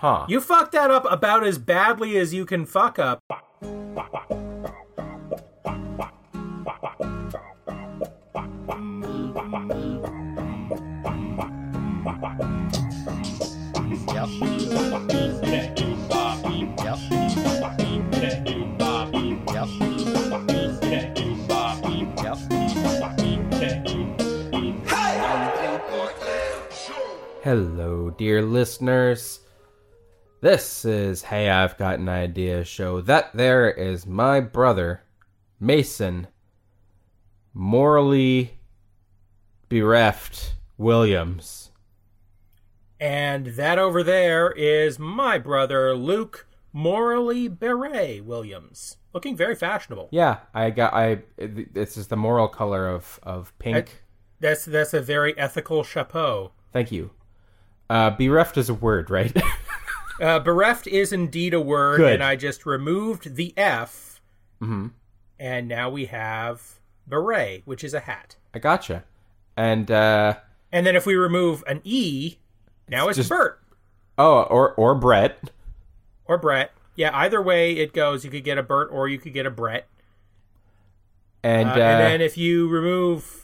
Huh. 0.00 0.24
You 0.30 0.40
fucked 0.40 0.72
that 0.72 0.90
up 0.90 1.04
about 1.12 1.46
as 1.46 1.58
badly 1.58 2.16
as 2.16 2.32
you 2.32 2.46
can 2.46 2.64
fuck 2.64 2.98
up. 2.98 3.20
Hello, 27.42 28.08
dear 28.16 28.40
listeners. 28.40 29.39
This 30.42 30.86
is 30.86 31.24
Hey, 31.24 31.50
I've 31.50 31.76
Got 31.76 31.98
an 31.98 32.08
Idea 32.08 32.64
show. 32.64 33.02
That 33.02 33.30
there 33.34 33.70
is 33.70 34.06
my 34.06 34.40
brother, 34.40 35.02
Mason, 35.60 36.28
morally 37.52 38.58
bereft 39.68 40.54
Williams. 40.78 41.72
And 42.98 43.48
that 43.48 43.78
over 43.78 44.02
there 44.02 44.50
is 44.52 44.98
my 44.98 45.36
brother, 45.36 45.94
Luke 45.94 46.46
Morally 46.72 47.46
Beret 47.46 48.24
Williams. 48.24 48.96
Looking 49.12 49.36
very 49.36 49.54
fashionable. 49.54 50.08
Yeah, 50.10 50.38
I 50.54 50.70
got 50.70 50.94
I. 50.94 51.22
This 51.36 51.98
is 51.98 52.06
the 52.06 52.16
moral 52.16 52.48
color 52.48 52.88
of 52.88 53.20
of 53.22 53.52
pink. 53.58 54.04
That's 54.40 54.64
that's 54.64 54.94
a 54.94 55.02
very 55.02 55.36
ethical 55.36 55.84
chapeau. 55.84 56.52
Thank 56.72 56.90
you. 56.90 57.10
Uh, 57.90 58.08
bereft 58.08 58.56
is 58.56 58.70
a 58.70 58.74
word, 58.74 59.10
right? 59.10 59.36
Uh, 60.20 60.38
bereft 60.38 60.86
is 60.86 61.12
indeed 61.12 61.54
a 61.54 61.60
word, 61.60 61.96
Good. 61.98 62.12
and 62.14 62.22
I 62.22 62.36
just 62.36 62.66
removed 62.66 63.36
the 63.36 63.54
F, 63.56 64.20
hmm 64.60 64.88
and 65.38 65.66
now 65.68 65.88
we 65.88 66.04
have 66.06 66.80
beret, 67.06 67.62
which 67.64 67.82
is 67.82 67.94
a 67.94 68.00
hat. 68.00 68.36
I 68.52 68.58
gotcha. 68.58 69.04
And 69.56 69.90
uh, 69.90 70.34
And 70.70 70.86
then 70.86 70.94
if 70.96 71.06
we 71.06 71.14
remove 71.14 71.64
an 71.66 71.80
E, 71.84 72.36
now 72.88 73.08
it's, 73.08 73.16
just- 73.16 73.30
Bert 73.30 73.58
oh, 74.18 74.42
or 74.42 74.74
or 74.74 74.94
Brett. 74.94 75.50
or 76.26 76.36
Brett. 76.36 76.72
Yeah, 76.96 77.10
either 77.16 77.40
way 77.40 77.72
it 77.78 77.94
goes. 77.94 78.22
You 78.24 78.30
could 78.30 78.44
get 78.44 78.58
a 78.58 78.62
Bert 78.62 78.90
or 78.92 79.08
you 79.08 79.18
could 79.18 79.32
get 79.32 79.46
a 79.46 79.50
Brett. 79.50 79.88
And 81.42 81.68
Uh, 81.70 81.72
uh, 81.72 81.76
and 81.76 82.00
then 82.00 82.20
if 82.20 82.36
you 82.36 82.68
remove 82.68 83.39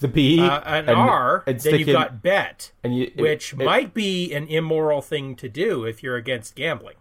the 0.00 0.08
B 0.08 0.40
uh, 0.40 0.60
an 0.60 0.88
and- 0.88 0.98
R, 0.98 1.44
and 1.46 1.58
then 1.60 1.78
you've 1.78 1.88
in- 1.88 1.94
got 1.94 2.22
bet, 2.22 2.72
and 2.84 2.96
you, 2.96 3.10
which 3.16 3.52
if- 3.52 3.58
might 3.58 3.92
be 3.94 4.32
an 4.32 4.46
immoral 4.46 5.02
thing 5.02 5.34
to 5.36 5.48
do 5.48 5.84
if 5.84 6.02
you're 6.02 6.16
against 6.16 6.54
gambling. 6.54 6.96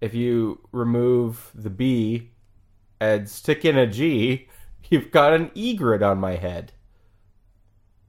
if 0.00 0.14
you 0.14 0.58
remove 0.72 1.50
the 1.54 1.70
B 1.70 2.30
and 3.00 3.28
stick 3.28 3.64
in 3.64 3.78
a 3.78 3.86
G, 3.86 4.48
you've 4.90 5.10
got 5.12 5.32
an 5.32 5.50
egret 5.54 6.02
on 6.02 6.18
my 6.18 6.36
head. 6.36 6.72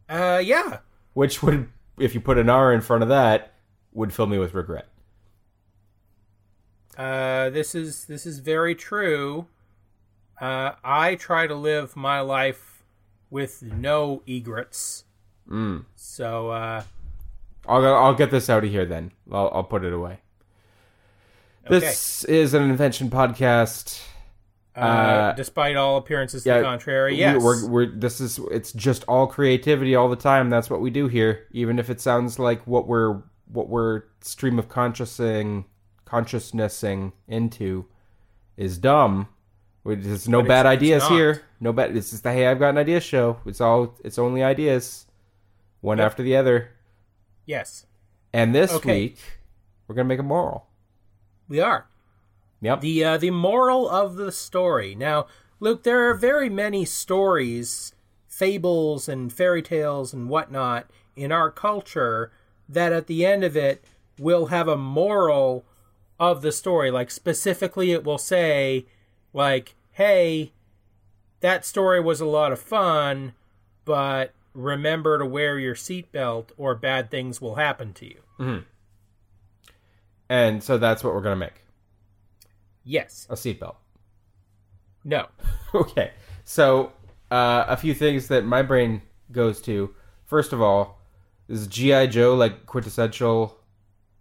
Uh, 0.09 0.41
yeah. 0.43 0.79
Which 1.13 1.41
would, 1.43 1.69
if 1.99 2.13
you 2.15 2.19
put 2.21 2.37
an 2.39 2.49
R 2.49 2.73
in 2.73 2.81
front 2.81 3.03
of 3.03 3.09
that, 3.09 3.53
would 3.93 4.11
fill 4.13 4.25
me 4.27 4.39
with 4.39 4.53
regret. 4.55 4.87
Uh, 6.97 7.49
this 7.49 7.73
is 7.75 8.05
this 8.05 8.25
is 8.25 8.39
very 8.39 8.75
true. 8.75 9.47
Uh, 10.39 10.71
I 10.83 11.15
try 11.15 11.47
to 11.47 11.55
live 11.55 11.95
my 11.95 12.19
life 12.21 12.72
with 13.33 13.63
no 13.63 14.21
egrets. 14.27 15.05
Mm. 15.49 15.85
So 15.95 16.51
uh, 16.51 16.83
I'll 17.67 17.85
I'll 17.85 18.13
get 18.13 18.29
this 18.29 18.47
out 18.47 18.63
of 18.63 18.69
here 18.69 18.85
then. 18.85 19.11
I'll 19.31 19.49
I'll 19.53 19.63
put 19.63 19.83
it 19.83 19.91
away. 19.91 20.19
This 21.67 22.23
is 22.25 22.53
an 22.53 22.63
invention 22.69 23.09
podcast. 23.09 24.01
uh, 24.75 24.79
Uh, 24.79 25.33
despite 25.33 25.75
all 25.75 25.97
appearances 25.97 26.43
to 26.43 26.49
yeah, 26.49 26.57
the 26.59 26.63
contrary, 26.63 27.15
yes, 27.17 27.41
We're, 27.41 27.67
we're 27.67 27.85
this 27.87 28.21
is 28.21 28.39
it's 28.51 28.71
just 28.71 29.03
all 29.07 29.25
creativity 29.27 29.95
all 29.95 30.09
the 30.09 30.15
time. 30.15 30.49
That's 30.49 30.69
what 30.69 30.81
we 30.81 30.91
do 30.91 31.07
here. 31.07 31.47
Even 31.51 31.79
if 31.79 31.89
it 31.89 31.99
sounds 31.99 32.37
like 32.37 32.65
what 32.67 32.87
we're 32.87 33.23
what 33.47 33.67
we're 33.67 34.03
stream 34.21 34.59
of 34.59 34.69
consciousing 34.69 35.65
consciousnessing 36.05 37.13
into 37.27 37.85
is 38.57 38.77
dumb. 38.77 39.27
There's 39.85 40.29
no 40.29 40.41
But 40.41 40.47
bad 40.47 40.59
it's- 40.65 40.73
it's 40.73 40.81
ideas 40.81 41.07
here. 41.09 41.41
No 41.59 41.73
bad. 41.73 41.93
This 41.93 42.13
is 42.13 42.21
the 42.21 42.31
hey, 42.31 42.47
I've 42.47 42.59
got 42.59 42.69
an 42.69 42.77
idea 42.77 42.99
show. 43.01 43.37
It's 43.45 43.59
all. 43.61 43.95
It's 44.03 44.17
only 44.17 44.41
ideas, 44.43 45.05
one 45.81 45.97
Yep. 45.97 46.05
after 46.05 46.23
the 46.23 46.35
other. 46.35 46.69
yes, 47.45 47.85
And 48.35 48.55
this 48.55 48.71
Okay. 48.73 49.01
week, 49.01 49.19
we're 49.87 49.95
gonna 49.95 50.07
make 50.07 50.19
a 50.19 50.23
moral. 50.23 50.67
we 51.49 51.59
are. 51.59 51.85
Yep. 52.61 52.79
The 52.81 53.03
uh, 53.03 53.17
the 53.17 53.29
moral 53.31 53.87
of 53.89 54.15
the 54.15 54.31
story. 54.31 54.95
Now, 54.95 55.27
Luke, 55.59 55.83
there 55.83 56.09
are 56.09 56.13
very 56.13 56.49
many 56.49 56.85
stories, 56.85 57.93
fables, 58.27 59.07
and 59.09 59.31
fairy 59.31 59.61
tales 59.61 60.13
and 60.13 60.29
whatnot 60.29 60.89
in 61.15 61.31
our 61.31 61.51
culture 61.51 62.31
that 62.69 62.91
at 62.93 63.07
the 63.07 63.25
end 63.25 63.43
of 63.43 63.55
it 63.57 63.83
will 64.17 64.47
have 64.47 64.67
a 64.69 64.77
moral 64.77 65.65
of 66.19 66.41
the 66.41 66.51
story. 66.53 66.89
Like 66.89 67.11
specifically, 67.11 67.91
it 67.91 68.03
will 68.05 68.17
say, 68.17 68.85
like, 69.33 69.75
"Hey, 69.91 70.53
that 71.41 71.65
story 71.65 71.99
was 71.99 72.21
a 72.21 72.25
lot 72.25 72.51
of 72.51 72.59
fun, 72.59 73.33
but 73.85 74.33
remember 74.53 75.17
to 75.17 75.25
wear 75.25 75.57
your 75.59 75.75
seatbelt, 75.75 76.49
or 76.57 76.75
bad 76.75 77.09
things 77.11 77.41
will 77.41 77.55
happen 77.55 77.93
to 77.93 78.05
you." 78.05 78.63
and 80.29 80.63
so 80.63 80.77
that's 80.77 81.03
what 81.03 81.13
we're 81.13 81.21
gonna 81.21 81.35
make 81.35 81.63
Yes. 82.83 83.27
a 83.29 83.35
seatbelt. 83.35 83.75
No. 85.03 85.27
okay. 85.73 86.11
So, 86.45 86.91
uh, 87.31 87.65
a 87.67 87.77
few 87.77 87.93
things 87.93 88.27
that 88.27 88.43
my 88.45 88.61
brain 88.61 89.01
goes 89.31 89.61
to. 89.63 89.93
First 90.25 90.51
of 90.53 90.61
all, 90.61 90.99
is 91.47 91.67
GI 91.67 92.07
Joe 92.07 92.35
like 92.35 92.65
quintessential 92.65 93.57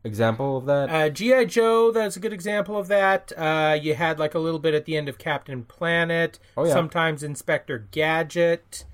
example 0.05 0.59
of 0.59 0.67
that? 0.67 0.91
Uh, 0.91 1.09
GI 1.09 1.47
Joe, 1.47 1.91
that's 1.93 2.17
a 2.17 2.21
good 2.21 2.33
example 2.33 2.77
of 2.77 2.89
that. 2.89 3.33
Uh, 3.37 3.79
you 3.81 3.95
had 3.95 4.19
like 4.19 4.35
a 4.35 4.39
little 4.39 4.61
bit 4.61 4.75
at 4.75 4.85
the 4.85 4.97
end 4.97 5.09
of 5.09 5.19
Captain 5.19 5.65
Planet. 5.65 6.39
Oh, 6.57 6.65
yeah. 6.65 6.73
Sometimes 6.73 7.23
Inspector 7.23 7.87
Gadget. 7.91 8.85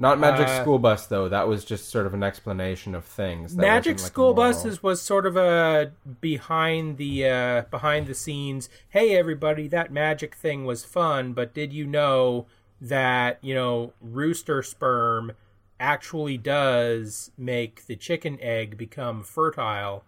Not 0.00 0.20
Magic 0.20 0.46
uh, 0.46 0.62
School 0.62 0.78
Bus 0.78 1.06
though. 1.06 1.28
That 1.28 1.48
was 1.48 1.64
just 1.64 1.88
sort 1.90 2.06
of 2.06 2.14
an 2.14 2.22
explanation 2.22 2.94
of 2.94 3.04
things. 3.04 3.56
That 3.56 3.62
Magic 3.62 3.98
like, 3.98 4.06
School. 4.06 4.32
Buses 4.32 4.80
was 4.80 5.02
sort 5.02 5.26
of 5.26 5.36
a 5.36 5.90
behind 6.20 6.98
the 6.98 7.28
uh, 7.28 7.62
behind 7.62 8.06
the 8.06 8.14
scenes. 8.14 8.68
Hey, 8.90 9.16
everybody, 9.16 9.66
that 9.68 9.92
magic 9.92 10.36
thing 10.36 10.64
was 10.64 10.84
fun, 10.84 11.32
but 11.32 11.52
did 11.52 11.72
you 11.72 11.84
know 11.84 12.46
that 12.80 13.38
you 13.42 13.56
know 13.56 13.92
rooster 14.00 14.62
sperm 14.62 15.32
actually 15.80 16.38
does 16.38 17.32
make 17.36 17.86
the 17.86 17.96
chicken 17.96 18.38
egg 18.40 18.78
become 18.78 19.24
fertile? 19.24 20.04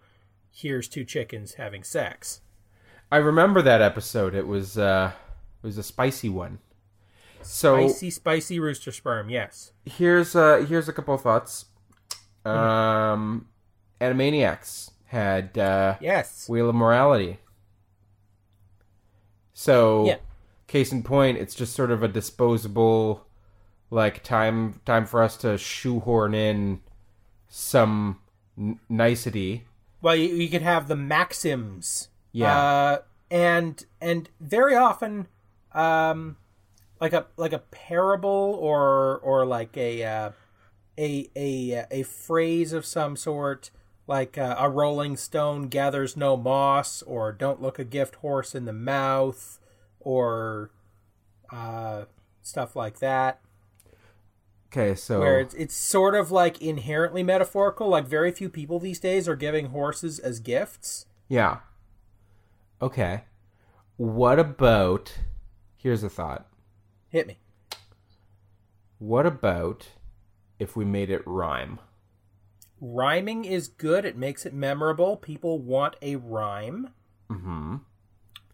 Here's 0.51 0.87
two 0.87 1.03
chickens 1.05 1.53
having 1.55 1.83
sex. 1.83 2.41
I 3.11 3.17
remember 3.17 3.61
that 3.61 3.81
episode. 3.81 4.35
It 4.35 4.47
was 4.47 4.77
uh, 4.77 5.11
it 5.63 5.65
was 5.65 5.77
a 5.77 5.83
spicy 5.83 6.29
one. 6.29 6.59
So 7.41 7.87
Spicy, 7.87 8.09
spicy 8.11 8.59
rooster 8.59 8.91
sperm. 8.91 9.29
Yes. 9.29 9.71
here's 9.85 10.35
uh 10.35 10.63
here's 10.67 10.87
a 10.87 10.93
couple 10.93 11.15
of 11.15 11.21
thoughts. 11.21 11.65
Um, 12.45 13.47
Animaniacs 13.99 14.91
had 15.05 15.57
uh, 15.57 15.95
Yes. 15.99 16.47
Wheel 16.49 16.69
of 16.69 16.75
Morality. 16.75 17.39
So, 19.53 20.05
Yeah. 20.05 20.15
case 20.67 20.91
in 20.91 21.03
point, 21.03 21.37
it's 21.37 21.53
just 21.55 21.73
sort 21.75 21.91
of 21.91 22.01
a 22.03 22.07
disposable, 22.07 23.27
like 23.89 24.23
time 24.23 24.79
time 24.85 25.05
for 25.05 25.21
us 25.21 25.37
to 25.37 25.57
shoehorn 25.57 26.33
in 26.33 26.81
some 27.47 28.19
n- 28.57 28.79
nicety. 28.89 29.65
Well, 30.01 30.15
you, 30.15 30.33
you 30.35 30.49
could 30.49 30.61
have 30.61 30.87
the 30.87 30.95
maxims. 30.95 32.09
Yeah. 32.31 32.57
Uh, 32.57 32.97
and 33.29 33.85
and 34.01 34.29
very 34.39 34.75
often, 34.75 35.27
um, 35.73 36.37
like 36.99 37.13
a 37.13 37.27
like 37.37 37.53
a 37.53 37.59
parable 37.59 38.57
or 38.59 39.19
or 39.19 39.45
like 39.45 39.77
a 39.77 40.03
uh, 40.03 40.31
a 40.97 41.29
a 41.35 41.85
a 41.91 42.03
phrase 42.03 42.73
of 42.73 42.85
some 42.85 43.15
sort, 43.15 43.71
like 44.07 44.37
uh, 44.37 44.55
a 44.57 44.69
rolling 44.69 45.15
stone 45.17 45.67
gathers 45.67 46.17
no 46.17 46.35
moss, 46.35 47.01
or 47.03 47.31
don't 47.31 47.61
look 47.61 47.79
a 47.79 47.85
gift 47.85 48.15
horse 48.15 48.53
in 48.53 48.65
the 48.65 48.73
mouth, 48.73 49.59
or 49.99 50.71
uh, 51.51 52.05
stuff 52.41 52.75
like 52.75 52.99
that. 52.99 53.39
Okay, 54.71 54.95
so 54.95 55.19
where 55.19 55.39
it's 55.39 55.53
it's 55.55 55.75
sort 55.75 56.15
of 56.15 56.31
like 56.31 56.61
inherently 56.61 57.23
metaphorical. 57.23 57.89
Like 57.89 58.07
very 58.07 58.31
few 58.31 58.49
people 58.49 58.79
these 58.79 58.99
days 58.99 59.27
are 59.27 59.35
giving 59.35 59.67
horses 59.67 60.17
as 60.19 60.39
gifts. 60.39 61.05
yeah. 61.27 61.59
Okay. 62.81 63.25
What 63.97 64.39
about? 64.39 65.19
Here's 65.77 66.03
a 66.03 66.09
thought. 66.09 66.47
Hit 67.09 67.27
me. 67.27 67.37
What 68.97 69.25
about 69.27 69.89
if 70.57 70.75
we 70.75 70.85
made 70.85 71.09
it 71.09 71.21
rhyme? 71.25 71.79
rhyming 72.81 73.45
is 73.45 73.67
good. 73.67 74.03
It 74.03 74.17
makes 74.17 74.45
it 74.45 74.53
memorable. 74.53 75.15
People 75.15 75.59
want 75.59 75.95
a 76.01 76.15
rhyme. 76.17 76.89
Mm-hmm. 77.29 77.77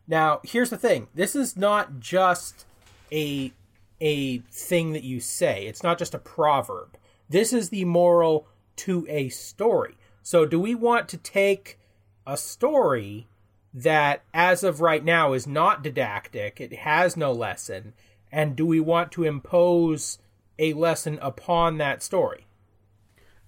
Now, 0.08 0.42
here's 0.44 0.70
the 0.70 0.78
thing. 0.78 1.08
This 1.16 1.36
is 1.36 1.58
not 1.58 2.00
just 2.00 2.66
a 3.12 3.54
a 4.00 4.40
thing 4.52 4.94
that 4.94 5.04
you 5.04 5.20
say. 5.20 5.66
It's 5.68 5.84
not 5.84 5.98
just 5.98 6.14
a 6.14 6.20
proverb. 6.20 6.98
This 7.30 7.54
is 7.54 7.70
the 7.70 7.86
moral 7.86 8.48
to 8.78 9.06
a 9.10 9.30
story. 9.30 9.96
So, 10.22 10.46
do 10.46 10.60
we 10.60 10.76
want 10.76 11.08
to 11.10 11.18
take 11.18 11.80
a 12.26 12.38
story 12.38 13.28
that, 13.74 14.24
as 14.34 14.64
of 14.64 14.82
right 14.82 15.04
now, 15.04 15.34
is 15.34 15.48
not 15.48 15.84
didactic, 15.84 16.60
it 16.60 16.74
has 16.74 17.16
no 17.16 17.32
lesson, 17.32 17.94
and 18.32 18.56
do 18.56 18.66
we 18.66 18.80
want 18.80 19.12
to 19.14 19.24
impose 19.24 20.20
a 20.60 20.74
lesson 20.74 21.18
upon 21.22 21.78
that 21.78 22.04
story? 22.04 22.48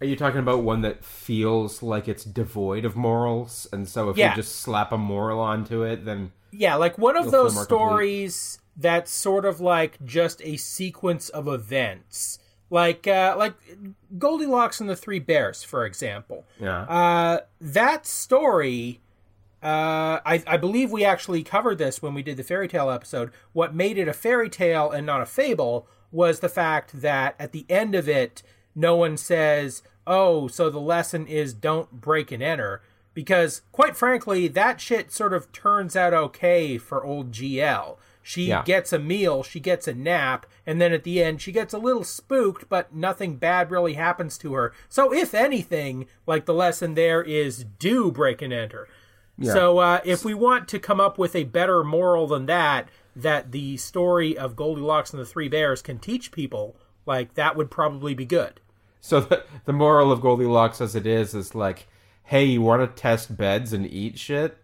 Are 0.02 0.06
you 0.06 0.16
talking 0.16 0.40
about 0.40 0.63
one 0.63 0.81
that 0.81 1.04
feels 1.04 1.84
like 1.84 2.07
it's 2.07 2.24
devoid 2.24 2.86
of 2.86 2.95
morals, 2.95 3.68
and 3.74 3.88
so 3.88 4.10
if 4.10 4.18
Yeah. 4.18 4.30
you 4.30 4.36
just 4.36 4.56
slap 4.56 4.92
a 4.94 4.98
moral 4.98 5.40
onto 5.40 5.84
it, 5.84 6.06
then 6.06 6.31
Yeah, 6.52 6.75
like 6.75 6.98
one 6.98 7.18
of 7.18 7.31
those 7.31 7.62
stories 7.62 8.60
that's 8.80 9.12
sort 9.12 9.44
of 9.46 9.60
like 9.60 10.04
just 10.06 10.42
a 10.44 10.56
sequence 10.58 11.30
of 11.30 11.48
events. 11.48 12.40
Like 12.70 13.08
uh 13.08 13.36
like 13.38 13.56
Goldilocks 14.18 14.80
and 14.80 14.90
the 14.90 14.96
Three 14.96 15.20
Bears, 15.20 15.64
for 15.64 15.86
example. 15.86 16.46
yeah, 16.60 16.81
Uh 16.84 17.40
that 17.60 18.06
story 18.06 19.02
uh 19.62 20.22
I, 20.26 20.42
I 20.48 20.58
believe 20.58 20.92
we 20.92 21.04
actually 21.04 21.44
covered 21.44 21.78
this 21.80 22.02
when 22.02 22.14
we 22.14 22.24
did 22.24 22.38
the 22.38 22.44
fairy 22.44 22.68
tale 22.68 22.90
episode. 22.90 23.31
What 23.54 23.76
made 23.76 23.98
it 23.98 24.08
a 24.08 24.14
fairy 24.14 24.50
tale 24.50 24.90
and 24.92 25.06
not 25.06 25.22
a 25.22 25.26
fable 25.26 25.88
was 26.12 26.40
the 26.40 26.50
fact 26.50 27.02
that 27.02 27.36
at 27.40 27.52
the 27.52 27.66
end 27.70 27.94
of 27.96 28.08
it 28.08 28.42
no 28.76 28.96
one 28.96 29.18
says, 29.18 29.81
"Oh, 30.08 30.48
so 30.48 30.70
the 30.70 30.80
lesson 30.80 31.28
is 31.28 31.54
don't 31.54 32.00
break 32.00 32.31
and 32.31 32.42
enter." 32.42 32.81
Because 33.16 33.64
quite 33.72 33.98
frankly, 33.98 34.48
that 34.48 34.80
shit 34.80 35.12
sort 35.12 35.34
of 35.34 35.52
turns 35.52 35.96
out 35.96 36.14
okay 36.14 36.78
for 36.78 37.04
old 37.04 37.31
GL. 37.31 37.98
She 38.30 38.44
Yeah. 38.50 38.62
gets 38.64 38.94
a 38.94 39.00
meal, 39.00 39.42
she 39.42 39.60
gets 39.60 39.88
a 39.88 39.94
nap, 39.96 40.46
and 40.64 40.80
then 40.80 40.94
at 40.94 41.04
the 41.04 41.24
end 41.24 41.42
she 41.42 41.52
gets 41.52 41.74
a 41.74 41.80
little 41.80 42.04
spooked, 42.04 42.70
but 42.70 42.94
nothing 42.94 43.38
bad 43.38 43.72
really 43.72 43.94
happens 43.94 44.38
to 44.38 44.54
her. 44.54 44.72
So 44.88 45.12
if 45.12 45.34
anything, 45.34 46.06
like 46.28 46.46
the 46.46 46.54
lesson 46.54 46.94
there 46.94 47.24
is 47.24 47.64
do 47.80 48.12
break 48.12 48.44
and 48.44 48.54
enter. 48.54 48.88
So 49.42 49.80
uh, 49.80 50.02
if 50.06 50.24
we 50.24 50.36
want 50.36 50.68
to 50.68 50.78
come 50.78 51.00
up 51.00 51.18
with 51.18 51.36
a 51.36 51.46
better 51.46 51.84
moral 51.84 52.28
than 52.28 52.46
that, 52.46 52.90
that 53.16 53.52
the 53.52 53.78
story 53.78 54.38
of 54.38 54.56
Goldilocks 54.56 55.12
and 55.12 55.20
the 55.20 55.26
Three 55.26 55.48
Bears 55.48 55.81
can 55.81 55.98
teach 55.98 56.31
people, 56.31 56.76
like 57.08 57.34
that 57.34 57.56
would 57.56 57.72
probably 57.72 58.14
be 58.14 58.26
good. 58.26 58.60
So 59.02 59.22
the, 59.22 59.44
the 59.66 59.74
moral 59.74 60.12
of 60.12 60.22
Goldilocks 60.22 60.81
as 60.81 60.94
it 60.94 61.08
is 61.08 61.34
is 61.34 61.56
like, 61.56 61.88
hey, 62.26 62.44
you 62.46 62.62
want 62.62 62.81
to 62.96 63.02
test 63.02 63.36
beds 63.36 63.74
and 63.74 63.88
eat 63.92 64.20
shit? 64.20 64.56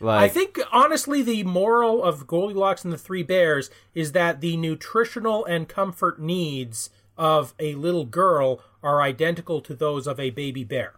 Like, 0.00 0.22
I 0.22 0.28
think 0.28 0.58
honestly, 0.72 1.22
the 1.22 1.42
moral 1.44 2.02
of 2.02 2.26
Goldilocks 2.26 2.84
and 2.84 2.92
the 2.92 2.98
Three 2.98 3.22
Bears 3.22 3.70
is 3.94 4.12
that 4.12 4.40
the 4.40 4.56
nutritional 4.56 5.44
and 5.44 5.68
comfort 5.68 6.20
needs 6.20 6.90
of 7.16 7.54
a 7.58 7.74
little 7.74 8.04
girl 8.04 8.60
are 8.82 9.00
identical 9.00 9.60
to 9.62 9.74
those 9.74 10.06
of 10.06 10.20
a 10.20 10.30
baby 10.30 10.64
bear. 10.64 10.94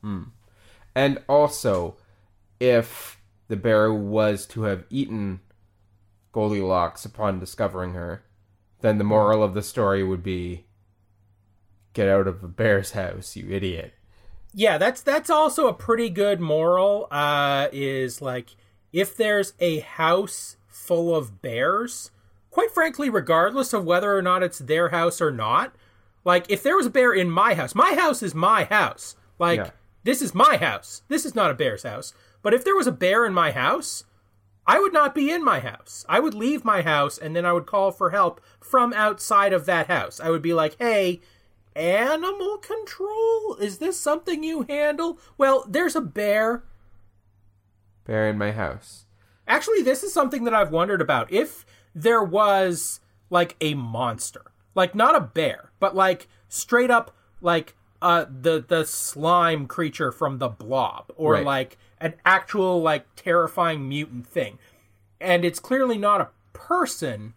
Hmm. 0.00 0.22
and 0.94 1.22
also, 1.28 1.96
if 2.58 3.20
the 3.48 3.56
bear 3.56 3.92
was 3.92 4.46
to 4.46 4.62
have 4.62 4.84
eaten 4.88 5.40
Goldilocks 6.32 7.04
upon 7.04 7.38
discovering 7.38 7.92
her, 7.92 8.22
then 8.80 8.96
the 8.96 9.04
moral 9.04 9.42
of 9.42 9.52
the 9.52 9.62
story 9.62 10.02
would 10.02 10.22
be, 10.22 10.64
get 11.92 12.08
out 12.08 12.26
of 12.26 12.42
a 12.42 12.48
bear's 12.48 12.92
house, 12.92 13.36
you 13.36 13.50
idiot. 13.50 13.92
Yeah, 14.52 14.78
that's 14.78 15.02
that's 15.02 15.30
also 15.30 15.68
a 15.68 15.74
pretty 15.74 16.10
good 16.10 16.40
moral. 16.40 17.06
Uh, 17.10 17.68
is 17.72 18.20
like 18.20 18.56
if 18.92 19.16
there's 19.16 19.52
a 19.60 19.80
house 19.80 20.56
full 20.66 21.14
of 21.14 21.40
bears, 21.40 22.10
quite 22.50 22.70
frankly, 22.70 23.08
regardless 23.08 23.72
of 23.72 23.84
whether 23.84 24.16
or 24.16 24.22
not 24.22 24.42
it's 24.42 24.58
their 24.58 24.88
house 24.88 25.20
or 25.20 25.30
not, 25.30 25.74
like 26.24 26.46
if 26.50 26.62
there 26.62 26.76
was 26.76 26.86
a 26.86 26.90
bear 26.90 27.12
in 27.12 27.30
my 27.30 27.54
house, 27.54 27.74
my 27.74 27.94
house 27.94 28.22
is 28.22 28.34
my 28.34 28.64
house. 28.64 29.14
Like 29.38 29.58
Yeah. 29.58 29.70
this 30.04 30.20
is 30.20 30.34
my 30.34 30.56
house. 30.56 31.02
This 31.08 31.24
is 31.24 31.34
not 31.34 31.50
a 31.50 31.54
bear's 31.54 31.84
house. 31.84 32.12
But 32.42 32.54
if 32.54 32.64
there 32.64 32.76
was 32.76 32.86
a 32.86 32.92
bear 32.92 33.24
in 33.26 33.34
my 33.34 33.52
house, 33.52 34.04
I 34.66 34.78
would 34.78 34.92
not 34.92 35.14
be 35.14 35.30
in 35.30 35.44
my 35.44 35.60
house. 35.60 36.04
I 36.08 36.20
would 36.20 36.34
leave 36.34 36.64
my 36.64 36.82
house 36.82 37.18
and 37.18 37.36
then 37.36 37.44
I 37.44 37.52
would 37.52 37.66
call 37.66 37.90
for 37.92 38.10
help 38.10 38.40
from 38.60 38.92
outside 38.94 39.52
of 39.52 39.66
that 39.66 39.86
house. 39.88 40.20
I 40.20 40.30
would 40.30 40.42
be 40.42 40.54
like, 40.54 40.76
hey, 40.78 41.20
animal 41.80 42.58
control? 42.58 43.56
Is 43.56 43.78
this 43.78 43.98
something 43.98 44.44
you 44.44 44.62
handle? 44.68 45.18
Well, 45.38 45.64
there's 45.68 45.96
a 45.96 46.00
bear. 46.00 46.62
Bear 48.04 48.28
in 48.28 48.38
my 48.38 48.52
house. 48.52 49.06
Actually, 49.48 49.82
this 49.82 50.02
is 50.02 50.12
something 50.12 50.44
that 50.44 50.54
I've 50.54 50.70
wondered 50.70 51.00
about. 51.00 51.32
If 51.32 51.64
there 51.94 52.22
was 52.22 53.00
like 53.30 53.56
a 53.60 53.74
monster, 53.74 54.42
like 54.74 54.94
not 54.94 55.16
a 55.16 55.20
bear, 55.20 55.70
but 55.80 55.96
like 55.96 56.28
straight 56.48 56.90
up 56.90 57.14
like 57.40 57.74
uh 58.02 58.26
the 58.28 58.64
the 58.66 58.84
slime 58.84 59.66
creature 59.66 60.12
from 60.12 60.38
the 60.38 60.48
blob 60.48 61.12
or 61.16 61.34
Right. 61.34 61.44
like 61.44 61.78
an 62.00 62.14
actual 62.24 62.80
like 62.80 63.06
terrifying 63.16 63.88
mutant 63.88 64.26
thing. 64.26 64.58
And 65.20 65.44
it's 65.44 65.60
clearly 65.60 65.98
not 65.98 66.20
a 66.20 66.28
person. 66.52 67.34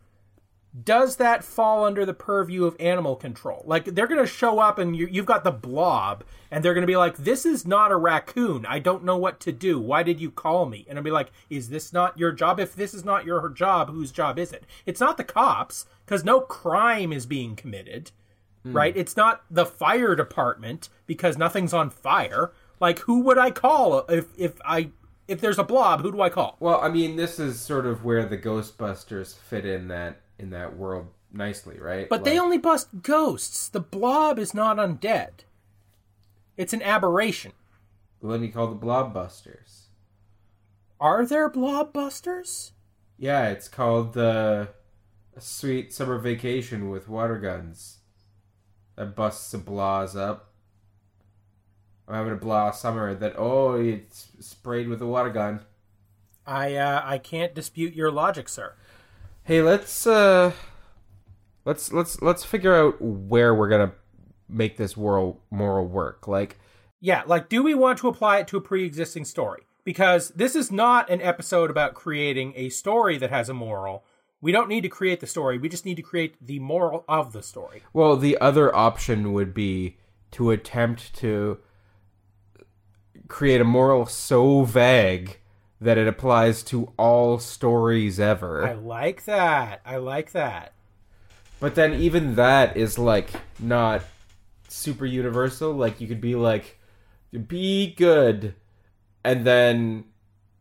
Does 0.82 1.18
that 1.18 1.44
fall 1.44 1.86
under 1.86 2.04
the 2.04 2.16
purview 2.16 2.66
of 2.66 2.76
animal 2.80 3.16
control? 3.16 3.64
Like 3.68 3.86
they're 3.86 4.08
going 4.08 4.20
to 4.20 4.26
show 4.26 4.58
up 4.58 4.80
and 4.80 4.96
you, 4.96 5.06
you've 5.06 5.28
got 5.28 5.44
the 5.44 5.52
blob, 5.52 6.24
and 6.50 6.66
they're 6.66 6.74
going 6.74 6.82
to 6.82 6.88
be 6.88 6.98
like, 6.98 7.16
"This 7.18 7.46
is 7.46 7.68
not 7.68 7.92
a 7.92 7.96
raccoon. 7.96 8.66
I 8.66 8.80
don't 8.80 9.04
know 9.04 9.18
what 9.18 9.40
to 9.42 9.52
do. 9.52 9.80
Why 9.80 10.02
did 10.02 10.20
you 10.20 10.32
call 10.32 10.66
me?" 10.66 10.86
And 10.90 10.98
I'll 10.98 11.04
be 11.04 11.12
like, 11.12 11.32
"Is 11.48 11.70
this 11.70 11.94
not 11.94 12.18
your 12.18 12.32
job? 12.32 12.60
If 12.60 12.76
this 12.76 12.96
is 12.96 13.06
not 13.06 13.24
your 13.24 13.48
job, 13.50 13.92
whose 13.92 14.12
job 14.12 14.40
is 14.40 14.52
it? 14.52 14.66
It's 14.88 15.00
not 15.00 15.18
the 15.18 15.24
cops 15.24 15.86
because 16.06 16.24
no 16.24 16.42
crime 16.42 17.14
is 17.14 17.28
being 17.28 17.56
committed, 17.56 18.10
hmm. 18.64 18.76
right? 18.76 18.98
It's 18.98 19.16
not 19.16 19.44
the 19.52 19.68
fire 19.68 20.16
department 20.16 20.90
because 21.06 21.38
nothing's 21.38 21.74
on 21.74 21.92
fire. 21.92 22.52
Like, 22.80 23.00
who 23.00 23.20
would 23.20 23.38
I 23.38 23.52
call 23.52 24.00
if 24.08 24.28
if 24.36 24.60
I 24.66 24.90
if 25.28 25.40
there's 25.40 25.60
a 25.60 25.64
blob? 25.64 26.02
Who 26.02 26.12
do 26.12 26.22
I 26.22 26.30
call? 26.30 26.58
Well, 26.60 26.82
I 26.82 26.90
mean, 26.90 27.16
this 27.16 27.40
is 27.40 27.62
sort 27.62 27.86
of 27.86 28.04
where 28.04 28.26
the 28.26 28.40
Ghostbusters 28.40 29.38
fit 29.38 29.66
in 29.68 29.88
that 29.90 30.23
in 30.44 30.52
that 30.52 30.78
world 30.78 31.08
nicely, 31.32 31.80
right? 31.80 32.08
But 32.08 32.24
they 32.26 32.38
only 32.38 32.58
bust 32.58 32.90
ghosts. 33.02 33.70
The 33.70 33.80
blob 33.80 34.38
is 34.38 34.54
not 34.54 34.78
undead. 34.78 35.46
It's 36.58 36.74
an 36.74 36.84
aberration. 36.84 37.54
Well, 38.22 38.34
then 38.34 38.44
you 38.44 38.52
call 38.52 38.68
the 38.68 38.86
Blobbusters. 38.86 39.86
Are 41.00 41.26
there 41.26 41.50
blob 41.50 41.92
busters? 41.92 42.74
Yeah, 43.18 43.48
it's 43.50 43.68
called 43.68 44.14
the 44.14 44.70
Sweet 45.40 45.92
Summer 45.92 46.18
Vacation 46.20 46.90
with 46.90 47.10
water 47.10 47.40
guns. 47.40 47.98
That 48.96 49.16
busts 49.16 49.52
the 49.52 49.58
blahs 49.58 50.16
up. 50.16 50.52
I'm 52.08 52.16
having 52.16 52.34
a 52.34 52.38
blah 52.38 52.72
summer 52.72 53.16
that 53.16 53.34
oh 53.38 53.74
it's 53.74 54.28
sprayed 54.40 54.88
with 54.90 55.02
a 55.02 55.08
water 55.08 55.30
gun. 55.30 55.62
I 56.46 56.76
uh, 56.76 57.02
I 57.04 57.18
can't 57.18 57.56
dispute 57.56 57.94
your 57.94 58.12
logic, 58.12 58.50
sir. 58.50 58.76
Hey, 59.46 59.62
let's 59.62 60.08
uh 60.08 60.54
let's 61.66 61.92
let's 61.92 62.22
let's 62.22 62.46
figure 62.46 62.74
out 62.74 63.02
where 63.02 63.54
we're 63.54 63.68
gonna 63.68 63.92
make 64.48 64.78
this 64.78 64.96
moral 64.96 65.42
moral 65.52 65.86
work. 65.86 66.28
Like 66.30 66.60
Yeah, 67.02 67.24
like 67.26 67.50
do 67.50 67.62
we 67.62 67.74
want 67.74 67.98
to 68.00 68.08
apply 68.08 68.40
it 68.40 68.48
to 68.50 68.58
a 68.58 68.62
pre-existing 68.62 69.26
story? 69.26 69.64
Because 69.84 70.30
this 70.30 70.56
is 70.56 70.72
not 70.72 71.10
an 71.10 71.22
episode 71.22 71.70
about 71.70 71.94
creating 71.94 72.54
a 72.56 72.70
story 72.70 73.18
that 73.18 73.32
has 73.32 73.50
a 73.50 73.54
moral. 73.54 74.06
We 74.40 74.54
don't 74.54 74.70
need 74.70 74.82
to 74.82 74.90
create 74.90 75.20
the 75.20 75.28
story. 75.28 75.58
We 75.58 75.68
just 75.68 75.86
need 75.86 75.96
to 75.96 76.02
create 76.02 76.36
the 76.46 76.60
moral 76.60 77.04
of 77.10 77.34
the 77.34 77.44
story. 77.44 77.84
Well, 77.92 78.16
the 78.16 78.38
other 78.40 78.74
option 78.74 79.34
would 79.34 79.54
be 79.54 79.98
to 80.32 80.52
attempt 80.52 81.14
to 81.16 81.60
create 83.28 83.60
a 83.60 83.66
moral 83.66 84.06
so 84.06 84.64
vague 84.64 85.40
that 85.84 85.98
it 85.98 86.08
applies 86.08 86.64
to 86.64 86.92
all 86.98 87.40
stories 87.40 88.20
ever. 88.20 88.66
I 88.66 88.74
like 88.74 89.26
that. 89.26 89.82
I 89.86 89.98
like 89.98 90.32
that. 90.32 90.74
But 91.60 91.76
then 91.76 91.94
even 91.94 92.36
that 92.36 92.76
is 92.76 92.98
like 92.98 93.30
not 93.60 94.04
super 94.68 95.06
universal. 95.06 95.74
Like 95.74 96.02
you 96.02 96.08
could 96.08 96.22
be 96.22 96.36
like, 96.36 96.80
be 97.48 97.94
good, 97.96 98.56
and 99.24 99.46
then 99.46 100.06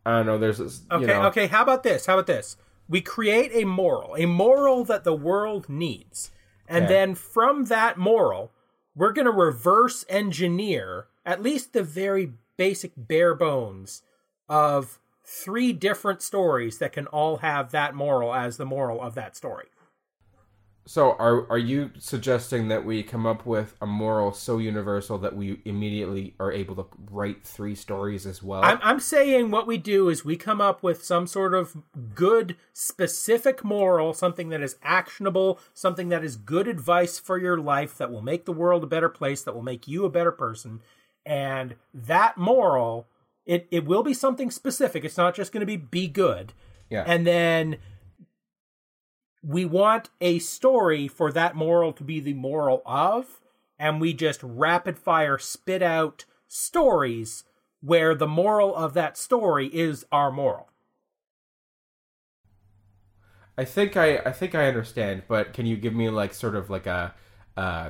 I 0.05 0.11
don't 0.17 0.25
know. 0.25 0.37
There's 0.37 0.57
this, 0.57 0.81
Okay, 0.91 1.01
you 1.01 1.07
know, 1.07 1.23
okay, 1.27 1.47
how 1.47 1.63
about 1.63 1.83
this? 1.83 2.05
How 2.05 2.15
about 2.15 2.27
this? 2.27 2.57
We 2.89 3.01
create 3.01 3.51
a 3.53 3.65
moral, 3.65 4.15
a 4.15 4.25
moral 4.25 4.83
that 4.85 5.03
the 5.03 5.13
world 5.15 5.69
needs. 5.69 6.31
And 6.67 6.85
Okay. 6.85 6.93
then 6.93 7.15
from 7.15 7.65
that 7.65 7.97
moral, 7.97 8.51
we're 8.95 9.13
going 9.13 9.25
to 9.25 9.31
reverse 9.31 10.05
engineer 10.09 11.07
at 11.25 11.41
least 11.41 11.73
the 11.73 11.83
very 11.83 12.33
basic 12.57 12.91
bare 12.97 13.35
bones 13.35 14.01
of 14.49 14.99
three 15.23 15.73
different 15.73 16.21
stories 16.21 16.79
that 16.79 16.91
can 16.91 17.07
all 17.07 17.37
have 17.37 17.71
that 17.71 17.95
moral 17.95 18.33
as 18.33 18.57
the 18.57 18.65
moral 18.65 19.01
of 19.01 19.15
that 19.15 19.35
story. 19.35 19.67
So 20.85 21.11
are 21.13 21.49
are 21.49 21.57
you 21.57 21.91
suggesting 21.97 22.67
that 22.67 22.83
we 22.83 23.03
come 23.03 23.25
up 23.25 23.45
with 23.45 23.77
a 23.81 23.85
moral 23.85 24.33
so 24.33 24.57
universal 24.57 25.17
that 25.19 25.33
we 25.33 25.61
immediately 25.63 26.35
are 26.41 26.51
able 26.51 26.75
to 26.75 26.85
write 27.09 27.45
three 27.45 27.73
stories 27.73 28.25
as 28.25 28.43
well? 28.43 28.65
I'm, 28.65 28.79
I'm 28.83 28.99
saying 28.99 29.49
what 29.49 29.65
we 29.65 29.77
do 29.77 30.09
is 30.09 30.25
we 30.25 30.35
come 30.35 30.59
up 30.59 30.83
with 30.83 31.05
some 31.05 31.25
sort 31.25 31.53
of 31.53 31.77
good, 32.13 32.57
specific 32.73 33.63
moral, 33.63 34.13
something 34.13 34.49
that 34.49 34.61
is 34.61 34.75
actionable, 34.83 35.57
something 35.73 36.09
that 36.09 36.23
is 36.23 36.35
good 36.35 36.67
advice 36.67 37.17
for 37.17 37.37
your 37.37 37.57
life 37.57 37.97
that 37.97 38.11
will 38.11 38.21
make 38.21 38.43
the 38.43 38.51
world 38.51 38.83
a 38.83 38.87
better 38.87 39.09
place, 39.09 39.41
that 39.43 39.55
will 39.55 39.63
make 39.63 39.87
you 39.87 40.03
a 40.03 40.09
better 40.09 40.33
person. 40.33 40.81
And 41.25 41.75
that 41.93 42.37
moral, 42.37 43.07
it, 43.45 43.67
it 43.71 43.85
will 43.85 44.03
be 44.03 44.13
something 44.13 44.51
specific. 44.51 45.03
It's 45.03 45.17
not 45.17 45.35
just 45.35 45.51
going 45.51 45.61
to 45.61 45.65
be 45.65 45.77
be 45.77 46.07
good. 46.07 46.53
yeah. 46.89 47.03
And 47.05 47.25
then 47.27 47.77
we 49.41 49.65
want 49.65 50.09
a 50.21 50.39
story 50.39 51.07
for 51.07 51.31
that 51.31 51.55
moral 51.55 51.91
to 51.93 52.03
be 52.03 52.19
the 52.19 52.33
moral 52.33 52.81
of, 52.85 53.41
and 53.77 53.99
we 53.99 54.13
just 54.13 54.41
rapid 54.41 54.97
fire 54.97 55.37
spit 55.37 55.81
out 55.81 56.25
stories 56.47 57.43
where 57.81 58.15
the 58.15 58.27
moral 58.27 58.73
of 58.73 58.93
that 58.93 59.17
story 59.17 59.67
is 59.67 60.05
our 60.11 60.31
moral. 60.31 60.69
I 63.57 63.65
think 63.65 63.97
I 63.97 64.17
I 64.19 64.31
think 64.31 64.55
I 64.55 64.67
understand, 64.67 65.23
but 65.27 65.53
can 65.53 65.65
you 65.65 65.75
give 65.75 65.93
me 65.93 66.09
like 66.09 66.33
sort 66.33 66.55
of 66.55 66.69
like 66.69 66.87
a 66.87 67.13
uh, 67.57 67.89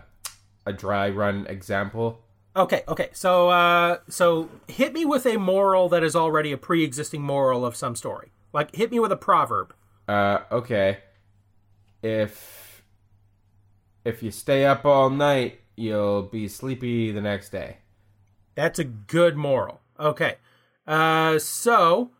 a 0.65 0.73
dry 0.73 1.09
run 1.09 1.45
example? 1.47 2.25
Okay, 2.55 2.83
okay. 2.87 3.09
So 3.13 3.49
uh 3.49 3.97
so 4.07 4.49
hit 4.67 4.93
me 4.93 5.05
with 5.05 5.25
a 5.25 5.37
moral 5.37 5.89
that 5.89 6.03
is 6.03 6.15
already 6.15 6.51
a 6.51 6.57
pre-existing 6.57 7.21
moral 7.21 7.65
of 7.65 7.75
some 7.75 7.95
story. 7.95 8.31
Like 8.53 8.75
hit 8.75 8.91
me 8.91 8.99
with 8.99 9.11
a 9.11 9.17
proverb. 9.17 9.73
Uh, 10.07 10.39
okay. 10.51 10.99
If 12.01 12.83
if 14.05 14.21
you 14.21 14.31
stay 14.31 14.65
up 14.65 14.85
all 14.85 15.09
night, 15.09 15.61
you'll 15.75 16.23
be 16.23 16.47
sleepy 16.47 17.11
the 17.11 17.21
next 17.21 17.49
day. 17.49 17.77
That's 18.55 18.77
a 18.77 18.83
good 18.83 19.35
moral. 19.35 19.81
Okay. 19.99 20.35
Uh, 20.85 21.39
so 21.39 22.11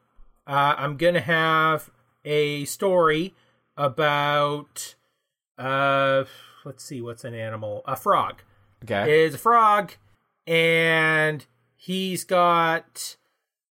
uh, 0.48 0.75
I'm 0.78 0.98
gonna 0.98 1.22
have 1.22 1.92
a 2.25 2.66
story 2.66 3.36
about 3.78 4.96
uh, 5.58 6.24
let's 6.66 6.84
see, 6.84 7.02
what's 7.02 7.24
an 7.24 7.36
animal? 7.36 7.84
A 7.86 7.96
frog. 7.96 8.42
Okay. 8.84 9.25
Is 9.25 9.36
a 9.36 9.38
frog, 9.38 9.94
and 10.46 11.46
he's 11.76 12.24
got 12.24 13.18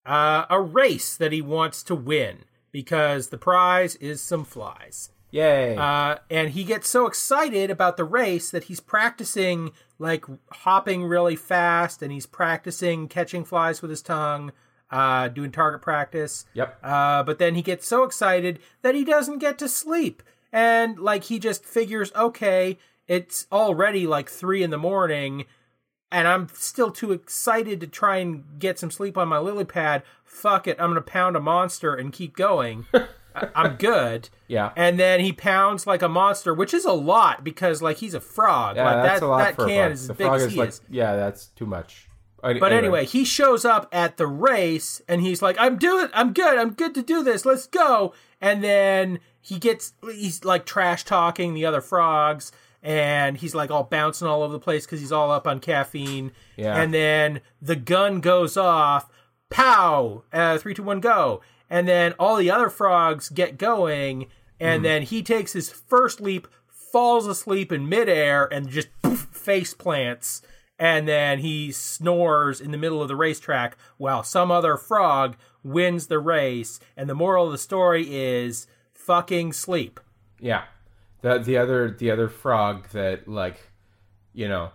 uh, 0.06 0.46
a 0.50 0.62
race 0.62 1.16
that 1.16 1.32
he 1.32 1.42
wants 1.42 1.84
to 1.84 1.96
win 1.96 2.46
because 2.72 3.28
the 3.28 3.38
prize 3.38 3.96
is 3.96 4.22
some 4.22 4.46
flies. 4.46 5.10
Yay. 5.32 5.76
Uh, 5.76 6.16
and 6.30 6.52
he 6.52 6.64
gets 6.64 6.90
so 6.90 7.06
excited 7.06 7.70
about 7.70 7.98
the 7.98 8.04
race 8.04 8.50
that 8.50 8.66
he's 8.66 8.80
practicing 8.80 9.72
like 10.00 10.26
hopping 10.52 11.04
really 11.04 11.36
fast 11.36 12.02
and 12.02 12.12
he's 12.12 12.26
practicing 12.26 13.08
catching 13.08 13.44
flies 13.44 13.82
with 13.82 13.92
his 13.92 14.02
tongue, 14.02 14.52
uh, 14.90 15.28
doing 15.28 15.52
target 15.52 15.82
practice. 15.82 16.46
yep. 16.54 16.80
Uh, 16.82 17.22
but 17.22 17.38
then 17.38 17.54
he 17.54 17.62
gets 17.62 17.88
so 17.88 18.04
excited 18.04 18.60
that 18.82 18.96
he 18.96 19.04
doesn't 19.04 19.38
get 19.38 19.60
to 19.60 19.68
sleep. 19.68 20.24
And 20.52 20.98
like 20.98 21.26
he 21.26 21.38
just 21.38 21.64
figures, 21.64 22.12
okay, 22.16 22.80
it's 23.08 23.46
already 23.52 24.08
like 24.08 24.30
three 24.30 24.64
in 24.64 24.72
the 24.72 24.78
morning 24.78 25.46
and 26.12 26.28
I'm 26.28 26.50
still 26.54 26.92
too 26.92 27.12
excited 27.12 27.80
to 27.82 27.88
try 27.88 28.18
and 28.18 28.44
get 28.60 28.80
some 28.80 28.92
sleep 28.92 29.18
on 29.18 29.28
my 29.28 29.40
lily 29.40 29.66
pad. 29.66 30.04
Fuck 30.24 30.68
it, 30.68 30.80
I'm 30.80 30.90
gonna 30.90 31.02
pound 31.02 31.36
a 31.36 31.40
monster 31.40 31.94
and 31.94 32.12
keep 32.14 32.36
going. 32.36 32.86
I'm 33.56 33.76
good. 33.76 34.30
Yeah. 34.48 34.72
And 34.76 35.00
then 35.00 35.20
he 35.20 35.32
pounds 35.32 35.86
like 35.88 36.02
a 36.02 36.10
monster, 36.10 36.54
which 36.54 36.74
is 36.74 36.86
a 36.86 36.92
lot 36.92 37.44
because 37.44 37.82
like 37.82 37.98
he's 37.98 38.14
a 38.14 38.20
frog. 38.20 38.76
Yeah, 38.76 38.86
like 38.86 39.04
that's 39.04 39.20
that 39.20 39.26
a 39.26 39.30
lot 39.30 39.38
that 39.40 39.56
for 39.56 39.66
a 39.66 39.68
can 39.68 39.78
frog. 39.78 39.92
is 39.92 40.02
as 40.02 40.08
the 40.08 40.14
big 40.14 40.28
frog 40.28 40.36
as 40.38 40.46
is 40.46 40.54
he 40.54 40.60
like, 40.60 40.70
is. 40.70 40.82
yeah, 40.90 41.16
that's 41.16 41.48
too 41.48 41.66
much. 41.66 42.08
But 42.42 42.72
anyway, 42.72 43.06
he 43.06 43.26
shows 43.26 43.66
up 43.66 43.90
at 43.92 44.16
the 44.16 44.26
race 44.26 45.02
and 45.10 45.22
he's 45.22 45.42
like, 45.42 45.58
"I'm 45.60 45.78
doing, 45.78 46.08
I'm 46.14 46.32
good, 46.32 46.58
I'm 46.58 46.72
good 46.72 46.96
to 46.96 47.02
do 47.02 47.22
this. 47.22 47.46
Let's 47.46 47.68
go." 47.68 48.14
And 48.40 48.64
then 48.64 49.20
he 49.42 49.60
gets, 49.60 49.94
he's 50.04 50.46
like 50.46 50.66
trash 50.66 51.04
talking 51.04 51.54
the 51.54 51.66
other 51.66 51.82
frogs, 51.82 52.54
and 52.82 53.38
he's 53.38 53.56
like 53.56 53.72
all 53.72 53.84
bouncing 53.84 54.28
all 54.28 54.44
over 54.44 54.54
the 54.54 54.60
place 54.60 54.86
because 54.86 55.00
he's 55.00 55.12
all 55.12 55.32
up 55.32 55.48
on 55.48 55.60
caffeine. 55.60 56.32
Yeah. 56.56 56.80
And 56.80 56.94
then 56.94 57.42
the 57.62 57.76
gun 57.76 58.22
goes 58.22 58.58
off, 58.58 59.10
pow, 59.50 60.24
uh, 60.32 60.58
three, 60.58 60.74
two, 60.74 60.84
one, 60.84 61.00
go. 61.00 61.42
And 61.70 61.88
then 61.88 62.14
all 62.14 62.36
the 62.38 62.50
other 62.50 62.70
frogs 62.70 63.30
get 63.30 63.58
going, 63.58 64.28
and 64.60 64.84
then 64.84 65.04
he 65.04 65.22
takes 65.22 65.54
his 65.54 65.70
first 65.70 66.20
leap, 66.20 66.48
falls 66.68 67.28
asleep 67.28 67.72
in 67.72 67.88
midair, 67.88 68.52
and 68.52 68.70
just 68.70 68.88
poof, 69.04 69.28
face 69.32 69.74
plants. 69.74 70.42
And 70.80 71.08
then 71.08 71.40
he 71.40 71.72
snores 71.72 72.62
in 72.62 72.72
the 72.72 72.78
middle 72.78 73.02
of 73.02 73.08
the 73.08 73.16
racetrack 73.16 73.78
while 73.98 74.24
some 74.24 74.50
other 74.50 74.78
frog 74.78 75.36
wins 75.62 76.08
the 76.08 76.20
race. 76.20 76.80
And 76.96 77.10
the 77.10 77.16
moral 77.16 77.46
of 77.46 77.52
the 77.52 77.58
story 77.58 78.08
is 78.10 78.66
fucking 78.94 79.54
sleep. 79.54 80.00
Yeah. 80.40 80.64
The 81.22 81.40
the 81.40 81.58
other 81.58 81.92
the 81.92 82.12
other 82.12 82.30
frog 82.30 82.90
that 82.90 83.28
like, 83.28 83.72
you 84.34 84.48
know, 84.48 84.72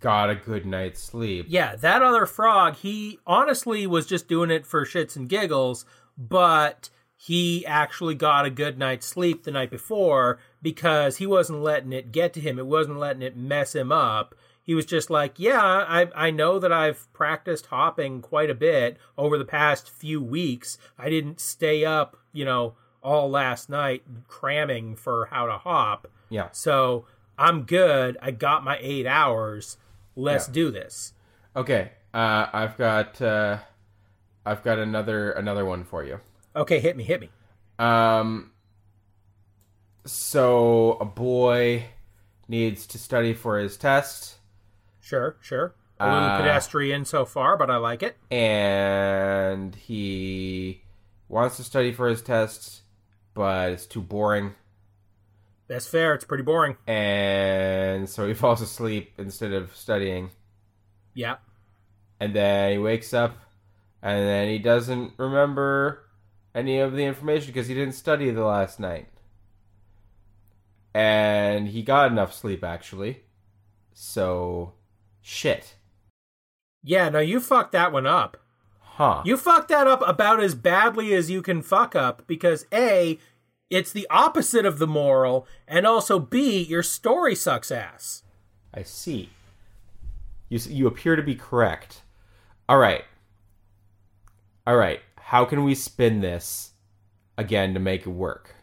got 0.00 0.30
a 0.30 0.34
good 0.34 0.66
night's 0.66 1.02
sleep. 1.02 1.46
Yeah, 1.48 1.76
that 1.76 2.02
other 2.02 2.26
frog, 2.26 2.76
he 2.76 3.18
honestly 3.26 3.86
was 3.86 4.06
just 4.06 4.28
doing 4.28 4.50
it 4.50 4.66
for 4.66 4.84
shits 4.84 5.16
and 5.16 5.28
giggles, 5.28 5.84
but 6.16 6.90
he 7.16 7.64
actually 7.66 8.14
got 8.14 8.46
a 8.46 8.50
good 8.50 8.78
night's 8.78 9.06
sleep 9.06 9.44
the 9.44 9.50
night 9.50 9.70
before 9.70 10.38
because 10.62 11.16
he 11.16 11.26
wasn't 11.26 11.62
letting 11.62 11.92
it 11.92 12.12
get 12.12 12.32
to 12.34 12.40
him. 12.40 12.58
It 12.58 12.66
wasn't 12.66 12.98
letting 12.98 13.22
it 13.22 13.36
mess 13.36 13.74
him 13.74 13.90
up. 13.90 14.34
He 14.62 14.74
was 14.74 14.84
just 14.84 15.10
like, 15.10 15.38
yeah, 15.38 15.62
I, 15.62 16.08
I 16.14 16.30
know 16.30 16.58
that 16.58 16.72
I've 16.72 17.10
practiced 17.12 17.66
hopping 17.66 18.20
quite 18.20 18.50
a 18.50 18.54
bit 18.54 18.98
over 19.16 19.38
the 19.38 19.44
past 19.44 19.88
few 19.88 20.20
weeks. 20.20 20.76
I 20.98 21.08
didn't 21.08 21.40
stay 21.40 21.84
up, 21.84 22.16
you 22.32 22.44
know, 22.44 22.74
all 23.06 23.30
last 23.30 23.70
night 23.70 24.02
cramming 24.26 24.96
for 24.96 25.26
how 25.30 25.46
to 25.46 25.58
hop. 25.58 26.08
Yeah. 26.28 26.48
So 26.50 27.06
I'm 27.38 27.62
good. 27.62 28.18
I 28.20 28.32
got 28.32 28.64
my 28.64 28.78
eight 28.80 29.06
hours. 29.06 29.76
Let's 30.16 30.48
Yeah. 30.48 30.52
do 30.54 30.70
this. 30.72 31.12
Okay. 31.54 31.92
Uh, 32.12 32.46
I've 32.52 32.76
got 32.76 33.22
uh, 33.22 33.58
I've 34.44 34.62
got 34.64 34.78
another 34.78 35.30
another 35.30 35.64
one 35.64 35.84
for 35.84 36.02
you. 36.04 36.18
Okay, 36.56 36.80
hit 36.80 36.96
me, 36.96 37.04
hit 37.04 37.20
me. 37.20 37.30
Um, 37.78 38.52
so 40.04 40.92
a 41.00 41.04
boy 41.04 41.86
needs 42.48 42.86
to 42.88 42.98
study 42.98 43.34
for 43.34 43.58
his 43.58 43.76
test, 43.76 44.38
Sure, 45.00 45.36
sure. 45.40 45.74
A 46.00 46.06
little 46.12 46.28
Uh, 46.30 46.38
pedestrian 46.38 47.04
so 47.04 47.24
far, 47.24 47.56
but 47.56 47.70
I 47.70 47.76
like 47.76 48.02
it. 48.02 48.16
and 48.30 49.74
he 49.76 50.82
wants 51.28 51.56
to 51.58 51.64
study 51.64 51.92
for 51.92 52.08
his 52.08 52.22
test, 52.22 52.82
but 53.36 53.70
it's 53.70 53.86
too 53.86 54.00
boring, 54.00 54.54
That's 55.68 55.86
fair. 55.86 56.14
It's 56.14 56.24
pretty 56.24 56.42
boring. 56.42 56.76
and 56.88 58.08
so 58.08 58.26
he 58.26 58.34
falls 58.42 58.60
asleep 58.60 59.12
instead 59.18 59.52
of 59.52 59.76
studying. 59.76 60.30
Yeah. 61.14 61.36
And 62.18 62.34
then 62.34 62.72
he 62.72 62.78
wakes 62.78 63.12
up, 63.14 63.36
and 64.02 64.26
then 64.26 64.48
he 64.48 64.58
doesn't 64.58 65.12
remember 65.18 66.02
any 66.54 66.78
of 66.80 66.92
the 66.94 67.04
information 67.04 67.48
because 67.52 67.68
he 67.68 67.74
didn't 67.74 67.94
study 67.94 68.30
the 68.30 68.44
last 68.44 68.80
night. 68.80 69.08
And 70.94 71.68
he 71.68 71.82
got 71.82 72.10
enough 72.10 72.32
sleep 72.32 72.64
actually. 72.64 73.22
So, 73.92 74.72
shit. 75.20 75.74
Yeah, 76.82 77.08
no, 77.10 77.18
you 77.18 77.40
fucked 77.40 77.72
that 77.72 77.92
one 77.92 78.06
up. 78.06 78.36
Huh. 78.96 79.20
You 79.26 79.36
fucked 79.36 79.68
that 79.68 79.86
up 79.86 80.02
about 80.08 80.42
as 80.42 80.54
badly 80.54 81.12
as 81.12 81.30
you 81.30 81.42
can 81.42 81.60
fuck 81.60 81.94
up 81.94 82.26
because 82.26 82.64
A, 82.72 83.18
it's 83.68 83.92
the 83.92 84.06
opposite 84.08 84.64
of 84.64 84.78
the 84.78 84.86
moral, 84.86 85.46
and 85.68 85.86
also 85.86 86.18
B, 86.18 86.62
your 86.62 86.82
story 86.82 87.34
sucks 87.34 87.70
ass. 87.70 88.22
I 88.72 88.82
see. 88.84 89.28
You 90.48 90.58
you 90.66 90.86
appear 90.86 91.14
to 91.14 91.22
be 91.22 91.34
correct. 91.34 92.04
All 92.70 92.78
right. 92.78 93.04
All 94.66 94.76
right. 94.76 95.00
How 95.18 95.44
can 95.44 95.62
we 95.62 95.74
spin 95.74 96.22
this 96.22 96.70
again 97.36 97.74
to 97.74 97.80
make 97.80 98.06
it 98.06 98.10
work? 98.10 98.54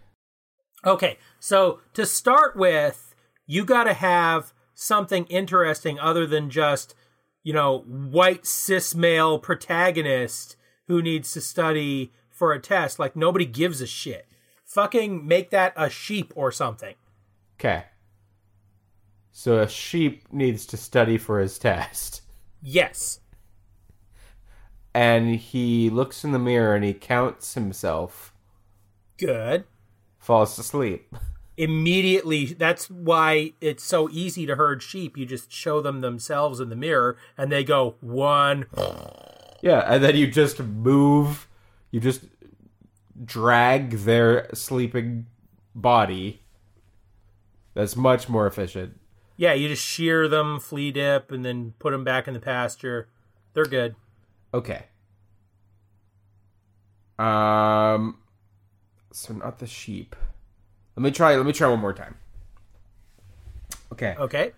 Okay, 0.83 1.19
so 1.39 1.79
to 1.93 2.07
start 2.07 2.55
with, 2.55 3.13
you 3.45 3.65
got 3.65 3.83
to 3.83 3.93
have 3.93 4.51
something 4.73 5.25
interesting 5.25 5.99
other 5.99 6.25
than 6.25 6.49
just, 6.49 6.95
you 7.43 7.53
know, 7.53 7.79
white 7.79 8.45
cis 8.45 8.95
male 8.95 9.37
protagonist 9.37 10.55
who 10.87 11.01
needs 11.01 11.31
to 11.33 11.41
study 11.41 12.13
for 12.29 12.53
a 12.53 12.59
test. 12.59 12.99
Like, 12.99 13.15
nobody 13.15 13.45
gives 13.45 13.81
a 13.81 13.87
shit. 13.87 14.27
Fucking 14.65 15.27
make 15.27 15.49
that 15.51 15.73
a 15.75 15.89
sheep 15.89 16.33
or 16.35 16.51
something. 16.51 16.95
Okay. 17.59 17.85
So 19.31 19.59
a 19.59 19.67
sheep 19.67 20.31
needs 20.31 20.65
to 20.67 20.77
study 20.77 21.17
for 21.17 21.39
his 21.39 21.59
test. 21.59 22.21
Yes. 22.61 23.19
And 24.93 25.35
he 25.35 25.89
looks 25.89 26.23
in 26.23 26.31
the 26.31 26.39
mirror 26.39 26.75
and 26.75 26.85
he 26.85 26.93
counts 26.93 27.55
himself, 27.55 28.33
Good. 29.17 29.65
falls 30.17 30.57
asleep. 30.57 31.15
immediately 31.55 32.45
that's 32.45 32.89
why 32.89 33.53
it's 33.61 33.83
so 33.83 34.09
easy 34.11 34.45
to 34.45 34.55
herd 34.55 34.81
sheep 34.81 35.15
you 35.17 35.25
just 35.25 35.51
show 35.51 35.81
them 35.81 36.01
themselves 36.01 36.59
in 36.59 36.69
the 36.69 36.75
mirror 36.75 37.15
and 37.37 37.51
they 37.51 37.63
go 37.63 37.95
one 38.01 38.65
Yeah, 39.61 39.81
and 39.87 40.03
then 40.03 40.15
you 40.17 40.27
just 40.27 40.59
move, 40.59 41.47
you 41.91 41.99
just 41.99 42.25
drag 43.23 43.91
their 43.99 44.49
sleeping 44.53 45.27
body. 45.75 46.41
That's 47.75 47.95
much 47.95 48.27
more 48.27 48.45
efficient. 48.47 48.99
yeah 49.37 49.53
you 49.53 49.67
just 49.69 49.85
shear 49.85 50.27
them 50.27 50.59
flea 50.59 50.91
dip 50.91 51.31
and 51.31 51.45
then 51.45 51.73
put 51.79 51.91
them 51.91 52.03
back 52.03 52.27
in 52.27 52.33
the 52.33 52.39
pasture 52.39 53.07
they're 53.53 53.65
good 53.65 53.95
Okay. 54.53 54.85
Um 57.19 58.17
so 59.11 59.33
not 59.33 59.59
the 59.59 59.67
sheep. 59.67 60.15
Let 60.95 61.03
me 61.03 61.11
try 61.11 61.35
let 61.35 61.45
me 61.45 61.53
try 61.53 61.67
one 61.67 61.79
more 61.79 61.93
time. 61.93 62.15
Okay. 63.91 64.15
okay 64.17 64.51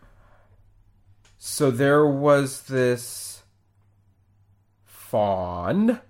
So 1.38 1.70
there 1.72 2.06
was 2.06 2.64
this 2.64 3.44
fawn. 4.84 6.02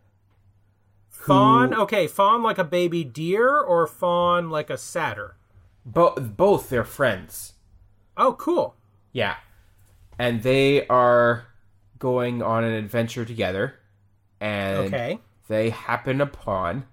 fawn 1.10 1.72
who- 1.74 1.82
okay 1.82 2.08
fawn 2.08 2.44
like 2.44 2.58
a 2.58 2.63
baby 2.63 3.03
deer 3.03 3.58
or 3.60 3.88
faun 3.88 4.50
like 4.50 4.70
a 4.70 4.77
satyr 4.77 5.36
Both. 5.86 6.38
both 6.38 6.70
their 6.70 6.84
friends. 6.84 7.53
oh 8.17 8.34
cool 8.34 8.75
Yeah. 9.12 9.38
And 10.17 10.44
they 10.44 10.88
are 10.88 11.48
going 12.00 12.41
on 12.41 12.63
an 12.63 12.74
adventure 12.74 13.25
together 13.25 13.75
and 14.39 14.94
okay 14.94 15.20
they 15.48 15.70
happen 15.72 16.22
upon 16.22 16.86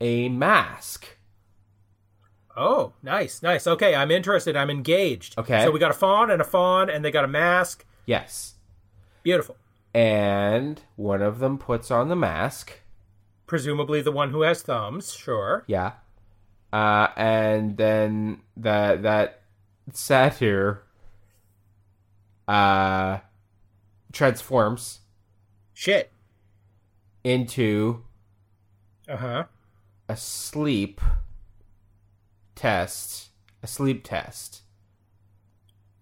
a 0.00 0.28
mask. 0.28 1.16
Oh 2.56 2.92
nice 3.02 3.42
nice 3.42 3.66
okay 3.66 3.94
i'm 3.94 4.10
interested 4.10 4.56
i'm 4.56 4.70
engaged 4.70 5.36
Okay. 5.38 5.64
so 5.64 5.70
we 5.70 5.78
got 5.78 5.90
a 5.90 5.94
fawn 5.94 6.30
and 6.30 6.40
a 6.40 6.44
fawn 6.44 6.88
and 6.90 7.04
they 7.04 7.10
got 7.10 7.24
a 7.24 7.28
mask 7.28 7.84
Yes. 8.06 8.54
beautiful 9.22 9.56
And 9.94 10.82
one 10.96 11.22
of 11.22 11.38
them 11.38 11.56
puts 11.58 11.90
on 11.90 12.08
the 12.08 12.16
mask. 12.16 12.80
presumably 13.46 14.00
the 14.02 14.12
one 14.12 14.30
who 14.30 14.42
has 14.42 14.62
thumbs 14.62 15.12
sure 15.14 15.64
Yeah. 15.66 15.92
Uh, 16.72 17.08
and 17.16 17.76
then 17.76 18.40
that 18.56 19.02
that 19.02 19.40
satyr 19.92 20.82
uh 22.48 23.18
transforms 24.12 25.00
shit 25.72 26.12
into 27.22 28.02
uh-huh 29.08 29.44
Asleep. 30.08 31.00
sleep 31.00 31.23
test. 32.54 33.28
A 33.62 33.66
sleep 33.66 34.04
test. 34.04 34.62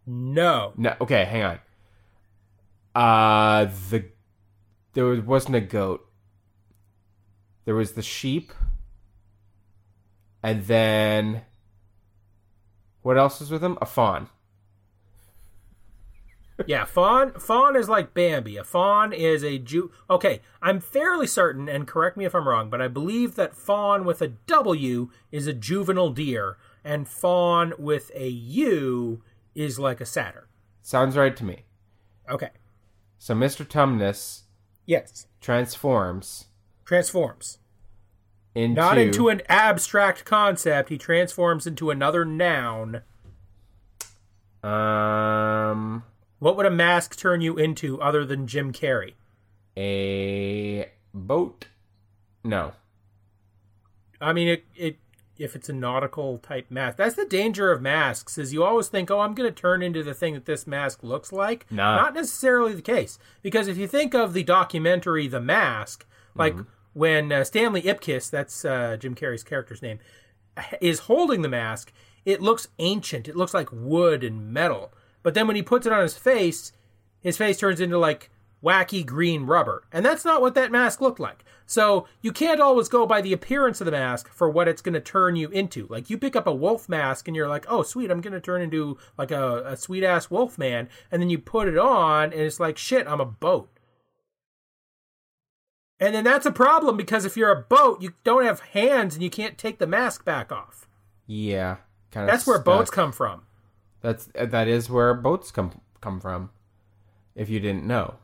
no 0.07 0.73
No, 0.77 0.95
okay, 1.01 1.25
hang 1.25 1.43
on. 1.43 1.59
Uh, 2.95 3.71
the 3.91 4.05
there 4.95 5.05
was, 5.05 5.21
wasn't 5.21 5.57
a 5.57 5.61
goat. 5.61 6.07
There 7.65 7.75
was 7.75 7.93
the 7.93 8.03
sheep, 8.03 8.53
and 10.43 10.65
then 10.67 11.43
what 13.03 13.17
else 13.17 13.41
was 13.41 13.51
with 13.51 13.63
him? 13.63 13.79
A 13.81 13.87
fawn. 13.87 14.29
Yeah, 16.67 16.85
fawn 16.85 17.33
fawn 17.35 17.77
is 17.77 17.89
like 17.89 18.15
Bambi. 18.15 18.57
A 18.57 18.65
fawn 18.65 19.13
is 19.13 19.43
a 19.45 19.59
Jew. 19.59 19.91
Okay, 20.11 20.41
I'm 20.61 20.81
fairly 20.81 21.27
certain, 21.27 21.69
and 21.69 21.87
correct 21.87 22.17
me 22.17 22.25
if 22.25 22.35
I'm 22.35 22.47
wrong, 22.49 22.71
but 22.71 22.81
I 22.83 22.89
believe 22.89 23.35
that 23.37 23.55
fawn 23.57 24.05
with 24.05 24.21
a 24.23 24.29
W 24.29 25.11
is 25.31 25.47
a 25.47 25.53
juvenile 25.53 26.11
deer, 26.11 26.57
and 26.85 27.09
faun 27.09 27.73
with 27.79 28.11
a 28.15 28.29
U 28.29 29.23
is 29.55 29.79
like 29.79 30.01
a 30.01 30.07
satyr. 30.07 30.49
Sounds 30.83 31.17
right 31.17 31.37
to 31.37 31.45
me. 31.45 31.65
Okay. 32.31 32.51
So 33.19 33.35
Mr. 33.35 33.65
Tumnus 33.67 34.43
Yes. 34.87 35.27
transforms 35.41 36.47
Transforms. 36.85 37.59
into 38.55 38.81
Not 38.81 38.99
into 38.99 39.29
an 39.29 39.43
abstract 39.49 40.25
concept. 40.25 40.89
He 40.89 40.99
transforms 40.99 41.67
into 41.67 41.91
another 41.91 42.25
noun. 42.25 43.03
um 44.63 46.05
What 46.43 46.57
would 46.57 46.67
a 46.67 46.71
mask 46.73 47.17
turn 47.17 47.41
you 47.41 47.57
into 47.57 48.03
other 48.03 48.25
than 48.25 48.49
Jim 48.49 48.73
Carrey? 48.73 49.13
a 49.77 50.91
boat. 51.15 51.69
No. 52.43 52.73
I 54.21 54.33
mean, 54.33 54.49
it, 54.49 54.65
it 54.75 54.97
if 55.39 55.55
it's 55.55 55.69
a 55.69 55.73
nautical 55.73 56.39
type 56.39 56.69
mask, 56.69 56.97
that's 56.97 57.15
the 57.15 57.27
danger 57.27 57.71
of 57.71 57.81
masks. 57.81 58.39
Is 58.39 58.53
you 58.53 58.65
always 58.65 58.89
think, 58.89 59.09
oh, 59.09 59.21
I'm 59.21 59.35
going 59.35 59.49
to 59.49 59.55
turn 59.55 59.85
into 59.85 60.03
the 60.03 60.15
thing 60.15 60.35
that 60.35 60.47
this 60.47 60.67
mask 60.67 61.05
looks 61.05 61.31
like. 61.31 61.65
Nah. 61.71 61.95
Not 61.95 62.15
necessarily 62.15 62.75
the 62.75 62.83
case, 62.83 63.21
because 63.41 63.69
if 63.69 63.77
you 63.77 63.87
think 63.87 64.13
of 64.13 64.33
the 64.33 64.43
documentary 64.43 65.29
The 65.29 65.41
Mask, 65.41 66.05
like 66.35 66.57
when 66.93 67.31
uh, 67.31 67.45
Stanley 67.45 67.83
Ipkiss, 67.83 68.31
that's 68.31 68.65
uh, 68.65 68.97
Jim 68.99 69.15
Carrey's 69.15 69.45
character's 69.45 69.81
name, 69.81 70.01
is 70.81 70.99
holding 71.01 71.43
the 71.43 71.49
mask, 71.49 71.93
it 72.25 72.43
looks 72.43 72.67
ancient. 72.81 73.29
It 73.29 73.37
looks 73.37 73.55
like 73.55 73.69
wood 73.71 74.25
and 74.25 74.53
metal. 74.53 74.93
But 75.23 75.35
then 75.35 75.47
when 75.47 75.57
he 75.57 75.63
puts 75.63 75.87
it 75.87 75.93
on 75.93 76.03
his 76.03 76.17
face, 76.17 76.73
his 77.21 77.37
face 77.37 77.59
turns 77.59 77.81
into 77.81 77.99
like 77.99 78.31
wacky 78.63 79.05
green 79.05 79.45
rubber. 79.45 79.85
And 79.93 80.05
that's 80.05 80.25
not 80.25 80.41
what 80.41 80.55
that 80.55 80.73
mask 80.73 81.01
looked 81.01 81.21
like. 81.21 81.45
So 81.67 82.07
you 82.21 82.33
can't 82.33 82.61
always 82.61 82.89
go 82.89 83.07
by 83.07 83.21
the 83.21 83.33
appearance 83.33 83.81
of 83.81 83.87
the 83.87 83.93
mask 83.93 84.29
for 84.29 84.49
what 84.51 84.69
it's 84.69 84.83
going 84.83 84.95
to 84.95 85.01
turn 85.01 85.37
you 85.37 85.49
into. 85.49 85.87
Like 85.89 86.11
you 86.11 86.19
pick 86.19 86.37
up 86.37 86.47
a 86.47 86.55
wolf 86.55 86.89
mask 86.89 87.29
and 87.29 87.37
you're 87.37 87.49
like, 87.49 87.65
oh, 87.69 87.83
sweet, 87.83 88.11
I'm 88.11 88.21
going 88.21 88.33
to 88.35 88.41
turn 88.41 88.63
into 88.63 88.99
like 89.17 89.31
a, 89.31 89.63
a 89.65 89.77
sweet 89.77 90.05
ass 90.05 90.31
wolf 90.31 90.59
man. 90.59 90.89
And 91.11 91.21
then 91.21 91.31
you 91.31 91.39
put 91.39 91.69
it 91.69 91.79
on 91.79 92.25
and 92.25 92.43
it's 92.43 92.61
like, 92.61 92.77
shit, 92.77 93.07
I'm 93.07 93.21
a 93.21 93.27
boat. 93.27 93.69
And 95.99 96.15
then 96.15 96.25
that's 96.25 96.47
a 96.47 96.53
problem 96.53 96.97
because 96.97 97.25
if 97.25 97.37
you're 97.37 97.53
a 97.53 97.63
boat, 97.63 98.03
you 98.03 98.15
don't 98.25 98.45
have 98.45 98.61
hands 98.61 99.15
and 99.15 99.23
you 99.23 99.31
can't 99.31 99.57
take 99.57 99.79
the 99.79 99.87
mask 99.87 100.25
back 100.25 100.51
off. 100.51 100.89
Yeah. 101.27 101.77
Kind 102.11 102.29
of 102.29 102.33
That's 102.33 102.47
where 102.47 102.59
boats 102.59 102.91
come 102.91 103.13
from. 103.13 103.43
That's 104.03 104.29
that 104.35 104.69
is 104.69 104.91
where 104.91 105.15
boats 105.15 105.51
come 105.51 105.81
come 106.01 106.21
from. 106.21 106.51
If 107.35 107.49
you 107.49 107.61
didn't 107.61 107.85
know. 107.87 108.17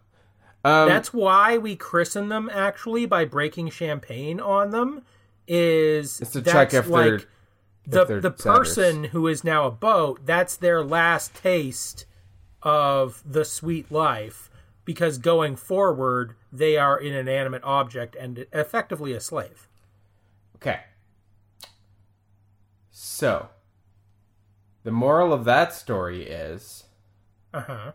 Um, 0.64 0.88
That's 0.88 1.14
why 1.14 1.56
we 1.56 1.76
christen 1.76 2.28
them 2.28 2.50
actually 2.52 3.06
by 3.06 3.24
breaking 3.24 3.70
champagne 3.70 4.40
on 4.40 4.70
them. 4.70 5.02
Is 5.46 6.20
It's 6.20 6.32
to 6.32 6.42
check 6.42 6.74
if 6.74 6.88
like 6.88 7.04
they're- 7.06 7.22
the 7.86 8.04
they're 8.04 8.20
the 8.20 8.34
satyrs. 8.36 8.44
person 8.74 9.04
who 9.04 9.26
is 9.28 9.44
now 9.44 9.66
a 9.66 9.70
boat. 9.70 10.26
That's 10.26 10.56
their 10.56 10.82
last 10.82 11.34
taste 11.34 12.04
of 12.62 13.22
the 13.24 13.44
sweet 13.46 13.90
life 13.90 14.50
because 14.84 15.16
going 15.16 15.56
forward 15.56 16.34
they 16.52 16.76
are 16.76 16.98
an 16.98 17.14
inanimate 17.14 17.62
object 17.64 18.14
and 18.16 18.44
effectively 18.52 19.12
a 19.14 19.20
slave. 19.20 19.68
Okay. 20.56 20.80
So, 22.90 23.48
the 24.84 24.90
moral 24.90 25.32
of 25.32 25.44
that 25.44 25.72
story 25.74 26.22
is 26.24 26.84
Uh 27.52 27.60
huh. 27.60 27.92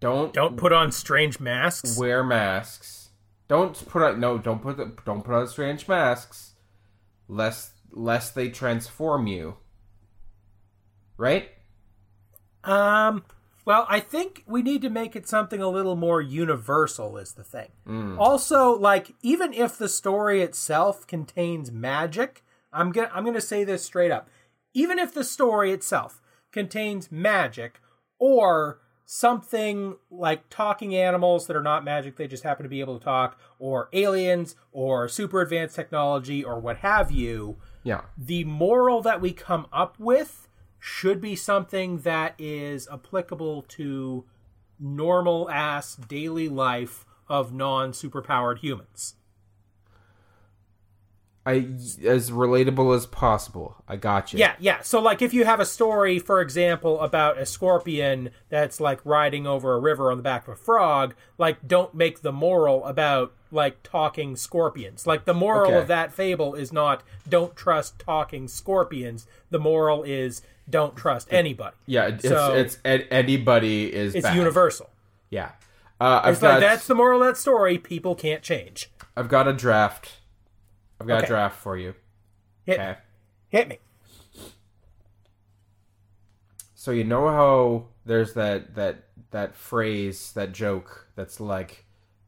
don't 0.00 0.32
Don't 0.32 0.56
put 0.56 0.72
on 0.72 0.92
strange 0.92 1.40
masks. 1.40 1.96
wear 1.98 2.22
masks. 2.24 3.10
Don't 3.48 3.86
put 3.88 4.02
on 4.02 4.20
no. 4.20 4.38
Don't 4.38 4.62
put 4.62 4.76
the, 4.76 4.94
don't 5.04 5.22
put 5.24 5.34
on 5.34 5.48
strange 5.48 5.88
masks, 5.88 6.54
lest 7.28 7.72
lest 7.90 8.34
they 8.34 8.48
transform 8.48 9.26
you. 9.26 9.56
Right? 11.16 11.48
Um. 12.64 13.24
Well, 13.66 13.86
I 13.88 14.00
think 14.00 14.42
we 14.46 14.62
need 14.62 14.82
to 14.82 14.90
make 14.90 15.14
it 15.14 15.28
something 15.28 15.60
a 15.60 15.68
little 15.68 15.96
more 15.96 16.20
universal. 16.22 17.18
Is 17.18 17.32
the 17.34 17.44
thing. 17.44 17.68
Also, 18.18 18.76
like 18.78 19.12
even 19.22 19.52
if 19.52 19.76
the 19.76 19.88
story 19.88 20.42
itself 20.42 21.06
contains 21.06 21.70
magic, 21.70 22.42
I'm 22.72 22.90
gonna 22.92 23.10
I'm 23.12 23.24
gonna 23.24 23.40
say 23.40 23.64
this 23.64 23.82
straight 23.84 24.10
up. 24.10 24.28
Even 24.74 24.98
if 24.98 25.12
the 25.12 25.24
story 25.24 25.72
itself 25.72 26.20
contains 26.52 27.10
magic 27.10 27.80
or 28.18 28.80
something 29.04 29.96
like 30.10 30.48
talking 30.50 30.94
animals 30.94 31.46
that 31.48 31.56
are 31.56 31.62
not 31.62 31.84
magic, 31.84 32.16
they 32.16 32.28
just 32.28 32.44
happen 32.44 32.62
to 32.62 32.68
be 32.68 32.80
able 32.80 32.96
to 32.96 33.04
talk, 33.04 33.36
or 33.58 33.88
aliens, 33.92 34.54
or 34.70 35.08
super 35.08 35.40
advanced 35.40 35.74
technology, 35.74 36.44
or 36.44 36.60
what 36.60 36.76
have 36.78 37.10
you, 37.10 37.56
Yeah. 37.82 38.02
the 38.16 38.44
moral 38.44 39.02
that 39.02 39.20
we 39.20 39.32
come 39.32 39.66
up 39.72 39.98
with 39.98 40.46
should 40.78 41.20
be 41.20 41.34
something 41.34 41.98
that 41.98 42.34
is 42.38 42.88
applicable 42.92 43.62
to 43.62 44.24
normal 44.78 45.50
ass 45.50 45.96
daily 45.96 46.48
life 46.48 47.04
of 47.28 47.52
non 47.52 47.90
superpowered 47.92 48.58
humans. 48.58 49.16
I 51.50 51.66
as 52.06 52.30
relatable 52.30 52.94
as 52.96 53.06
possible. 53.06 53.76
I 53.88 53.96
got 53.96 54.32
you. 54.32 54.38
Yeah, 54.38 54.54
yeah. 54.58 54.80
So 54.82 55.00
like 55.00 55.20
if 55.22 55.34
you 55.34 55.44
have 55.44 55.60
a 55.60 55.66
story, 55.66 56.18
for 56.18 56.40
example, 56.40 57.00
about 57.00 57.38
a 57.38 57.46
scorpion 57.46 58.30
that's 58.48 58.80
like 58.80 59.00
riding 59.04 59.46
over 59.46 59.74
a 59.74 59.78
river 59.78 60.10
on 60.10 60.16
the 60.16 60.22
back 60.22 60.46
of 60.48 60.54
a 60.54 60.56
frog, 60.56 61.14
like 61.38 61.66
don't 61.66 61.94
make 61.94 62.22
the 62.22 62.32
moral 62.32 62.84
about 62.84 63.32
like 63.52 63.82
talking 63.82 64.36
scorpions. 64.36 65.06
Like 65.06 65.24
the 65.24 65.34
moral 65.34 65.70
Okay. 65.72 65.78
of 65.78 65.88
that 65.88 66.12
fable 66.12 66.54
is 66.54 66.72
not 66.72 67.02
don't 67.28 67.56
trust 67.56 67.98
talking 67.98 68.46
scorpions. 68.48 69.26
The 69.50 69.58
moral 69.58 70.02
is 70.04 70.42
don't 70.68 70.94
trust 70.96 71.32
anybody. 71.32 71.74
Yeah, 71.86 72.06
it's 72.08 72.28
So- 72.28 72.54
it's 72.54 72.78
an- 72.84 73.02
anybody 73.10 73.92
is 73.92 74.14
It's 74.14 74.24
bad. 74.26 74.36
universal. 74.36 74.90
Yeah. 75.30 75.50
Uh, 76.00 76.20
I've 76.24 76.32
It's 76.34 76.40
got 76.42 76.60
that's 76.60 76.86
the 76.86 76.94
moral 76.94 77.20
of 77.22 77.26
that 77.28 77.36
story. 77.36 77.76
People 77.76 78.14
can't 78.14 78.42
change. 78.42 78.90
I've 79.16 79.28
got 79.28 79.48
a 79.48 79.52
draft. 79.52 80.12
I've 81.00 81.06
got 81.06 81.18
Okay. 81.18 81.26
a 81.26 81.28
draft 81.28 81.58
for 81.58 81.76
you. 81.76 81.94
Hit 82.64 82.78
Okay. 82.78 82.96
hit 83.48 83.68
me. 83.68 83.78
So 86.74 86.90
you 86.92 87.04
know 87.04 87.28
how 87.28 87.86
there's 88.04 88.34
that 88.34 88.74
that 88.74 89.04
that 89.30 89.54
phrase, 89.54 90.32
that 90.32 90.52
joke 90.52 91.08
that's 91.14 91.40
like, 91.40 91.84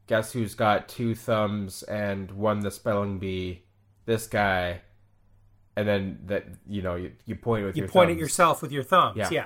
guess 0.07 0.31
who's 0.31 0.55
got 0.55 0.87
two 0.87 1.15
thumbs 1.15 1.83
and 1.83 2.31
won 2.31 2.59
the 2.61 2.71
spelling 2.71 3.19
bee? 3.19 3.63
This 4.05 4.27
guy. 4.27 4.81
And 5.75 5.87
then 5.87 6.19
that 6.27 6.45
you 6.67 6.81
know 6.83 6.95
you, 6.95 7.13
you 7.25 7.35
point 7.35 7.65
with 7.65 7.75
You 7.75 7.83
your 7.83 7.89
point 7.89 8.11
at 8.11 8.17
yourself 8.17 8.61
with 8.61 8.71
your 8.71 8.83
thumbs. 8.83 9.17
Yeah. 9.17 9.29
yeah. 9.31 9.45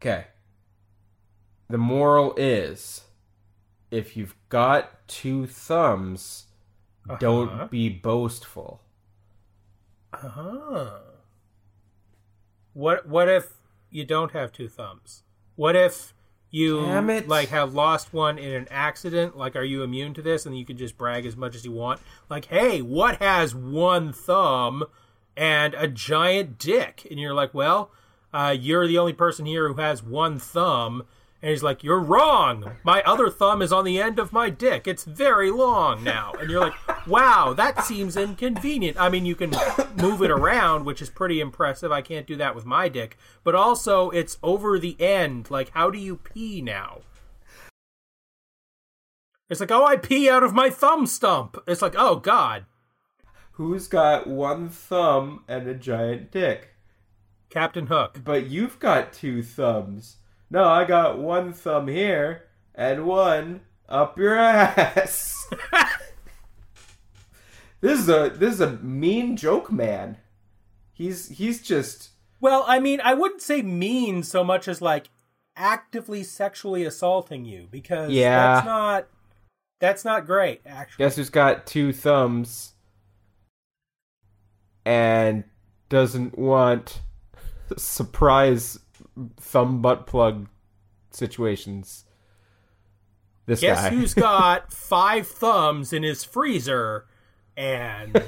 Okay. 0.00 0.26
The 1.68 1.78
moral 1.78 2.34
is 2.36 3.02
if 3.92 4.16
you've 4.16 4.34
got 4.48 5.06
two 5.06 5.46
thumbs, 5.46 6.45
Uh-huh. 7.08 7.18
don't 7.20 7.70
be 7.70 7.88
boastful. 7.88 8.80
Uh-huh. 10.12 10.98
What 12.72 13.08
what 13.08 13.28
if 13.28 13.54
you 13.90 14.04
don't 14.04 14.32
have 14.32 14.52
two 14.52 14.68
thumbs? 14.68 15.22
What 15.54 15.76
if 15.76 16.12
you 16.50 16.80
like 17.28 17.48
have 17.48 17.74
lost 17.74 18.12
one 18.12 18.38
in 18.38 18.52
an 18.52 18.66
accident? 18.70 19.36
Like 19.36 19.56
are 19.56 19.64
you 19.64 19.82
immune 19.82 20.14
to 20.14 20.22
this 20.22 20.46
and 20.46 20.58
you 20.58 20.64
can 20.64 20.76
just 20.76 20.96
brag 20.98 21.26
as 21.26 21.36
much 21.36 21.54
as 21.54 21.64
you 21.64 21.72
want? 21.72 22.00
Like, 22.28 22.46
"Hey, 22.46 22.82
what 22.82 23.16
has 23.16 23.54
one 23.54 24.12
thumb 24.12 24.84
and 25.36 25.74
a 25.74 25.88
giant 25.88 26.58
dick?" 26.58 27.06
And 27.10 27.18
you're 27.20 27.34
like, 27.34 27.54
"Well, 27.54 27.90
uh, 28.32 28.54
you're 28.58 28.86
the 28.86 28.98
only 28.98 29.12
person 29.12 29.46
here 29.46 29.68
who 29.68 29.80
has 29.80 30.02
one 30.02 30.38
thumb." 30.38 31.04
And 31.42 31.50
he's 31.50 31.62
like, 31.62 31.84
"You're 31.84 32.00
wrong. 32.00 32.76
My 32.82 33.02
other 33.02 33.28
thumb 33.30 33.62
is 33.62 33.72
on 33.72 33.84
the 33.84 34.00
end 34.00 34.18
of 34.18 34.32
my 34.32 34.50
dick. 34.50 34.86
It's 34.86 35.04
very 35.04 35.50
long 35.50 36.02
now." 36.02 36.32
And 36.40 36.50
you're 36.50 36.60
like, 36.60 37.06
"Wow, 37.06 37.52
that 37.52 37.84
seems 37.84 38.16
inconvenient." 38.16 38.98
I 38.98 39.08
mean, 39.08 39.26
you 39.26 39.34
can 39.34 39.50
move 39.96 40.22
it 40.22 40.30
around, 40.30 40.84
which 40.84 41.02
is 41.02 41.10
pretty 41.10 41.40
impressive. 41.40 41.92
I 41.92 42.02
can't 42.02 42.26
do 42.26 42.36
that 42.36 42.54
with 42.54 42.64
my 42.64 42.88
dick. 42.88 43.18
But 43.44 43.54
also, 43.54 44.10
it's 44.10 44.38
over 44.42 44.78
the 44.78 45.00
end. 45.00 45.50
Like, 45.50 45.70
how 45.70 45.90
do 45.90 45.98
you 45.98 46.16
pee 46.16 46.62
now? 46.62 47.02
It's 49.48 49.60
like, 49.60 49.70
"Oh, 49.70 49.84
I 49.84 49.96
pee 49.96 50.28
out 50.28 50.42
of 50.42 50.54
my 50.54 50.70
thumb 50.70 51.06
stump." 51.06 51.56
It's 51.66 51.82
like, 51.82 51.94
"Oh 51.96 52.16
God, 52.16 52.64
Who's 53.52 53.88
got 53.88 54.26
one 54.26 54.68
thumb 54.68 55.42
and 55.48 55.66
a 55.66 55.72
giant 55.74 56.30
dick? 56.30 56.74
Captain 57.48 57.86
Hook." 57.86 58.20
But 58.22 58.50
you've 58.50 58.78
got 58.78 59.14
two 59.14 59.42
thumbs. 59.42 60.18
No, 60.50 60.64
I 60.64 60.84
got 60.84 61.18
one 61.18 61.52
thumb 61.52 61.88
here 61.88 62.44
and 62.74 63.06
one 63.06 63.62
up 63.88 64.18
your 64.18 64.36
ass. 64.36 65.34
this 67.80 68.00
is 68.00 68.08
a 68.08 68.30
this 68.34 68.54
is 68.54 68.60
a 68.60 68.72
mean 68.78 69.36
joke 69.36 69.70
man. 69.72 70.18
He's 70.92 71.28
he's 71.28 71.62
just 71.62 72.10
Well, 72.40 72.64
I 72.66 72.80
mean, 72.80 73.00
I 73.02 73.14
wouldn't 73.14 73.42
say 73.42 73.62
mean 73.62 74.22
so 74.22 74.42
much 74.44 74.68
as 74.68 74.80
like 74.80 75.08
actively 75.56 76.22
sexually 76.22 76.84
assaulting 76.84 77.44
you 77.44 77.68
because 77.70 78.10
Yeah. 78.10 78.54
that's 78.54 78.66
not 78.66 79.06
that's 79.80 80.04
not 80.04 80.26
great 80.26 80.60
actually. 80.66 81.04
guess 81.04 81.16
who's 81.16 81.30
got 81.30 81.66
two 81.66 81.92
thumbs 81.92 82.72
and 84.84 85.44
doesn't 85.88 86.38
want 86.38 87.02
surprise 87.76 88.78
thumb 89.38 89.80
butt 89.82 90.06
plug 90.06 90.48
situations. 91.10 92.04
This 93.46 93.60
Guess 93.60 93.80
guy. 93.82 93.90
who's 93.90 94.14
got 94.14 94.72
five 94.72 95.26
thumbs 95.28 95.92
in 95.92 96.02
his 96.02 96.24
freezer 96.24 97.06
and 97.56 98.12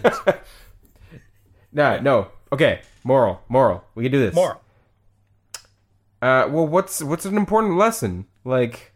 no, 1.72 1.98
no. 2.00 2.28
Okay, 2.52 2.80
moral, 3.04 3.42
moral. 3.48 3.84
We 3.94 4.04
can 4.04 4.12
do 4.12 4.18
this. 4.20 4.34
moral. 4.34 4.60
Uh, 6.22 6.48
well, 6.50 6.66
what's 6.66 7.02
what's 7.02 7.24
an 7.24 7.36
important 7.36 7.76
lesson? 7.76 8.26
Like, 8.44 8.92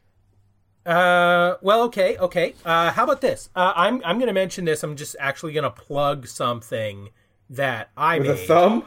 Uh, 0.87 1.55
well, 1.61 1.83
okay, 1.83 2.17
okay. 2.19 2.55
Uh, 2.65 2.91
how 2.93 3.05
about 3.05 3.21
this? 3.21 3.51
Uh, 3.55 3.73
I'm 3.77 4.03
I'm 4.05 4.19
going 4.19 4.29
to 4.29 4.33
mention 4.33 4.65
this. 4.65 4.83
I'm 4.83 4.97
just 4.97 5.15
actually 5.21 5.53
going 5.53 5.65
to 5.65 5.71
plug 5.71 6.27
something 6.27 7.11
that 7.51 7.91
I 7.97 8.19
with 8.19 8.29
a 8.31 8.37
thumb. 8.37 8.85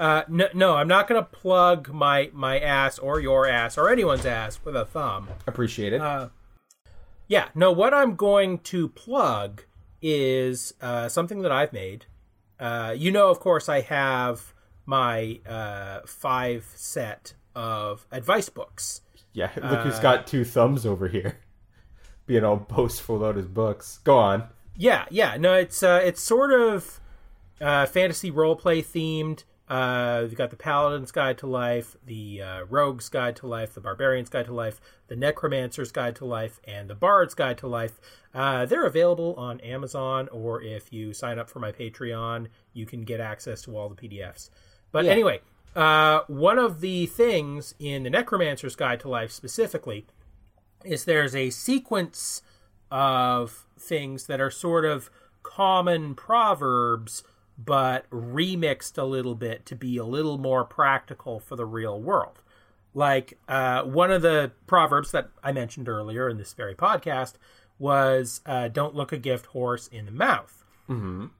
Uh, 0.00 0.22
no, 0.28 0.48
no, 0.54 0.76
I'm 0.76 0.88
not 0.88 1.06
going 1.06 1.22
to 1.22 1.28
plug 1.28 1.92
my 1.92 2.30
my 2.32 2.58
ass 2.58 2.98
or 2.98 3.20
your 3.20 3.46
ass 3.46 3.76
or 3.76 3.90
anyone's 3.90 4.24
ass 4.24 4.58
with 4.64 4.74
a 4.74 4.86
thumb. 4.86 5.28
Appreciate 5.46 5.92
it. 5.92 6.00
Uh, 6.00 6.30
Yeah, 7.28 7.48
no, 7.54 7.70
what 7.70 7.92
I'm 7.92 8.16
going 8.16 8.60
to 8.60 8.88
plug 8.88 9.64
is 10.00 10.72
uh, 10.80 11.10
something 11.10 11.42
that 11.42 11.52
I've 11.52 11.74
made. 11.74 12.06
Uh, 12.58 12.94
you 12.96 13.10
know, 13.10 13.28
of 13.28 13.40
course, 13.40 13.68
I 13.68 13.82
have 13.82 14.54
my 14.86 15.40
uh, 15.46 16.00
five 16.06 16.66
set 16.74 17.34
of 17.54 18.06
advice 18.10 18.48
books. 18.48 19.02
yeah, 19.34 19.50
look 19.62 19.80
who's 19.80 19.98
got 20.00 20.26
two 20.26 20.44
thumbs 20.44 20.86
over 20.86 21.08
here, 21.08 21.40
being 22.26 22.42
all 22.42 22.56
boastful 22.56 23.16
about 23.16 23.36
his 23.36 23.46
books. 23.46 23.98
Go 24.02 24.16
on. 24.16 24.44
Yeah, 24.74 25.04
yeah, 25.10 25.36
no, 25.36 25.52
it's 25.54 25.82
uh, 25.82 26.00
it's 26.02 26.22
sort 26.22 26.52
of 26.58 27.00
uh, 27.60 27.84
fantasy 27.84 28.30
roleplay 28.30 28.82
themed. 28.82 29.44
Uh, 29.70 30.22
you've 30.22 30.34
got 30.34 30.50
the 30.50 30.56
Paladin's 30.56 31.12
Guide 31.12 31.38
to 31.38 31.46
Life, 31.46 31.96
the 32.04 32.42
uh, 32.42 32.64
Rogue's 32.68 33.08
Guide 33.08 33.36
to 33.36 33.46
Life, 33.46 33.72
the 33.72 33.80
Barbarian's 33.80 34.28
Guide 34.28 34.46
to 34.46 34.52
Life, 34.52 34.80
the 35.06 35.14
Necromancer's 35.14 35.92
Guide 35.92 36.16
to 36.16 36.24
Life, 36.24 36.60
and 36.64 36.90
the 36.90 36.96
Bard's 36.96 37.34
Guide 37.34 37.56
to 37.58 37.68
Life. 37.68 38.00
Uh, 38.34 38.66
they're 38.66 38.84
available 38.84 39.32
on 39.36 39.60
Amazon, 39.60 40.28
or 40.32 40.60
if 40.60 40.92
you 40.92 41.12
sign 41.14 41.38
up 41.38 41.48
for 41.48 41.60
my 41.60 41.70
Patreon, 41.70 42.48
you 42.72 42.84
can 42.84 43.02
get 43.02 43.20
access 43.20 43.62
to 43.62 43.76
all 43.76 43.88
the 43.88 43.94
PDFs. 43.94 44.50
But 44.90 45.04
Yeah. 45.04 45.12
anyway, 45.12 45.40
uh, 45.76 46.22
one 46.26 46.58
of 46.58 46.80
the 46.80 47.06
things 47.06 47.76
in 47.78 48.02
the 48.02 48.10
Necromancer's 48.10 48.74
Guide 48.74 48.98
to 49.00 49.08
Life 49.08 49.30
specifically 49.30 50.04
is 50.84 51.04
there's 51.04 51.36
a 51.36 51.50
sequence 51.50 52.42
of 52.90 53.66
things 53.78 54.26
that 54.26 54.40
are 54.40 54.50
sort 54.50 54.84
of 54.84 55.10
common 55.44 56.16
proverbs 56.16 57.22
but 57.64 58.08
remixed 58.10 58.96
a 58.96 59.04
little 59.04 59.34
bit 59.34 59.66
to 59.66 59.76
be 59.76 59.96
a 59.96 60.04
little 60.04 60.38
more 60.38 60.64
practical 60.64 61.38
for 61.40 61.56
the 61.56 61.66
real 61.66 62.00
world 62.00 62.40
like 62.94 63.38
uh, 63.48 63.82
one 63.82 64.10
of 64.10 64.22
the 64.22 64.50
proverbs 64.66 65.10
that 65.12 65.28
i 65.42 65.52
mentioned 65.52 65.88
earlier 65.88 66.28
in 66.28 66.38
this 66.38 66.52
very 66.52 66.74
podcast 66.74 67.34
was 67.78 68.40
uh, 68.46 68.68
don't 68.68 68.94
look 68.94 69.12
a 69.12 69.18
gift 69.18 69.46
horse 69.46 69.88
in 69.88 70.06
the 70.06 70.12
mouth 70.12 70.64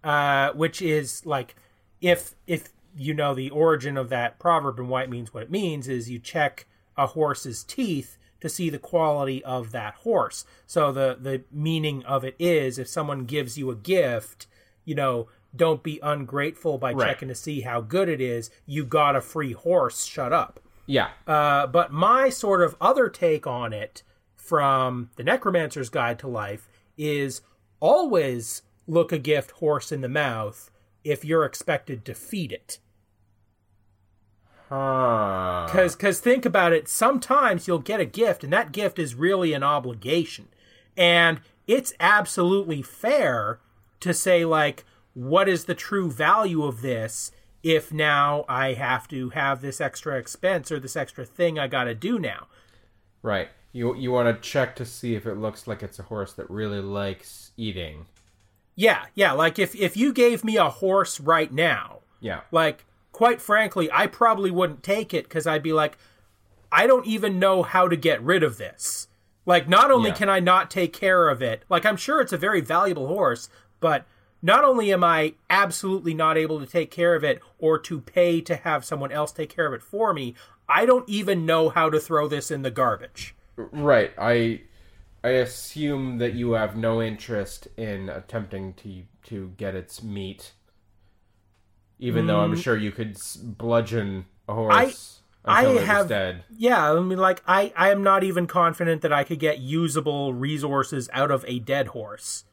uh, 0.04 0.52
which 0.52 0.80
is 0.80 1.26
like 1.26 1.56
if 2.00 2.35
if 2.46 2.68
you 2.96 3.14
know 3.14 3.35
the 3.35 3.50
origin 3.50 3.96
of 3.96 4.09
that 4.09 4.38
proverb 4.38 4.78
and 4.78 4.88
why 4.88 5.02
it 5.02 5.11
means 5.11 5.35
what 5.35 5.42
it 5.42 5.50
means 5.50 5.88
is 5.88 6.11
you 6.11 6.18
check 6.18 6.66
a 6.96 7.09
horse's 7.09 7.64
teeth 7.64 8.16
to 8.40 8.48
see 8.48 8.70
the 8.70 8.78
quality 8.78 9.44
of 9.44 9.72
that 9.72 9.94
horse. 9.96 10.44
So 10.66 10.92
the 10.92 11.16
the 11.20 11.42
meaning 11.52 12.04
of 12.04 12.24
it 12.24 12.35
is 12.38 12.78
if 12.78 12.88
someone 12.88 13.24
gives 13.24 13.59
you 13.59 13.70
a 13.70 13.76
gift, 13.76 14.46
you 14.85 14.94
know, 14.94 15.28
don't 15.54 15.82
be 15.82 15.98
ungrateful 16.02 16.78
by 16.78 16.92
Right. 16.92 17.08
checking 17.08 17.28
to 17.28 17.34
see 17.34 17.62
how 17.62 17.80
good 17.80 18.08
it 18.08 18.20
is. 18.20 18.50
You 18.66 18.84
got 18.84 19.16
a 19.16 19.20
free 19.20 19.52
horse, 19.52 20.04
shut 20.04 20.32
up. 20.32 20.60
Yeah. 20.86 21.10
Uh, 21.26 21.66
but 21.66 21.92
my 21.92 22.28
sort 22.30 22.62
of 22.62 22.76
other 22.80 23.08
take 23.08 23.46
on 23.46 23.72
it 23.72 24.02
from 24.36 25.10
the 25.16 25.22
Necromancer's 25.24 25.88
Guide 25.88 26.18
to 26.20 26.28
Life 26.28 26.68
is 26.98 27.42
always 27.80 28.62
look 28.86 29.12
a 29.12 29.18
gift 29.18 29.52
horse 29.52 29.92
in 29.92 30.00
the 30.00 30.08
mouth 30.08 30.70
if 31.04 31.24
you're 31.24 31.44
expected 31.44 32.04
to 32.04 32.14
feed 32.14 32.52
it. 32.52 32.78
Huh. 34.68 35.66
Because 35.66 35.96
cause 35.96 36.20
think 36.20 36.44
about 36.44 36.72
it, 36.72 36.88
sometimes 36.88 37.66
you'll 37.66 37.78
get 37.78 38.00
a 38.00 38.04
gift, 38.04 38.44
and 38.44 38.52
that 38.52 38.72
gift 38.72 38.98
is 38.98 39.14
really 39.14 39.52
an 39.52 39.62
obligation. 39.64 40.48
And 40.96 41.40
it's 41.66 41.92
absolutely 41.98 42.82
fair 42.82 43.58
to 44.00 44.14
say, 44.14 44.44
like, 44.44 44.84
what 45.14 45.48
is 45.48 45.64
the 45.64 45.74
true 45.74 46.10
value 46.10 46.62
of 46.64 46.82
this 46.82 47.32
if 47.62 47.92
now 47.92 48.44
I 48.48 48.72
have 48.74 49.06
to 49.08 49.30
have 49.30 49.60
this 49.60 49.80
extra 49.80 50.16
expense 50.18 50.70
or 50.72 50.80
this 50.80 50.96
extra 50.96 51.24
thing 51.24 51.58
I 51.58 51.66
got 51.66 51.84
to 51.84 51.94
do 51.94 52.18
now? 52.18 52.46
Right. 53.22 53.48
You 53.72 53.94
you 53.94 54.10
want 54.10 54.34
to 54.34 54.48
check 54.48 54.74
to 54.76 54.84
see 54.84 55.14
if 55.14 55.26
it 55.26 55.34
looks 55.36 55.66
like 55.66 55.82
it's 55.82 55.98
a 55.98 56.04
horse 56.04 56.32
that 56.34 56.50
really 56.50 56.80
likes 56.80 57.52
eating. 57.56 58.06
Yeah, 58.74 59.06
yeah. 59.14 59.32
Like 59.32 59.58
if 59.58 59.74
if 59.74 59.96
you 59.96 60.12
gave 60.12 60.42
me 60.42 60.56
a 60.56 60.70
horse 60.70 61.20
right 61.20 61.52
now, 61.52 61.98
Yeah. 62.20 62.40
like 62.50 62.84
quite 63.12 63.40
frankly, 63.40 63.90
I 63.92 64.06
probably 64.06 64.50
wouldn't 64.50 64.82
take 64.82 65.12
it 65.12 65.24
because 65.24 65.46
I'd 65.46 65.62
be 65.62 65.72
like, 65.72 65.98
I 66.72 66.86
don't 66.86 67.06
even 67.06 67.38
know 67.38 67.62
how 67.62 67.88
to 67.88 67.96
get 67.96 68.22
rid 68.22 68.42
of 68.42 68.56
this. 68.56 69.08
Like, 69.44 69.68
not 69.68 69.90
only 69.90 70.10
Yeah. 70.10 70.16
can 70.16 70.28
I 70.28 70.40
not 70.40 70.70
take 70.70 70.92
care 70.92 71.28
of 71.28 71.42
it, 71.42 71.64
like 71.68 71.84
I'm 71.84 71.96
sure 71.96 72.20
it's 72.20 72.32
a 72.32 72.38
very 72.38 72.60
valuable 72.60 73.08
horse, 73.08 73.48
but 73.80 74.06
not 74.42 74.64
only 74.64 74.92
am 74.92 75.05
I 75.05 75.35
absolutely 75.48 76.14
not 76.14 76.38
able 76.38 76.61
to 76.61 76.66
take 76.66 76.90
care 76.90 77.14
of 77.14 77.22
it 77.24 77.40
or 77.59 77.79
to 77.81 78.00
pay 78.00 78.40
to 78.42 78.57
have 78.57 78.85
someone 78.85 79.12
else 79.12 79.33
take 79.33 79.55
care 79.55 79.66
of 79.66 79.72
it 79.74 79.83
for 79.83 80.12
me, 80.14 80.35
I 80.68 80.87
don't 80.87 81.09
even 81.09 81.44
know 81.46 81.68
how 81.68 81.90
to 81.90 82.00
throw 82.00 82.29
this 82.29 82.50
in 82.50 82.62
the 82.62 82.70
garbage. 82.70 83.35
Right. 83.57 84.12
I 84.18 84.62
I 85.22 85.31
assume 85.31 86.16
that 86.18 86.33
you 86.35 86.53
have 86.53 86.76
no 86.76 87.03
interest 87.03 87.68
in 87.76 88.09
attempting 88.09 88.72
to 88.74 89.03
to 89.24 89.53
get 89.59 89.74
its 89.74 90.03
meat, 90.03 90.53
even 91.98 92.26
though 92.26 92.40
I'm 92.40 92.57
sure 92.57 92.76
you 92.76 92.90
could 92.92 93.18
bludgeon 93.42 94.26
a 94.48 94.55
horse 94.55 94.74
Mm. 94.74 95.16
I 95.42 95.61
until 95.62 95.79
it 95.79 95.87
have- 95.87 95.98
was 96.05 96.09
dead. 96.09 96.44
Yeah, 96.55 96.92
I 96.92 97.00
mean, 97.00 97.18
like 97.18 97.42
I, 97.46 97.72
I 97.76 97.90
am 97.90 98.03
not 98.03 98.24
even 98.24 98.46
confident 98.46 99.00
that 99.03 99.12
I 99.12 99.24
could 99.24 99.38
get 99.38 99.59
usable 99.59 100.35
resources 100.35 101.09
out 101.14 101.31
of 101.31 101.44
a 101.48 101.59
dead 101.59 101.88
horse. 101.88 102.44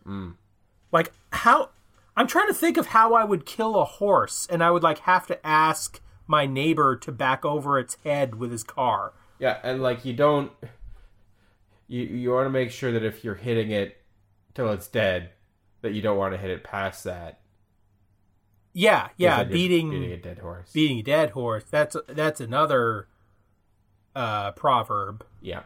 Like 0.91 1.11
how? 1.31 1.69
I'm 2.17 2.27
trying 2.27 2.47
to 2.47 2.53
think 2.53 2.75
of 2.77 2.87
how 2.87 3.13
I 3.13 3.23
would 3.23 3.45
kill 3.45 3.75
a 3.79 3.85
horse, 3.85 4.47
and 4.49 4.63
I 4.63 4.71
would 4.71 4.83
like 4.83 4.99
have 4.99 5.27
to 5.27 5.47
ask 5.47 6.01
my 6.25 6.45
neighbor 6.45 6.95
to 6.97 7.11
back 7.11 7.45
over 7.45 7.79
its 7.79 7.95
head 8.03 8.35
with 8.35 8.51
his 8.51 8.63
car. 8.63 9.13
Yeah, 9.39 9.59
and 9.63 9.81
like 9.83 10.03
you 10.03 10.13
don't 10.13 10.51
you 11.87 12.01
you 12.01 12.31
want 12.31 12.47
to 12.47 12.49
make 12.49 12.71
sure 12.71 12.91
that 12.91 13.03
if 13.03 13.23
you're 13.23 13.35
hitting 13.35 13.71
it 13.71 13.97
till 14.55 14.71
it's 14.71 14.87
dead, 14.87 15.29
that 15.81 15.93
you 15.93 16.01
don't 16.01 16.17
want 16.17 16.33
to 16.33 16.37
hit 16.37 16.49
it 16.49 16.63
past 16.63 17.03
that. 17.03 17.39
Yeah, 18.73 19.09
yeah, 19.17 19.43
Because 19.43 19.51
then 19.51 19.59
you're 19.59 19.67
beating 19.69 19.89
beating 19.91 20.11
a 20.11 20.17
dead 20.17 20.39
horse. 20.39 20.71
beating 20.73 20.99
a 20.99 21.03
dead 21.03 21.29
horse. 21.31 21.63
That's 21.69 21.95
that's 22.07 22.41
another 22.41 23.07
uh 24.15 24.51
proverb. 24.53 25.23
yeah. 25.41 25.61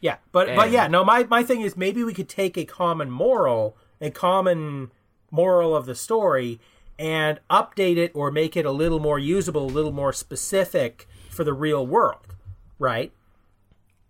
Yeah, 0.00 0.18
but 0.30 0.54
but 0.54 0.70
yeah, 0.70 0.86
no. 0.86 1.04
My 1.04 1.24
my 1.24 1.42
thing 1.42 1.62
is 1.62 1.76
maybe 1.76 2.04
we 2.04 2.14
could 2.14 2.28
take 2.28 2.56
a 2.56 2.64
common 2.64 3.10
moral, 3.10 3.76
a 4.00 4.10
common 4.12 4.92
moral 5.30 5.74
of 5.76 5.86
the 5.86 5.94
story, 5.94 6.60
and 6.98 7.38
update 7.50 7.96
it 7.96 8.10
or 8.14 8.30
make 8.30 8.56
it 8.56 8.64
a 8.66 8.72
little 8.72 8.98
more 9.00 9.18
usable, 9.18 9.64
a 9.64 9.70
little 9.70 9.92
more 9.92 10.12
specific 10.12 11.06
for 11.30 11.44
the 11.44 11.52
real 11.52 11.86
world, 11.86 12.34
right? 12.78 13.12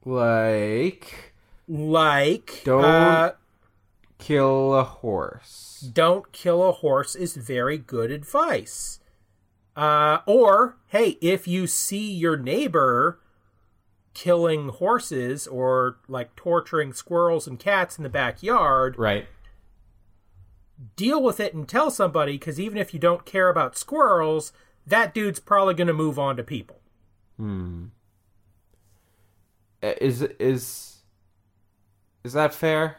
Like 0.04 1.34
Like 1.68 2.62
Don't- 2.64 2.84
uh, 2.84 3.32
kill 4.18 4.74
a 4.74 4.84
horse. 4.84 5.88
don't 5.92 6.32
kill 6.32 6.66
a 6.68 6.72
horse 6.72 7.14
is 7.14 7.36
very 7.36 7.76
good 7.78 8.10
advice. 8.10 9.00
Uh, 9.76 10.18
or 10.26 10.76
hey, 10.88 11.18
if 11.20 11.46
you 11.46 11.66
see 11.66 12.10
your 12.10 12.36
neighbor 12.36 13.20
killing 14.14 14.70
horses 14.70 15.46
or 15.46 15.98
like 16.08 16.34
torturing 16.34 16.92
squirrels 16.92 17.46
and 17.46 17.58
cats 17.60 17.96
in 17.98 18.02
the 18.02 18.08
backyard, 18.08 18.98
Right. 18.98 19.26
Deal 20.96 21.22
with 21.22 21.40
it 21.40 21.54
and 21.54 21.68
tell 21.68 21.90
somebody 21.90 22.32
because 22.32 22.58
even 22.60 22.78
if 22.78 22.92
you 22.94 23.00
don't 23.00 23.24
care 23.24 23.48
about 23.48 23.76
squirrels, 23.76 24.52
that 24.86 25.14
dude's 25.14 25.40
probably 25.40 25.74
going 25.74 25.88
to 25.88 25.92
move 25.92 26.18
on 26.18 26.36
to 26.36 26.42
people. 26.42 26.80
Hmm. 27.36 27.86
Uh, 29.82 29.94
Is 30.00 30.22
is 30.22 31.02
is 32.24 32.32
that 32.32 32.52
fair? 32.52 32.96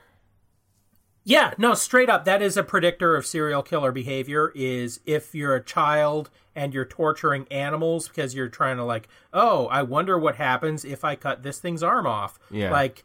Yeah, 1.25 1.53
no, 1.57 1.73
straight 1.73 2.09
up, 2.09 2.25
that 2.25 2.41
is 2.41 2.57
a 2.57 2.63
predictor 2.63 3.15
of 3.15 3.25
serial 3.25 3.61
killer 3.61 3.91
behavior. 3.91 4.51
Is 4.55 4.99
if 5.05 5.35
you're 5.35 5.55
a 5.55 5.63
child 5.63 6.29
and 6.55 6.73
you're 6.73 6.85
torturing 6.85 7.45
animals 7.51 8.07
because 8.07 8.33
you're 8.33 8.47
trying 8.49 8.77
to 8.77 8.83
like, 8.83 9.07
oh, 9.33 9.67
I 9.67 9.83
wonder 9.83 10.17
what 10.17 10.35
happens 10.35 10.83
if 10.85 11.03
I 11.03 11.15
cut 11.15 11.43
this 11.43 11.59
thing's 11.59 11.83
arm 11.83 12.07
off. 12.07 12.39
Yeah. 12.49 12.71
like 12.71 13.03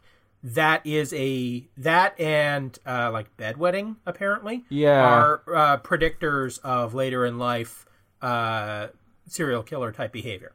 that 0.53 0.85
is 0.85 1.11
a 1.13 1.67
that 1.75 2.19
and 2.19 2.77
uh, 2.85 3.09
like 3.11 3.35
bedwetting 3.35 3.95
apparently. 4.05 4.63
Yeah. 4.69 5.01
are 5.03 5.41
uh, 5.53 5.77
predictors 5.77 6.59
of 6.63 6.93
later 6.93 7.25
in 7.25 7.39
life 7.39 7.87
uh, 8.21 8.87
serial 9.27 9.63
killer 9.63 9.91
type 9.91 10.11
behavior. 10.13 10.53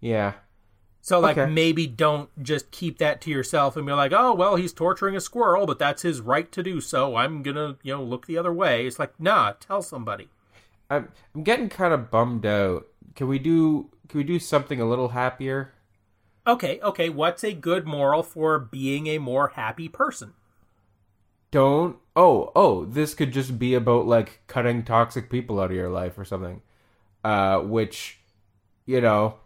Yeah. 0.00 0.34
So 1.00 1.18
like 1.20 1.36
Okay. 1.36 1.50
maybe 1.50 1.86
don't 1.86 2.30
just 2.42 2.70
keep 2.70 2.98
that 2.98 3.20
to 3.22 3.30
yourself 3.30 3.76
and 3.76 3.84
be 3.84 3.92
like, 3.92 4.12
"Oh, 4.14 4.32
well, 4.34 4.56
he's 4.56 4.72
torturing 4.72 5.14
a 5.16 5.20
squirrel, 5.20 5.66
but 5.66 5.78
that's 5.78 6.00
his 6.02 6.20
right 6.22 6.50
to 6.52 6.62
do 6.62 6.80
so. 6.80 7.16
I'm 7.16 7.42
to, 7.42 7.76
you 7.82 7.92
know, 7.94 8.02
look 8.02 8.26
the 8.26 8.38
other 8.38 8.52
way." 8.52 8.86
It's 8.86 8.98
like, 8.98 9.18
"Nah, 9.20 9.52
tell 9.60 9.82
somebody." 9.82 10.28
I'm 10.88 11.08
I'm 11.34 11.42
getting 11.42 11.68
kind 11.68 11.92
of 11.92 12.10
bummed 12.10 12.46
out. 12.46 12.86
Can 13.16 13.28
we 13.28 13.38
do 13.38 13.90
can 14.08 14.16
we 14.18 14.24
do 14.24 14.38
something 14.38 14.80
a 14.80 14.88
little 14.88 15.08
happier? 15.10 15.73
Okay, 16.46 16.78
okay, 16.82 17.08
what's 17.08 17.42
a 17.42 17.54
good 17.54 17.86
moral 17.86 18.22
for 18.22 18.58
being 18.58 19.06
a 19.06 19.18
more 19.18 19.48
happy 19.48 19.88
person? 19.88 20.34
Don't. 21.50 21.96
Oh, 22.16 22.52
oh, 22.54 22.84
this 22.84 23.14
could 23.14 23.32
just 23.32 23.58
be 23.58 23.74
about 23.74 24.06
like 24.06 24.40
cutting 24.46 24.82
toxic 24.84 25.30
people 25.30 25.60
out 25.60 25.70
of 25.70 25.76
your 25.76 25.90
life 25.90 26.18
or 26.18 26.24
something. 26.24 26.60
Uh 27.22 27.60
which 27.60 28.18
you 28.86 29.00
know 29.00 29.36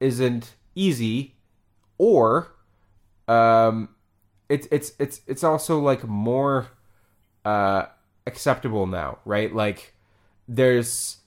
isn't 0.00 0.56
easy 0.74 1.36
or 1.98 2.52
um 3.28 3.90
it's 4.48 4.66
it's 4.72 4.92
it's 4.98 5.20
it's 5.26 5.44
also 5.44 5.78
like 5.78 6.04
more 6.04 6.68
uh 7.44 7.86
acceptable 8.26 8.86
now, 8.86 9.18
right? 9.24 9.54
Like 9.54 9.94
there's 10.48 11.18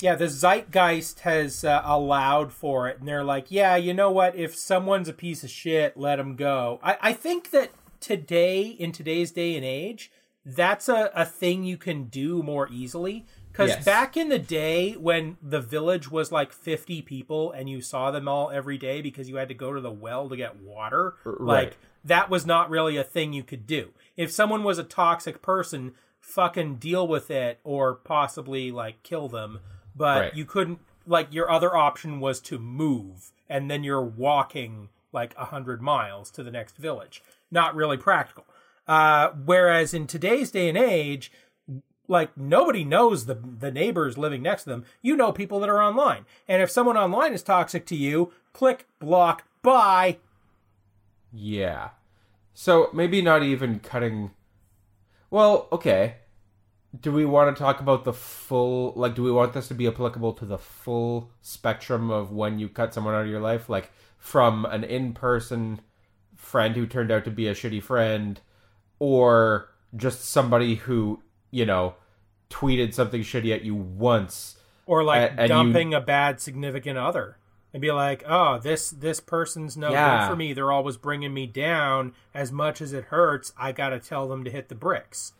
Yeah, 0.00 0.14
the 0.14 0.28
zeitgeist 0.28 1.20
has 1.20 1.64
uh, 1.64 1.82
allowed 1.84 2.52
for 2.52 2.88
it, 2.88 3.00
and 3.00 3.08
they're 3.08 3.24
like, 3.24 3.50
yeah, 3.50 3.74
you 3.74 3.92
know 3.92 4.12
what? 4.12 4.36
If 4.36 4.54
someone's 4.54 5.08
a 5.08 5.12
piece 5.12 5.42
of 5.42 5.50
shit, 5.50 5.96
let 5.96 6.16
them 6.16 6.36
go. 6.36 6.78
I, 6.82 6.96
I 7.00 7.12
think 7.12 7.50
that 7.50 7.72
today, 8.00 8.62
in 8.66 8.92
today's 8.92 9.32
day 9.32 9.56
and 9.56 9.64
age, 9.64 10.12
that's 10.44 10.88
a, 10.88 11.10
a 11.14 11.24
thing 11.24 11.64
you 11.64 11.76
can 11.76 12.04
do 12.04 12.42
more 12.42 12.68
easily. 12.70 13.26
Because 13.50 13.70
Yes. 13.70 13.84
back 13.84 14.16
in 14.16 14.28
the 14.28 14.38
day 14.38 14.92
when 14.92 15.36
the 15.42 15.60
village 15.60 16.10
was 16.10 16.30
like 16.30 16.52
50 16.52 17.02
people 17.02 17.50
and 17.50 17.68
you 17.68 17.80
saw 17.80 18.12
them 18.12 18.28
all 18.28 18.50
every 18.50 18.78
day 18.78 19.02
because 19.02 19.28
you 19.28 19.34
had 19.34 19.48
to 19.48 19.54
go 19.54 19.72
to 19.72 19.80
the 19.80 19.90
well 19.90 20.28
to 20.28 20.36
get 20.36 20.60
water, 20.60 21.16
right. 21.24 21.40
like 21.40 21.76
that 22.04 22.30
was 22.30 22.46
not 22.46 22.70
really 22.70 22.96
a 22.96 23.02
thing 23.02 23.32
you 23.32 23.42
could 23.42 23.66
do. 23.66 23.90
If 24.16 24.30
someone 24.30 24.62
was 24.62 24.78
a 24.78 24.84
toxic 24.84 25.42
person, 25.42 25.94
fucking 26.20 26.76
deal 26.76 27.08
with 27.08 27.30
it 27.32 27.58
or 27.64 27.94
possibly 27.94 28.70
like 28.70 29.02
kill 29.02 29.28
them. 29.28 29.58
But 29.98 30.20
Right. 30.20 30.34
you 30.34 30.44
couldn't 30.46 30.78
like 31.06 31.32
your 31.32 31.50
other 31.50 31.76
option 31.76 32.20
was 32.20 32.40
to 32.42 32.58
move 32.58 33.32
and 33.48 33.70
then 33.70 33.82
you're 33.84 34.02
walking 34.02 34.88
like 35.12 35.34
a 35.36 35.46
hundred 35.46 35.82
miles 35.82 36.30
to 36.32 36.42
the 36.42 36.50
next 36.50 36.76
village. 36.76 37.22
Not 37.50 37.74
really 37.74 37.96
practical. 37.96 38.44
Uh, 38.86 39.30
whereas 39.44 39.92
in 39.92 40.06
today's 40.06 40.50
day 40.50 40.68
and 40.68 40.78
age, 40.78 41.30
like 42.06 42.36
nobody 42.36 42.84
knows 42.84 43.26
the 43.26 43.34
the 43.34 43.70
neighbors 43.70 44.16
living 44.16 44.42
next 44.42 44.64
to 44.64 44.70
them. 44.70 44.84
You 45.02 45.16
know 45.16 45.32
people 45.32 45.60
that 45.60 45.68
are 45.68 45.82
online, 45.82 46.24
and 46.46 46.62
if 46.62 46.70
someone 46.70 46.96
online 46.96 47.34
is 47.34 47.42
toxic 47.42 47.84
to 47.86 47.96
you, 47.96 48.32
click 48.54 48.86
block. 48.98 49.44
Bye. 49.62 50.18
Yeah. 51.32 51.90
So 52.54 52.88
maybe 52.92 53.20
not 53.22 53.42
even 53.42 53.80
cutting. 53.80 54.30
Well, 55.30 55.68
okay. 55.70 56.16
Do 56.98 57.12
we 57.12 57.24
want 57.26 57.54
to 57.54 57.62
talk 57.62 57.80
about 57.80 58.04
the 58.04 58.12
full? 58.14 58.92
Like, 58.96 59.14
do 59.14 59.22
we 59.22 59.30
want 59.30 59.52
this 59.52 59.68
to 59.68 59.74
be 59.74 59.86
applicable 59.86 60.32
to 60.34 60.44
the 60.46 60.58
full 60.58 61.30
spectrum 61.42 62.10
of 62.10 62.32
when 62.32 62.58
you 62.58 62.68
cut 62.68 62.94
someone 62.94 63.14
out 63.14 63.22
of 63.22 63.28
your 63.28 63.40
life? 63.40 63.68
Like, 63.68 63.90
from 64.16 64.64
an 64.64 64.84
in 64.84 65.12
person 65.12 65.80
friend 66.34 66.74
who 66.76 66.86
turned 66.86 67.10
out 67.10 67.24
to 67.24 67.30
be 67.30 67.46
a 67.46 67.54
shitty 67.54 67.82
friend, 67.82 68.40
or 68.98 69.68
just 69.96 70.24
somebody 70.24 70.76
who, 70.76 71.20
you 71.50 71.66
know, 71.66 71.94
tweeted 72.48 72.94
something 72.94 73.20
shitty 73.20 73.54
at 73.54 73.62
you 73.64 73.74
once. 73.74 74.56
Or 74.86 75.04
like 75.04 75.30
And- 75.32 75.40
and 75.40 75.48
you- 75.50 75.54
dumping 75.54 75.94
a 75.94 76.00
bad 76.00 76.40
significant 76.40 76.98
other. 76.98 77.36
And 77.74 77.82
be 77.82 77.92
like, 77.92 78.24
oh, 78.26 78.58
this 78.58 78.88
this 78.90 79.20
person's 79.20 79.76
no 79.76 79.90
Yeah. 79.90 80.20
good 80.26 80.30
for 80.30 80.36
me. 80.36 80.54
They're 80.54 80.72
always 80.72 80.96
bringing 80.96 81.34
me 81.34 81.46
down. 81.46 82.14
As 82.32 82.50
much 82.50 82.80
as 82.80 82.94
it 82.94 83.04
hurts, 83.04 83.52
I 83.58 83.72
gotta 83.72 83.98
tell 84.00 84.26
them 84.26 84.42
to 84.44 84.50
hit 84.50 84.70
the 84.70 84.74
bricks. 84.74 85.34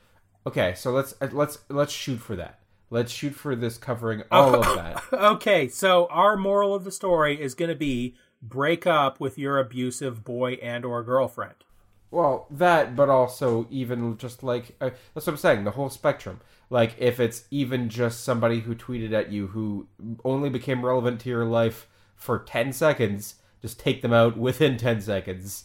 Okay, 0.48 0.72
so 0.74 0.92
let's 0.92 1.14
uh, 1.20 1.28
let's 1.30 1.58
let's 1.68 1.92
shoot 1.92 2.16
for 2.16 2.34
that. 2.34 2.58
Let's 2.88 3.12
shoot 3.12 3.34
for 3.34 3.54
this 3.54 3.76
covering 3.76 4.22
all 4.30 4.54
of 4.54 4.64
that. 4.76 5.04
Okay, 5.12 5.68
so 5.68 6.06
our 6.06 6.38
moral 6.38 6.74
of 6.74 6.84
the 6.84 6.90
story 6.90 7.38
is 7.38 7.54
gonna 7.54 7.74
be 7.74 8.14
break 8.40 8.86
up 8.86 9.20
with 9.20 9.36
your 9.36 9.58
abusive 9.58 10.24
boy 10.24 10.54
and 10.54 10.86
or 10.86 11.02
girlfriend. 11.02 11.64
Well, 12.10 12.46
that, 12.50 12.96
but 12.96 13.10
also 13.10 13.66
even 13.68 14.16
just 14.16 14.42
like 14.42 14.74
uh, 14.80 14.88
that's 15.12 15.26
what 15.26 15.34
I'm 15.34 15.36
saying. 15.36 15.64
The 15.64 15.72
whole 15.72 15.90
spectrum. 15.90 16.40
Like 16.70 16.94
if 16.96 17.20
it's 17.20 17.44
even 17.50 17.90
just 17.90 18.24
somebody 18.24 18.60
who 18.60 18.74
tweeted 18.74 19.12
at 19.12 19.30
you 19.30 19.48
who 19.48 19.86
only 20.24 20.48
became 20.48 20.82
relevant 20.82 21.20
to 21.20 21.28
your 21.28 21.44
life 21.44 21.88
for 22.16 22.38
ten 22.38 22.72
seconds, 22.72 23.34
just 23.60 23.78
take 23.78 24.00
them 24.00 24.14
out 24.14 24.38
within 24.38 24.78
ten 24.78 25.02
seconds. 25.02 25.64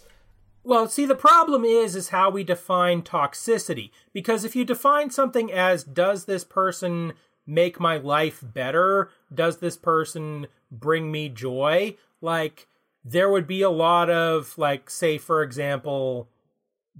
Well, 0.63 0.87
see, 0.87 1.05
the 1.05 1.15
problem 1.15 1.65
is 1.65 1.95
is 1.95 2.09
how 2.09 2.29
we 2.29 2.43
define 2.43 3.01
toxicity. 3.01 3.91
Because 4.13 4.45
if 4.45 4.55
you 4.55 4.63
define 4.63 5.09
something 5.09 5.51
as 5.51 5.83
does 5.83 6.25
this 6.25 6.43
person 6.43 7.13
make 7.45 7.79
my 7.79 7.97
life 7.97 8.41
better? 8.41 9.09
Does 9.33 9.57
this 9.57 9.75
person 9.75 10.47
bring 10.71 11.11
me 11.11 11.27
joy? 11.29 11.97
Like 12.21 12.67
there 13.03 13.29
would 13.29 13.45
be 13.47 13.61
a 13.61 13.69
lot 13.69 14.09
of 14.09 14.57
like 14.57 14.89
say 14.89 15.17
for 15.17 15.43
example 15.43 16.29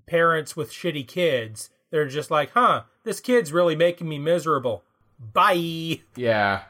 parents 0.06 0.56
with 0.56 0.71
shitty 0.71 1.08
kids. 1.08 1.69
They're 1.91 2.08
just 2.08 2.30
like, 2.32 2.52
"Huh, 2.52 2.84
this 3.04 3.19
kid's 3.21 3.54
really 3.54 3.76
making 3.76 4.10
me 4.10 4.19
miserable." 4.19 4.84
Bye. 5.19 6.02
Yeah. 6.15 6.63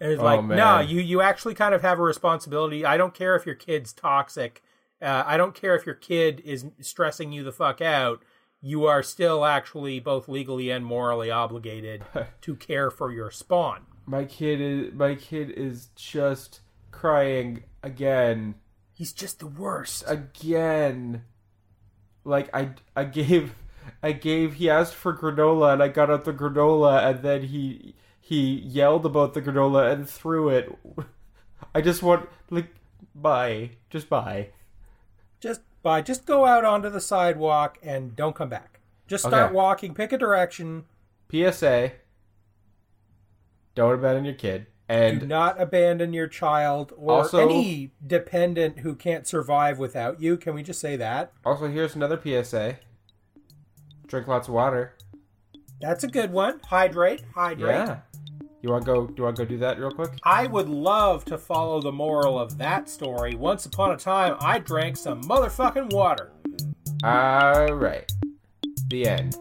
And 0.00 0.10
it's 0.12 0.22
Oh, 0.22 0.24
like, 0.24 0.44
man. 0.44 0.56
no, 0.56 0.80
you 0.80 1.00
you 1.00 1.20
actually 1.20 1.54
kind 1.54 1.74
of 1.74 1.82
have 1.82 1.98
a 1.98 2.02
responsibility. 2.02 2.86
I 2.86 2.96
don't 2.96 3.12
care 3.12 3.36
if 3.36 3.44
your 3.44 3.54
kid's 3.56 3.92
toxic. 3.92 4.62
Uh, 5.02 5.24
I 5.26 5.36
don't 5.36 5.54
care 5.54 5.74
if 5.74 5.86
your 5.86 5.94
kid 5.94 6.42
is 6.44 6.66
stressing 6.80 7.32
you 7.32 7.42
the 7.42 7.52
fuck 7.52 7.80
out. 7.80 8.22
You 8.60 8.84
are 8.84 9.02
still 9.02 9.44
actually 9.44 10.00
both 10.00 10.28
legally 10.28 10.70
and 10.70 10.84
morally 10.84 11.30
obligated 11.30 12.04
to 12.42 12.56
care 12.56 12.90
for 12.90 13.10
your 13.10 13.30
spawn. 13.30 13.86
My 14.04 14.24
kid 14.24 14.60
is 14.60 14.92
my 14.92 15.14
kid 15.14 15.50
is 15.50 15.86
just 15.94 16.60
crying 16.90 17.64
again. 17.82 18.56
He's 18.92 19.12
just 19.12 19.38
the 19.38 19.46
worst. 19.46 20.04
Again. 20.06 21.24
Like 22.24 22.50
I 22.54 22.70
I 22.94 23.04
gave 23.04 23.54
I 24.02 24.12
gave 24.12 24.54
he 24.54 24.68
asked 24.68 24.94
for 24.94 25.16
granola 25.16 25.72
and 25.72 25.82
I 25.82 25.88
got 25.88 26.10
out 26.10 26.24
the 26.24 26.34
granola 26.34 27.08
and 27.08 27.22
then 27.22 27.44
he 27.44 27.94
he 28.20 28.58
yelled 28.58 29.06
about 29.06 29.32
the 29.32 29.40
granola 29.40 29.90
and 29.90 30.06
threw 30.08 30.50
it. 30.50 30.78
I 31.74 31.80
just 31.80 32.02
want 32.02 32.28
like 32.50 32.74
bye. 33.14 33.70
Just 33.88 34.10
bye. 34.10 34.50
Just 35.40 35.62
bye. 35.82 36.02
Just 36.02 36.26
go 36.26 36.46
out 36.46 36.64
onto 36.64 36.88
the 36.90 37.00
sidewalk 37.00 37.78
and 37.82 38.14
don't 38.14 38.34
come 38.36 38.48
back. 38.48 38.80
Just 39.06 39.24
start 39.24 39.46
Okay. 39.46 39.54
walking. 39.54 39.94
Pick 39.94 40.12
a 40.12 40.18
direction. 40.18 40.84
PSA. 41.30 41.92
Don't 43.74 43.94
abandon 43.94 44.24
your 44.24 44.34
kid. 44.34 44.66
Do 44.88 44.94
And 44.96 45.28
not 45.28 45.60
abandon 45.60 46.12
your 46.12 46.26
child 46.26 46.92
or 46.96 47.18
Also- 47.18 47.38
any 47.48 47.92
dependent 48.04 48.80
who 48.80 48.94
can't 48.96 49.26
survive 49.26 49.78
without 49.78 50.20
you. 50.20 50.36
Can 50.36 50.54
we 50.54 50.62
just 50.62 50.80
say 50.80 50.96
that? 50.96 51.32
also 51.44 51.68
here's 51.68 51.94
another 51.94 52.16
PSA. 52.20 52.78
Drink 54.06 54.26
lots 54.26 54.48
of 54.48 54.54
water. 54.54 54.94
That's 55.80 56.02
a 56.04 56.08
good 56.08 56.32
one. 56.32 56.60
Hydrate. 56.66 57.22
Hydrate. 57.34 57.86
Yeah. 57.88 58.00
You 58.62 58.68
want 58.68 58.84
to 58.84 58.92
go? 58.92 59.06
Do 59.06 59.14
you 59.16 59.24
want 59.24 59.36
to 59.36 59.44
go 59.44 59.48
do 59.48 59.56
that 59.58 59.78
real 59.78 59.90
quick? 59.90 60.18
I 60.22 60.46
would 60.46 60.68
love 60.68 61.24
to 61.26 61.38
follow 61.38 61.80
the 61.80 61.92
moral 61.92 62.38
of 62.38 62.58
that 62.58 62.90
story. 62.90 63.34
Once 63.34 63.64
upon 63.64 63.92
a 63.92 63.96
time, 63.96 64.36
I 64.38 64.58
drank 64.58 64.98
some 64.98 65.22
motherfucking 65.22 65.94
water. 65.94 66.30
All 67.02 67.72
right. 67.72 68.12
The 68.88 69.06
end. 69.06 69.38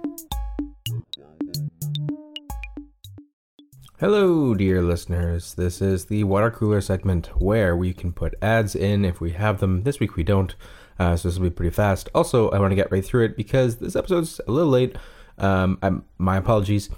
Hello, 4.00 4.54
dear 4.54 4.82
listeners. 4.82 5.54
This 5.54 5.82
is 5.82 6.06
the 6.06 6.24
water 6.24 6.50
cooler 6.50 6.80
segment 6.80 7.28
where 7.42 7.76
we 7.76 7.92
can 7.92 8.14
put 8.14 8.36
ads 8.42 8.74
in 8.74 9.04
if 9.04 9.20
we 9.20 9.32
have 9.32 9.60
them. 9.60 9.84
This 9.84 10.00
week 10.00 10.16
we 10.16 10.24
don't, 10.24 10.56
uh, 10.98 11.18
so 11.18 11.28
this 11.28 11.38
will 11.38 11.50
be 11.50 11.54
pretty 11.54 11.76
fast. 11.76 12.08
Also, 12.16 12.50
I 12.52 12.60
want 12.60 12.72
to 12.72 12.76
get 12.78 12.90
right 12.90 13.04
through 13.04 13.26
it 13.26 13.36
because 13.36 13.76
this 13.76 13.98
episode's 13.98 14.40
a 14.48 14.52
little 14.54 14.72
late. 14.72 14.96
Um, 15.38 15.78
I'm, 15.82 16.06
my 16.18 16.38
apologies. 16.38 16.90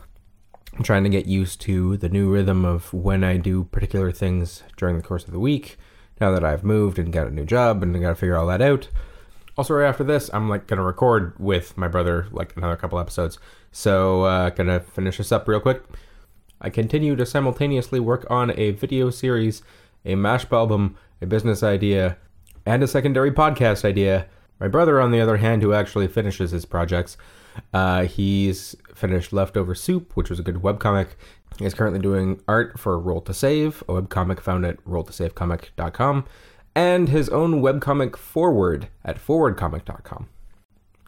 I'm 0.82 0.86
trying 0.86 1.04
to 1.04 1.10
get 1.12 1.28
used 1.28 1.62
to 1.62 1.96
the 1.98 2.10
new 2.10 2.28
rhythm 2.32 2.66
of 2.66 2.92
when 2.92 3.24
I 3.24 3.38
do 3.38 3.66
particular 3.66 4.12
things 4.12 4.64
during 4.78 4.98
the 4.98 5.04
course 5.04 5.26
of 5.26 5.32
the 5.32 5.38
week. 5.38 5.78
Now 6.20 6.32
that 6.32 6.44
I've 6.44 6.64
moved 6.64 6.98
and 6.98 7.14
got 7.14 7.28
a 7.28 7.30
new 7.30 7.46
job 7.46 7.84
and 7.84 7.94
got 8.02 8.10
to 8.10 8.16
figure 8.16 8.36
all 8.36 8.48
that 8.48 8.64
out. 8.64 8.90
Also, 9.56 9.76
right 9.76 9.88
after 9.88 10.04
this, 10.04 10.32
I'm 10.34 10.50
like 10.50 10.66
gonna 10.66 10.82
record 10.82 11.36
with 11.38 11.78
my 11.78 11.88
brother 11.88 12.26
like 12.32 12.58
another 12.58 12.76
couple 12.78 12.98
episodes. 12.98 13.38
So, 13.72 14.24
uh, 14.24 14.50
gonna 14.50 14.80
finish 14.80 15.18
this 15.20 15.32
up 15.32 15.48
real 15.48 15.60
quick. 15.60 15.84
I 16.60 16.72
continue 16.72 17.16
to 17.16 17.28
simultaneously 17.28 18.00
work 18.00 18.26
on 18.32 18.50
a 18.60 18.72
video 18.72 19.12
series, 19.12 19.62
a 20.04 20.16
mashup 20.16 20.52
album, 20.52 20.98
a 21.22 21.28
business 21.28 21.62
idea, 21.62 22.18
and 22.66 22.82
a 22.82 22.88
secondary 22.88 23.32
podcast 23.32 23.86
idea. 23.86 24.26
My 24.60 24.68
brother, 24.68 25.00
on 25.00 25.12
the 25.12 25.22
other 25.22 25.38
hand, 25.38 25.62
who 25.62 25.76
actually 25.76 26.08
finishes 26.08 26.50
his 26.50 26.66
projects, 26.66 27.18
uh, 27.74 28.04
he's 28.04 28.76
finished 28.94 29.34
Leftover 29.34 29.76
Soup, 29.76 30.16
which 30.16 30.30
was 30.30 30.40
a 30.40 30.44
good 30.44 30.56
webcomic. 30.56 31.10
He's 31.60 31.74
currently 31.74 32.00
doing 32.00 32.42
art 32.48 32.80
for 32.80 32.98
Roll 33.00 33.22
to 33.22 33.34
Save, 33.34 33.82
a 33.88 33.94
webcomic 33.94 34.40
found 34.40 34.66
at 34.66 34.84
rolltosavecomic.com, 34.86 36.26
and 36.76 37.10
his 37.10 37.30
own 37.30 37.62
webcomic 37.62 38.16
Forward 38.16 38.88
at 39.04 39.18
forwardcomic.com. 39.18 40.30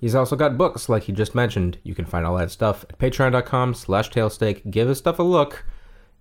He's 0.01 0.15
also 0.15 0.35
got 0.35 0.57
books, 0.57 0.89
like 0.89 1.03
he 1.03 1.13
just 1.13 1.33
mentioned. 1.33 1.77
You 1.83 1.95
can 1.95 2.03
find 2.03 2.25
all 2.25 2.35
that 2.35 2.51
stuff 2.51 2.83
at 2.89 2.99
patreon.com 2.99 3.73
slash 3.73 4.11
tailsteak. 4.11 4.69
Give 4.69 4.89
his 4.89 4.97
stuff 4.97 5.17
a 5.17 5.23
look. 5.23 5.65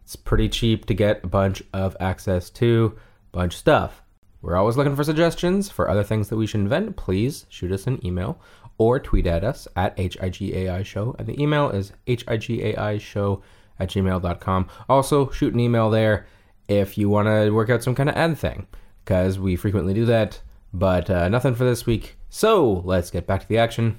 It's 0.05 0.15
pretty 0.15 0.49
cheap 0.49 0.87
to 0.87 0.95
get 0.95 1.25
a 1.25 1.27
bunch 1.27 1.65
of 1.73 1.97
access 1.99 2.49
to 2.51 2.97
bunch 3.33 3.57
stuff. 3.57 4.03
We're 4.41 4.57
always 4.57 4.77
looking 4.77 4.95
for 4.95 5.03
suggestions 5.05 5.69
for 5.69 5.89
other 5.89 6.05
things 6.05 6.29
that 6.29 6.37
we 6.37 6.47
should 6.47 6.61
invent. 6.61 6.97
Please 6.97 7.47
shoot 7.49 7.73
us 7.73 7.87
an 7.87 8.05
email 8.07 8.41
or 8.83 8.99
tweet 8.99 9.27
at 9.27 9.45
us 9.45 9.69
at 9.77 9.97
HIGAI 9.97 10.85
show. 10.85 11.15
And 11.19 11.27
the 11.29 11.41
email 11.41 11.71
is 11.71 11.93
HIGAI 12.07 13.01
show 13.01 13.43
at 13.79 13.91
gmail.com. 13.91 14.69
Also, 14.89 15.31
shoot 15.31 15.55
an 15.55 15.61
email 15.61 15.91
there 15.91 16.27
if 16.69 16.97
you 16.99 17.09
want 17.09 17.29
to 17.29 17.51
work 17.51 17.71
out 17.71 17.83
some 17.83 17.95
kind 17.95 18.09
of 18.09 18.17
ad 18.17 18.37
thing, 18.39 18.67
because 19.05 19.39
we 19.39 19.57
frequently 19.57 19.95
do 19.95 20.05
that. 20.07 20.41
But 20.73 21.11
uh, 21.11 21.29
nothing 21.29 21.55
for 21.55 21.65
this 21.65 21.87
week. 21.87 22.17
So 22.31 22.83
let's 22.85 23.11
get 23.11 23.27
back 23.27 23.43
to 23.43 23.49
the 23.49 23.59
action. 23.59 23.99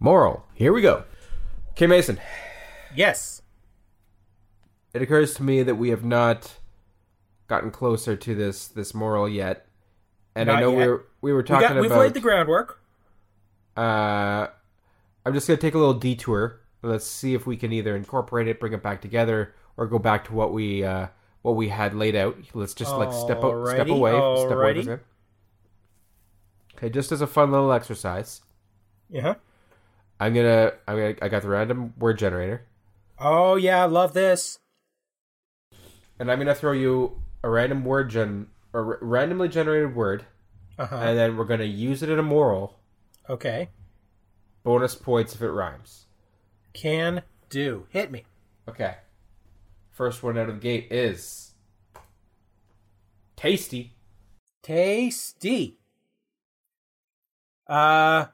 Moral. 0.00 0.44
Here 0.54 0.72
we 0.72 0.82
go. 0.82 1.04
Okay, 1.72 1.86
Mason. 1.86 2.18
Yes. 2.94 3.42
It 4.92 5.00
occurs 5.02 5.34
to 5.34 5.42
me 5.42 5.62
that 5.62 5.76
we 5.76 5.90
have 5.90 6.04
not 6.04 6.58
gotten 7.48 7.70
closer 7.70 8.16
to 8.16 8.34
this 8.34 8.66
this 8.66 8.92
moral 8.94 9.28
yet, 9.28 9.66
and 10.34 10.50
I 10.50 10.60
know 10.60 10.70
yet. 10.72 10.78
we 10.78 10.86
were 10.88 11.04
we 11.22 11.32
were 11.32 11.38
We 11.38 11.44
talking 11.44 11.68
got, 11.68 11.76
we've 11.80 11.90
about. 11.90 12.00
laid 12.00 12.14
the 12.14 12.20
groundwork. 12.20 12.81
Uh, 13.76 14.48
I'm 15.24 15.34
just 15.34 15.46
gonna 15.46 15.56
take 15.58 15.74
a 15.74 15.78
little 15.78 15.94
detour. 15.94 16.60
Let's 16.82 17.06
see 17.06 17.34
if 17.34 17.46
we 17.46 17.56
can 17.56 17.72
either 17.72 17.94
incorporate 17.96 18.48
it, 18.48 18.58
bring 18.60 18.72
it 18.72 18.82
back 18.82 19.00
together, 19.00 19.54
or 19.76 19.86
go 19.86 19.98
back 19.98 20.24
to 20.26 20.32
what 20.34 20.52
we 20.52 20.84
uh, 20.84 21.06
what 21.42 21.56
we 21.56 21.68
had 21.68 21.94
laid 21.94 22.16
out. 22.16 22.36
Let's 22.54 22.74
just 22.74 22.94
like 22.96 23.12
step 23.12 23.38
out, 23.44 23.66
step 23.68 23.86
Alrighty, 23.86 23.90
away, 23.96 24.10
step 24.46 24.56
away. 24.58 24.82
from. 24.82 25.00
Okay, 26.76 26.90
just 26.90 27.12
as 27.12 27.20
a 27.20 27.26
fun 27.26 27.50
little 27.52 27.72
exercise, 27.72 28.40
Yeah. 29.08 29.34
I'm 30.18 30.34
gonna 30.34 30.72
I'm 30.88 30.96
gonna 30.96 31.14
I 31.22 31.28
got 31.28 31.42
the 31.42 31.48
random 31.48 31.94
word 31.98 32.18
generator, 32.18 32.66
Oh 33.18 33.54
yeah, 33.56 33.82
I 33.82 33.86
love 33.86 34.12
this. 34.14 34.58
and 36.18 36.30
I'm 36.30 36.38
gonna 36.38 36.54
throw 36.54 36.72
you 36.72 37.20
a 37.44 37.48
random 37.50 37.84
word 37.84 38.10
gen 38.10 38.48
or 38.72 38.98
randomly 39.00 39.48
generated 39.48 39.94
word, 39.94 40.24
Uh 40.78 40.86
huh. 40.86 40.96
and 40.96 41.18
then 41.18 41.36
we're 41.36 41.44
gonna 41.44 41.64
use 41.64 42.02
it 42.02 42.08
in 42.10 42.18
a 42.18 42.22
moral. 42.22 42.78
Okay. 43.28 43.68
Bonus 44.64 44.94
points 44.94 45.34
if 45.34 45.42
it 45.42 45.50
rhymes. 45.50 46.06
Can 46.72 47.22
do. 47.50 47.86
Hit 47.90 48.10
me. 48.10 48.24
Okay. 48.68 48.96
First 49.90 50.22
one 50.22 50.38
out 50.38 50.48
of 50.48 50.56
the 50.56 50.60
gate 50.60 50.88
is 50.90 51.54
tasty. 53.36 53.94
Tasty. 54.62 55.78
Uh, 57.66 58.26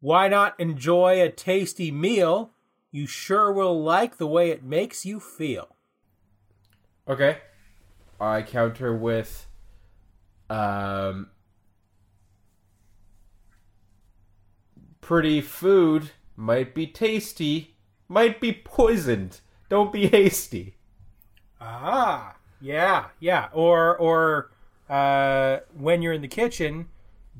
why 0.00 0.28
not 0.28 0.58
enjoy 0.58 1.22
a 1.22 1.30
tasty 1.30 1.90
meal? 1.90 2.50
You 2.90 3.06
sure 3.06 3.52
will 3.52 3.82
like 3.82 4.18
the 4.18 4.26
way 4.26 4.50
it 4.50 4.62
makes 4.62 5.04
you 5.04 5.20
feel. 5.20 5.76
Okay. 7.08 7.38
I 8.20 8.42
counter 8.42 8.94
with 8.94 9.46
um 10.48 11.30
pretty 15.06 15.40
food 15.40 16.10
might 16.34 16.74
be 16.74 16.84
tasty, 16.84 17.76
might 18.08 18.40
be 18.40 18.52
poisoned. 18.52 19.38
Don't 19.68 19.92
be 19.92 20.08
hasty. 20.08 20.74
Ah, 21.60 22.34
yeah, 22.60 23.06
yeah. 23.20 23.46
Or, 23.52 23.96
or, 23.96 24.50
uh, 24.90 25.58
when 25.78 26.02
you're 26.02 26.12
in 26.12 26.22
the 26.22 26.28
kitchen, 26.28 26.88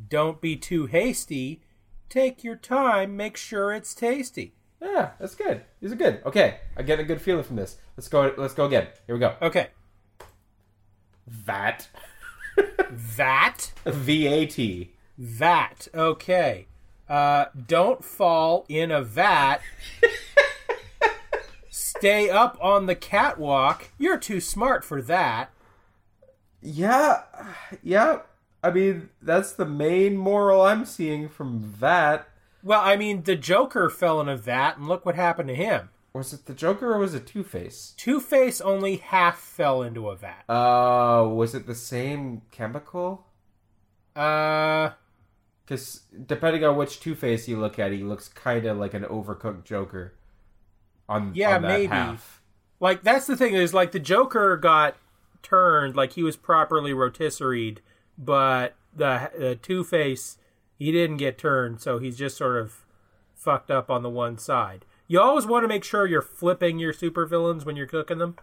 don't 0.09 0.40
be 0.40 0.55
too 0.55 0.87
hasty. 0.87 1.61
Take 2.09 2.44
your 2.44 2.55
time. 2.55 3.16
Make 3.16 3.37
sure 3.37 3.72
it's 3.72 3.96
tasty. 3.96 4.55
Yeah, 4.81 5.11
that's 5.18 5.35
good. 5.35 5.62
These 5.81 5.90
are 5.90 5.96
good. 5.96 6.20
Okay, 6.24 6.59
I 6.76 6.83
get 6.85 7.00
a 7.00 7.05
good 7.05 7.20
feeling 7.20 7.42
from 7.42 7.57
this. 7.57 7.79
Let's 7.96 8.07
go. 8.07 8.33
Let's 8.37 8.55
go 8.55 8.66
again. 8.66 8.87
Here 9.09 9.16
we 9.16 9.20
go. 9.20 9.35
Okay. 9.42 9.68
Vat. 11.26 11.88
That. 13.17 13.73
V 13.85 14.27
A 14.29 14.46
T. 14.46 14.92
Vat. 15.19 15.88
Okay. 15.92 16.69
Uh, 17.09 17.46
don't 17.67 18.04
fall 18.04 18.67
in 18.69 18.90
a 18.90 19.02
vat. 19.02 19.59
Stay 21.71 22.29
up 22.29 22.59
on 22.61 22.87
the 22.87 22.94
catwalk. 22.94 23.90
You're 23.98 24.19
too 24.19 24.40
smart 24.40 24.85
for 24.85 25.00
that. 25.02 25.50
Yeah, 26.61 27.23
yeah. 27.83 28.21
I 28.63 28.71
mean, 28.71 29.11
that's 29.23 29.52
the 29.52 29.67
main 29.67 30.17
moral 30.17 30.63
I'm 30.63 30.85
seeing 30.85 31.29
from 31.29 31.75
that. 31.81 32.29
Well, 32.63 32.81
I 32.81 32.96
mean, 32.96 33.23
the 33.23 33.37
Joker 33.37 33.88
fell 33.88 34.21
in 34.21 34.29
a 34.29 34.37
vat, 34.37 34.77
and 34.77 34.88
look 34.88 35.07
what 35.07 35.15
happened 35.15 35.48
to 35.48 35.54
him. 35.54 35.90
Was 36.13 36.33
it 36.33 36.46
the 36.46 36.54
Joker 36.54 36.94
or 36.94 36.98
was 36.98 37.15
it 37.15 37.27
Two 37.27 37.44
Face? 37.44 37.92
Two 37.96 38.21
Face 38.21 38.61
only 38.61 38.96
half 38.96 39.38
fell 39.38 39.83
into 39.83 40.09
a 40.09 40.17
vat. 40.17 40.44
Uh, 40.48 41.29
was 41.29 41.54
it 41.54 41.67
the 41.67 41.75
same 41.75 42.42
chemical? 42.50 43.27
Uh, 44.17 44.90
Because 45.67 46.02
depending 46.27 46.62
on 46.64 46.77
which 46.77 47.00
Two 47.00 47.14
Face 47.17 47.48
you 47.48 47.58
look 47.58 47.79
at, 47.79 47.90
he 47.92 47.98
looks 48.04 48.29
kind 48.29 48.64
of 48.67 48.79
like 48.79 48.94
an 48.94 49.02
overcooked 49.02 49.64
Joker. 49.64 50.14
On 51.08 51.33
Yeah, 51.35 51.56
on 51.56 51.62
maybe. 51.62 51.87
half. 51.88 52.40
like 52.81 53.02
that's 53.02 53.27
the 53.27 53.37
thing 53.37 53.54
is 53.54 53.75
like 53.75 53.92
the 53.92 53.98
Joker 53.98 54.56
got 54.56 54.96
turned, 55.42 55.96
like 55.96 56.12
he 56.12 56.23
was 56.23 56.37
properly 56.37 56.92
rotisseried, 56.92 57.79
but 58.17 58.75
the 58.94 59.31
the 59.37 59.56
Two 59.56 59.83
Face 59.85 60.38
he 60.79 60.92
didn't 60.92 61.17
get 61.17 61.37
turned, 61.38 61.81
so 61.81 61.98
he's 61.98 62.17
just 62.19 62.37
sort 62.37 62.56
of 62.58 62.85
fucked 63.35 63.71
up 63.71 63.90
on 63.90 64.02
the 64.02 64.10
one 64.10 64.38
side. 64.38 64.85
You 65.08 65.21
always 65.21 65.46
want 65.46 65.64
to 65.64 65.69
make 65.69 65.85
sure 65.85 66.06
you're 66.06 66.23
flipping 66.23 66.79
your 66.79 66.92
supervillains 66.92 67.64
when 67.64 67.77
you're 67.77 67.87
cooking 67.87 68.19
them. 68.19 68.37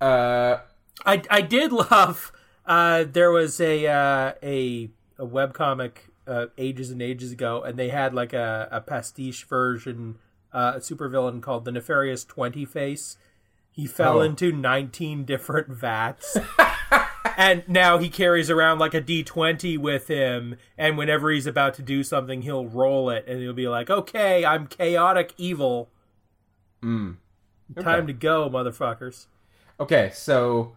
Uh, 0.00 0.58
I 1.04 1.22
I 1.30 1.40
did 1.40 1.72
love. 1.90 2.32
Uh, 2.66 3.04
there 3.04 3.30
was 3.30 3.60
a 3.60 3.86
uh, 3.86 4.32
a 4.42 4.90
a 5.18 5.26
webcomic 5.26 5.92
uh, 6.26 6.46
ages 6.58 6.90
and 6.90 7.00
ages 7.02 7.32
ago, 7.32 7.62
and 7.62 7.78
they 7.78 7.88
had 7.90 8.14
like 8.14 8.32
a, 8.32 8.68
a 8.70 8.80
pastiche 8.80 9.44
version, 9.44 10.16
uh, 10.52 10.72
a 10.76 10.78
supervillain 10.80 11.40
called 11.42 11.64
the 11.64 11.72
Nefarious 11.72 12.24
Twenty 12.24 12.64
Face. 12.64 13.16
He 13.70 13.86
fell 13.86 14.18
Oh. 14.18 14.22
into 14.22 14.52
nineteen 14.52 15.24
different 15.24 15.68
vats. 15.68 16.36
And 17.36 17.64
now 17.68 17.98
he 17.98 18.10
carries 18.10 18.48
around 18.48 18.78
like 18.78 18.94
a 18.94 19.00
D20 19.00 19.76
with 19.78 20.06
him, 20.06 20.56
and 20.78 20.96
whenever 20.96 21.32
he's 21.32 21.48
about 21.48 21.74
to 21.74 21.82
do 21.82 22.04
something, 22.04 22.42
he'll 22.42 22.66
roll 22.66 23.10
it, 23.10 23.24
and 23.26 23.40
he'll 23.40 23.52
be 23.52 23.66
like, 23.66 23.90
"Okay, 23.90 24.44
I'm 24.44 24.68
chaotic 24.68 25.34
evil. 25.36 25.90
mm. 26.80 27.16
Time 27.80 28.06
to 28.06 28.12
go, 28.12 28.48
motherfuckers." 28.48 29.26
Okay, 29.80 30.12
so 30.14 30.76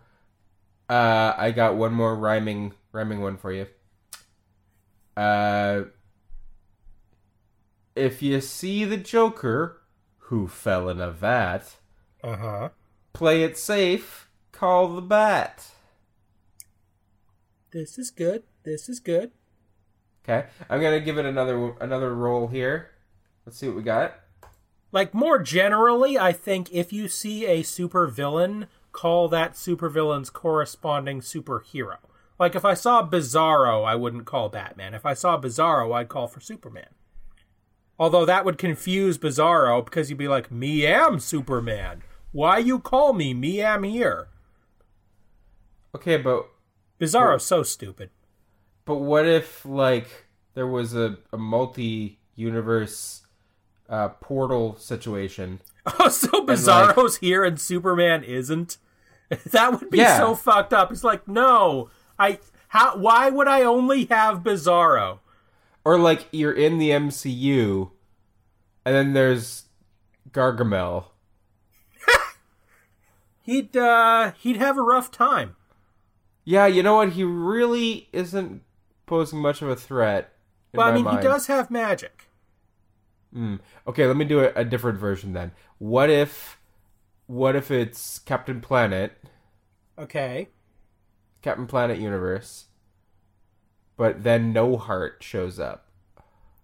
uh, 0.90 1.34
I 1.38 1.52
got 1.52 1.76
one 1.76 1.94
more 1.94 2.16
rhyming 2.16 2.74
rhyming 2.92 3.22
one 3.22 3.38
for 3.38 3.52
you. 3.52 3.68
Uh, 5.18 5.86
if 7.96 8.22
you 8.22 8.40
see 8.40 8.86
the 8.86 8.98
Joker 8.98 9.82
who 10.20 10.48
fell 10.48 10.90
in 10.90 11.02
a 11.02 11.10
vat, 11.12 11.78
Uh 12.24 12.36
huh. 12.38 12.70
play 13.14 13.44
it 13.44 13.58
safe. 13.58 14.30
Call 14.52 14.90
the 14.94 15.02
bat. 15.02 15.72
This 17.72 17.98
is 17.98 18.12
good. 18.12 18.44
This 18.64 18.88
is 18.90 19.00
good. 19.00 19.32
Okay, 20.24 20.48
I'm 20.70 20.82
gonna 20.82 21.00
give 21.00 21.18
it 21.18 21.26
another 21.26 21.72
another 21.82 22.14
roll 22.14 22.48
here. 22.48 22.92
Let's 23.46 23.58
see 23.58 23.68
what 23.68 23.78
we 23.78 23.84
got. 23.84 24.14
like 24.92 25.14
more 25.14 25.38
generally 25.40 26.18
i 26.18 26.32
think 26.32 26.70
if 26.72 26.92
you 26.94 27.08
see 27.10 27.46
a 27.46 27.62
supervillain 27.64 28.68
call 28.94 29.28
that 29.30 29.54
supervillain's 29.54 30.30
corresponding 30.30 31.20
superhero 31.22 31.98
like 32.40 32.56
if 32.56 32.64
i 32.66 32.74
saw 32.74 33.08
bizarro 33.08 33.86
i 33.86 33.96
wouldn't 33.96 34.26
call 34.26 34.50
batman. 34.50 34.94
If 34.94 35.06
i 35.06 35.14
saw 35.14 35.40
bizarro 35.40 35.94
i'd 35.96 36.10
call 36.10 36.28
for 36.28 36.40
superman. 36.40 36.90
Although 38.00 38.26
that 38.26 38.46
would 38.46 38.58
confuse 38.60 39.18
bizarro 39.18 39.84
because 39.84 40.10
you'd 40.10 40.20
be 40.20 40.28
like 40.28 40.52
me 40.52 40.86
am 40.86 41.20
superman. 41.20 42.04
Why 42.32 42.60
you 42.60 42.78
call 42.80 43.14
me? 43.14 43.34
Me 43.34 43.62
am 43.62 43.84
here. 43.84 44.28
Okay, 45.96 46.18
but 46.18 46.48
bizarro's 47.00 47.46
so 47.46 47.64
stupid. 47.64 48.10
but 48.86 48.98
what 48.98 49.26
if 49.26 49.66
like 49.66 50.26
there 50.54 50.68
was 50.68 50.94
a, 50.96 51.18
a 51.34 51.38
multi 51.38 52.20
universe 52.36 53.26
uh, 53.90 54.10
portal 54.10 54.76
situation? 54.78 55.62
oh 56.00 56.10
so 56.10 56.46
bizarro's 56.46 57.18
here 57.18 57.44
and 57.44 57.60
superman 57.60 58.24
isn't? 58.24 58.78
That 59.52 59.74
would 59.80 59.90
be 59.90 59.98
Yeah. 59.98 60.20
so 60.20 60.36
fucked 60.36 60.72
up. 60.74 60.90
It's 60.92 61.04
like 61.04 61.28
no 61.28 61.90
i 62.20 62.40
how 62.70 62.98
why 62.98 63.30
would 63.30 63.48
i 63.48 63.62
only 63.64 64.06
have 64.06 64.44
bizarro 64.44 65.20
Or 65.86 65.98
like 65.98 66.28
you're 66.32 66.52
in 66.54 66.80
the 66.80 66.90
MCU, 66.90 67.92
and 68.86 68.94
then 68.96 69.14
there's 69.14 69.66
Gargamel. 70.32 71.06
he'd 73.42 73.76
uh 73.78 74.32
he'd 74.38 74.58
have 74.58 74.78
a 74.78 74.82
rough 74.82 75.12
time 75.12 75.56
Yeah, 76.44 76.68
you 76.68 76.84
know 76.84 76.96
what? 76.96 77.14
He 77.14 77.24
really 77.24 78.10
isn't 78.12 78.64
posing 79.06 79.40
much 79.40 79.62
of 79.62 79.70
a 79.70 79.76
threat. 79.76 80.34
In 80.74 80.78
well 80.80 80.90
i 80.90 80.94
mean 80.94 81.06
mind. 81.06 81.20
he 81.20 81.24
does 81.24 81.48
have 81.48 81.72
magic 81.72 82.28
Mm. 83.36 83.60
Okay, 83.86 84.08
let 84.08 84.16
me 84.16 84.26
do 84.26 84.40
a, 84.40 84.52
a 84.56 84.64
different 84.64 84.98
version 84.98 85.34
then. 85.34 85.52
What 85.80 86.10
if, 86.10 86.60
what 87.28 87.56
if 87.58 87.70
it's 87.70 88.20
Captain 88.20 88.62
Planet, 88.62 89.12
okay 90.00 90.48
Captain 91.48 91.66
Planet 91.66 91.98
universe, 91.98 92.66
but 93.96 94.24
then 94.24 94.52
No 94.52 94.76
Heart 94.76 95.20
shows 95.22 95.62
up? 95.62 95.86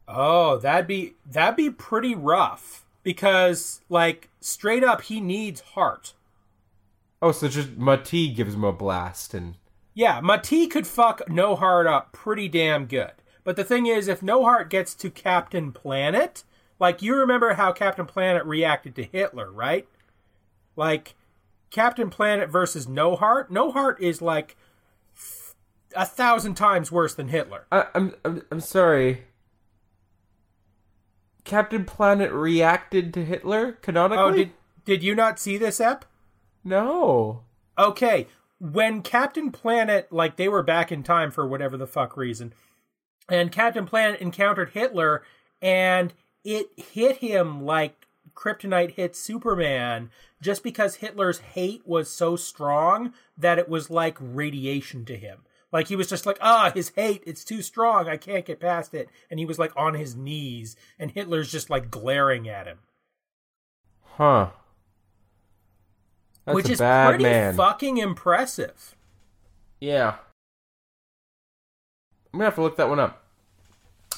oh 0.05 0.57
that'd 0.57 0.85
be 0.85 1.13
that'd 1.25 1.55
be 1.55 1.69
pretty 1.69 2.13
rough 2.13 2.85
because 3.03 3.79
like 3.87 4.27
straight 4.41 4.83
up 4.83 5.03
he 5.03 5.21
needs 5.21 5.61
heart 5.61 6.11
Oh, 7.21 7.31
so 7.31 7.47
just 7.47 7.77
Ma-Ti 7.77 8.33
gives 8.33 8.53
him 8.55 8.65
a 8.65 8.73
blast, 8.73 9.33
and 9.33 9.55
yeah 9.93 10.19
Ma-Ti 10.19 10.67
could 10.67 10.85
fuck 10.85 11.21
no 11.29 11.55
heart 11.55 11.87
up 11.87 12.11
pretty 12.11 12.49
damn 12.49 12.85
good. 12.85 13.13
But 13.45 13.55
the 13.55 13.63
thing 13.63 13.85
is 13.85 14.09
if 14.09 14.21
no 14.21 14.43
heart 14.43 14.69
gets 14.69 14.93
to 14.95 15.09
captain 15.09 15.71
planet 15.71 16.43
like 16.77 17.01
you 17.01 17.15
remember 17.15 17.53
how 17.53 17.71
captain 17.71 18.05
planet 18.05 18.43
reacted 18.43 18.95
to 18.95 19.03
hitler 19.03 19.49
right? 19.49 19.87
Like 20.75 21.15
captain 21.69 22.09
planet 22.09 22.49
versus 22.49 22.89
no 22.89 23.15
heart? 23.15 23.49
No 23.49 23.71
heart 23.71 24.01
is 24.01 24.21
like 24.21 24.57
a 25.95 26.05
thousand 26.05 26.55
times 26.55 26.91
worse 26.91 27.13
than 27.15 27.27
hitler 27.29 27.65
I, 27.71 27.87
I'm, 27.93 28.13
I'm 28.23 28.41
I'm 28.51 28.59
sorry. 28.59 29.25
Captain 31.43 31.83
Planet 31.83 32.31
reacted 32.31 33.13
to 33.15 33.25
Hitler 33.25 33.73
canonically. 33.73 34.23
oh 34.23 34.31
did 34.31 34.51
did 34.85 35.03
you 35.03 35.13
not 35.13 35.39
see 35.39 35.57
this 35.57 35.81
ep 35.81 36.05
no. 36.63 37.43
Okay, 37.77 38.27
when 38.59 39.01
Captain 39.01 39.51
Planet, 39.51 40.11
like 40.11 40.37
they 40.37 40.47
were 40.47 40.63
back 40.63 40.91
in 40.91 41.03
time 41.03 41.31
for 41.31 41.47
whatever 41.47 41.75
the 41.75 41.87
fuck 41.87 42.15
reason, 42.15 42.53
and 43.29 43.51
Captain 43.51 43.85
Planet 43.85 44.21
encountered 44.21 44.69
Hitler, 44.69 45.23
and 45.61 46.13
it 46.43 46.67
hit 46.77 47.17
him 47.17 47.63
like 47.63 48.07
kryptonite 48.33 48.91
hit 48.91 49.15
Superman, 49.15 50.09
just 50.41 50.63
because 50.63 50.95
Hitler's 50.95 51.39
hate 51.39 51.85
was 51.85 52.09
so 52.09 52.35
strong 52.35 53.13
that 53.37 53.59
it 53.59 53.67
was 53.67 53.89
like 53.89 54.17
radiation 54.19 55.03
to 55.05 55.17
him. 55.17 55.39
Like 55.73 55.87
he 55.87 55.95
was 55.95 56.07
just 56.07 56.27
like, 56.27 56.37
ah, 56.39 56.71
his 56.71 56.89
hate, 56.95 57.23
it's 57.25 57.43
too 57.43 57.63
strong, 57.63 58.07
I 58.07 58.15
can't 58.15 58.45
get 58.45 58.59
past 58.59 58.93
it. 58.93 59.09
And 59.31 59.39
he 59.39 59.45
was 59.45 59.57
like 59.57 59.73
on 59.75 59.95
his 59.95 60.15
knees, 60.15 60.75
and 60.99 61.09
Hitler's 61.09 61.51
just 61.51 61.71
like 61.71 61.89
glaring 61.89 62.47
at 62.47 62.67
him. 62.67 62.77
Huh. 64.03 64.49
That's 66.45 66.55
which 66.55 66.69
a 66.69 66.73
is 66.73 66.79
bad 66.79 67.09
pretty 67.09 67.23
man. 67.23 67.55
fucking 67.55 67.97
impressive. 67.97 68.95
Yeah. 69.81 70.17
I'm 72.31 72.39
gonna 72.39 72.45
have 72.45 72.55
to 72.55 72.61
look 72.61 72.77
that 72.77 72.89
one 72.89 72.99
up. 72.99 73.23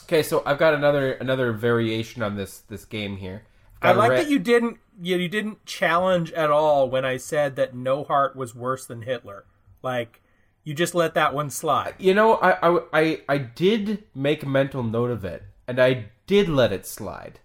Okay, 0.03 0.23
so 0.23 0.43
I've 0.45 0.59
got 0.59 0.73
another 0.73 1.13
another 1.13 1.53
variation 1.53 2.21
on 2.21 2.35
this 2.35 2.59
this 2.59 2.83
game 2.83 3.17
here. 3.17 3.43
I 3.81 3.93
like 3.93 4.11
Re- 4.11 4.17
that 4.17 4.29
you 4.29 4.39
didn't 4.39 4.77
you, 5.01 5.15
you 5.15 5.29
didn't 5.29 5.65
challenge 5.65 6.33
at 6.33 6.51
all 6.51 6.89
when 6.89 7.05
I 7.05 7.15
said 7.15 7.55
that 7.55 7.73
No 7.73 8.03
Heart 8.03 8.35
was 8.35 8.53
worse 8.53 8.85
than 8.85 9.03
Hitler. 9.03 9.45
Like 9.81 10.21
you 10.65 10.73
just 10.73 10.93
let 10.93 11.13
that 11.13 11.33
one 11.33 11.49
slide. 11.49 11.93
You 11.97 12.13
know, 12.13 12.33
I, 12.35 12.57
I 12.69 12.79
I 12.93 13.21
I 13.29 13.37
did 13.37 14.03
make 14.13 14.43
a 14.43 14.47
mental 14.49 14.83
note 14.83 15.11
of 15.11 15.23
it, 15.23 15.43
and 15.67 15.79
I 15.79 16.07
did 16.27 16.49
let 16.49 16.73
it 16.73 16.85
slide. 16.85 17.39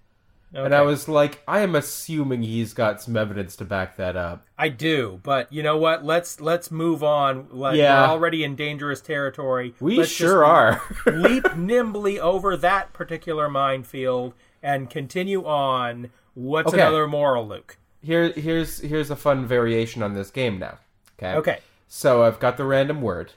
And 0.53 0.75
I 0.75 0.83
was 0.83 1.07
like, 1.09 1.43
I 1.47 1.61
am 1.61 1.77
assuming 1.77 2.43
he's 2.43 2.75
got 2.75 3.01
some 3.01 3.16
evidence 3.16 3.55
to 3.55 3.64
back 3.64 3.97
that 3.99 4.16
up. 4.16 4.45
I 4.59 4.68
do, 4.68 5.21
but 5.23 5.53
you 5.53 5.62
know 5.62 5.77
what? 5.77 6.05
Let's 6.05 6.41
let's 6.41 6.73
move 6.73 7.05
on. 7.05 7.47
Like, 7.53 7.77
Yeah. 7.77 8.01
We're 8.03 8.09
already 8.14 8.43
in 8.43 8.57
dangerous 8.57 9.01
territory. 9.01 9.75
We 9.79 9.99
Let's 9.99 10.11
sure 10.11 10.45
are. 10.45 10.83
leap 11.07 11.45
nimbly 11.57 12.18
over 12.18 12.57
that 12.57 12.93
particular 12.93 13.49
minefield 13.49 14.35
and 14.61 14.91
continue 14.91 15.45
on. 15.45 16.11
What's 16.35 16.73
Okay. 16.75 16.83
another 16.83 17.07
moral, 17.07 17.47
Luke? 17.47 17.77
Here, 18.03 18.33
here's 18.33 18.81
here's 18.81 19.09
a 19.11 19.16
fun 19.16 19.47
variation 19.47 20.03
on 20.03 20.14
this 20.14 20.33
game 20.33 20.59
now. 20.59 20.79
Okay. 21.16 21.35
Okay. 21.37 21.59
So 21.93 22.22
I've 22.22 22.38
got 22.38 22.57
the 22.57 22.64
random 22.64 23.03
word. 23.03 23.32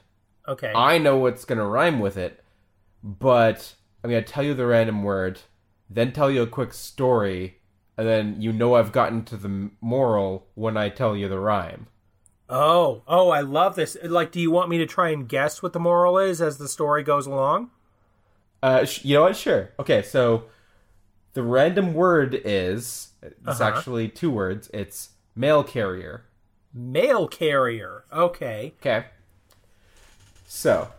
Okay. 0.48 0.72
I 0.76 1.00
know 1.00 1.18
what's 1.18 1.44
gonna 1.44 1.68
rhyme 1.68 2.00
with 2.00 2.18
it, 2.18 2.44
but 3.04 3.74
I'm 4.04 4.12
gonna 4.12 4.22
tell 4.22 4.44
you 4.44 4.54
the 4.54 4.68
random 4.68 5.02
word, 5.02 5.40
then 5.90 6.12
tell 6.12 6.30
you 6.30 6.44
a 6.44 6.48
quick 6.48 6.72
story, 6.72 7.58
and 7.98 8.08
then 8.08 8.40
you 8.40 8.54
know 8.54 8.76
I've 8.76 8.92
gotten 8.92 9.24
to 9.26 9.38
the 9.38 9.72
moral 9.82 10.46
when 10.54 10.78
I 10.78 10.90
tell 10.90 11.18
you 11.18 11.28
the 11.28 11.40
rhyme. 11.40 11.88
Oh, 12.48 13.02
oh, 13.08 13.30
I 13.32 13.42
love 13.42 13.76
this. 13.76 13.98
Like, 14.04 14.32
do 14.32 14.40
you 14.40 14.52
want 14.52 14.70
me 14.70 14.78
to 14.78 14.86
try 14.86 15.10
and 15.10 15.28
guess 15.28 15.64
what 15.64 15.74
the 15.74 15.80
moral 15.80 16.20
is 16.20 16.40
as 16.40 16.60
the 16.60 16.68
story 16.68 17.02
goes 17.02 17.26
along? 17.26 17.72
Uh, 18.62 18.86
sh- 18.86 19.04
you 19.04 19.16
know 19.16 19.24
what? 19.24 19.36
Sure. 19.36 19.72
Okay, 19.80 20.04
so 20.04 20.44
the 21.34 21.42
random 21.42 21.96
word 21.96 22.40
is 22.46 23.14
it's 23.24 23.60
Uh-huh. 23.60 23.64
actually 23.64 24.10
two 24.10 24.30
words. 24.30 24.70
It's 24.76 25.10
mail 25.36 25.64
carrier. 25.64 26.26
Mail 26.74 27.28
carrier. 27.28 28.04
Okay. 28.12 28.74
Okay. 28.80 29.06
So 30.48 30.90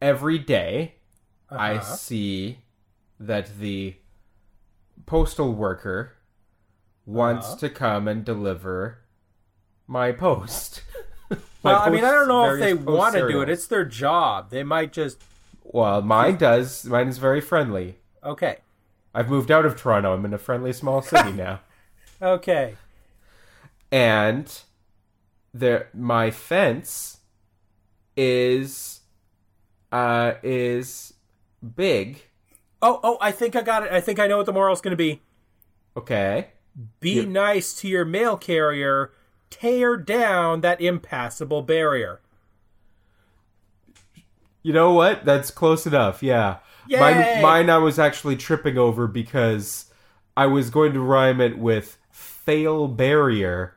every 0.00 0.38
day 0.38 0.94
I 1.50 1.74
Uh-huh. 1.76 1.96
see 1.96 2.58
that 3.20 3.58
the 3.58 3.96
postal 5.06 5.52
worker 5.52 6.12
wants 7.06 7.46
Uh-huh. 7.48 7.56
to 7.58 7.70
come 7.70 8.08
and 8.08 8.24
deliver 8.24 8.98
my 9.86 10.12
post. 10.12 10.82
My 11.62 11.72
Well, 11.72 11.80
I 11.82 11.90
mean, 11.90 12.04
I 12.04 12.10
don't 12.10 12.28
know 12.28 12.52
if 12.52 12.60
they 12.60 12.74
want 12.74 13.14
to 13.14 13.26
do 13.26 13.40
it. 13.40 13.48
It's 13.48 13.66
their 13.66 13.84
job. 13.86 14.50
They 14.50 14.62
might 14.62 14.92
just. 14.92 15.22
Well, 15.62 16.02
mine 16.02 16.36
does. 16.36 16.84
Mine 16.84 17.08
is 17.08 17.16
very 17.16 17.40
friendly. 17.40 17.98
Okay. 18.22 18.58
I've 19.14 19.28
moved 19.28 19.50
out 19.50 19.64
of 19.64 19.76
Toronto. 19.76 20.12
I'm 20.12 20.24
in 20.24 20.34
a 20.34 20.38
friendly 20.38 20.72
small 20.72 21.00
city 21.00 21.32
now. 21.36 21.60
Okay. 22.20 22.74
And 23.92 24.52
there 25.52 25.88
my 25.94 26.30
fence 26.30 27.18
is 28.16 29.00
uh 29.92 30.32
is 30.42 31.14
big. 31.76 32.22
Oh, 32.82 33.00
oh, 33.02 33.18
I 33.20 33.30
think 33.30 33.56
I 33.56 33.62
got 33.62 33.84
it. 33.84 33.92
I 33.92 34.00
think 34.00 34.18
I 34.18 34.26
know 34.26 34.36
what 34.36 34.46
the 34.46 34.52
moral's 34.52 34.80
going 34.82 34.90
to 34.90 34.96
be. 34.96 35.22
Okay. 35.96 36.48
Be 37.00 37.24
nice 37.24 37.72
to 37.76 37.88
your 37.88 38.04
mail 38.04 38.36
carrier. 38.36 39.12
Tear 39.48 39.96
down 39.96 40.60
that 40.62 40.80
impassable 40.80 41.62
barrier. 41.62 42.20
You 44.62 44.72
know 44.72 44.92
what? 44.92 45.24
That's 45.24 45.50
close 45.50 45.86
enough. 45.86 46.22
Yeah. 46.22 46.58
Yay! 46.86 47.00
Mine 47.00 47.42
mine 47.42 47.70
I 47.70 47.78
was 47.78 47.98
actually 47.98 48.36
tripping 48.36 48.78
over 48.78 49.06
because 49.06 49.86
I 50.36 50.46
was 50.46 50.70
going 50.70 50.92
to 50.94 51.00
rhyme 51.00 51.40
it 51.40 51.58
with 51.58 51.98
fail 52.10 52.88
barrier. 52.88 53.74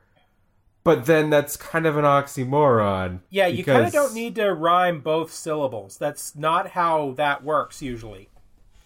But 0.84 1.06
then 1.06 1.30
that's 1.30 1.58
kind 1.58 1.86
of 1.86 1.98
an 1.98 2.06
oxymoron. 2.06 3.20
Yeah, 3.30 3.48
you 3.48 3.66
kind 3.66 3.86
of 3.86 3.92
don't 3.92 4.14
need 4.14 4.36
to 4.36 4.54
rhyme 4.54 5.02
both 5.02 5.34
syllables. 5.34 5.98
That's 5.98 6.34
not 6.34 6.70
how 6.70 7.12
that 7.18 7.44
works 7.44 7.82
usually. 7.82 8.30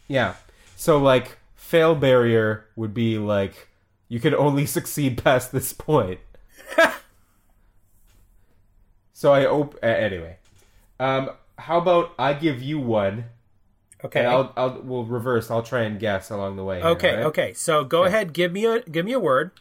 Yeah. 0.07 0.35
So 0.75 0.97
like 0.97 1.37
fail 1.53 1.93
barrier 1.93 2.65
would 2.75 2.93
be 2.93 3.19
like 3.19 3.67
you 4.07 4.19
can 4.19 4.33
only 4.33 4.65
succeed 4.77 5.23
past 5.23 5.51
this 5.51 5.73
point. 5.73 6.19
so 9.13 9.31
I 9.31 9.45
op- 9.45 9.75
uh, 9.75 9.87
anyway. 9.87 10.37
Um 10.99 11.29
how 11.59 11.77
about 11.77 12.13
I 12.17 12.33
give 12.33 12.63
you 12.63 12.79
one 12.79 13.25
Okay. 14.03 14.19
and 14.19 14.29
I'll 14.29 14.53
I'll 14.57 14.81
we'll 14.81 15.05
reverse. 15.05 15.51
I'll 15.51 15.63
try 15.63 15.81
and 15.81 15.99
guess 15.99 16.29
along 16.29 16.55
the 16.55 16.63
way. 16.63 16.79
here, 16.79 16.89
okay. 16.89 17.09
alright? 17.11 17.25
Okay. 17.27 17.53
So 17.53 17.83
go 17.83 18.03
ahead. 18.03 18.33
Give 18.33 18.51
me 18.51 18.65
a 18.65 18.81
give 18.81 19.05
me 19.05 19.13
a 19.13 19.19
word. 19.19 19.51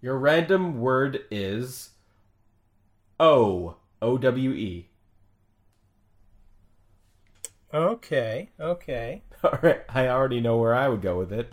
Your 0.00 0.18
random 0.18 0.80
word 0.80 1.20
is 1.30 1.90
O 3.18 3.76
O 4.00 4.18
W 4.18 4.50
E. 4.52 4.88
Okay. 7.72 8.50
Okay. 8.60 9.22
All 9.44 9.58
right, 9.62 9.82
I 9.88 10.08
already 10.08 10.40
know 10.40 10.56
where 10.56 10.74
I 10.74 10.88
would 10.88 11.02
go 11.02 11.18
with 11.18 11.32
it. 11.32 11.52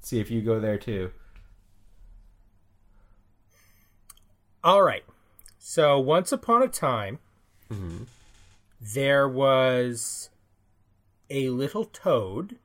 see 0.00 0.20
if 0.20 0.30
you 0.30 0.42
go 0.42 0.60
there 0.60 0.78
too. 0.78 1.10
All 4.62 4.82
right. 4.82 5.04
So 5.58 5.98
once 5.98 6.32
upon 6.32 6.62
a 6.62 6.68
time, 6.68 7.18
mm-hmm. 7.70 8.04
there 8.80 9.28
was 9.28 10.30
a 11.30 11.48
little 11.50 11.84
toad, 11.84 12.58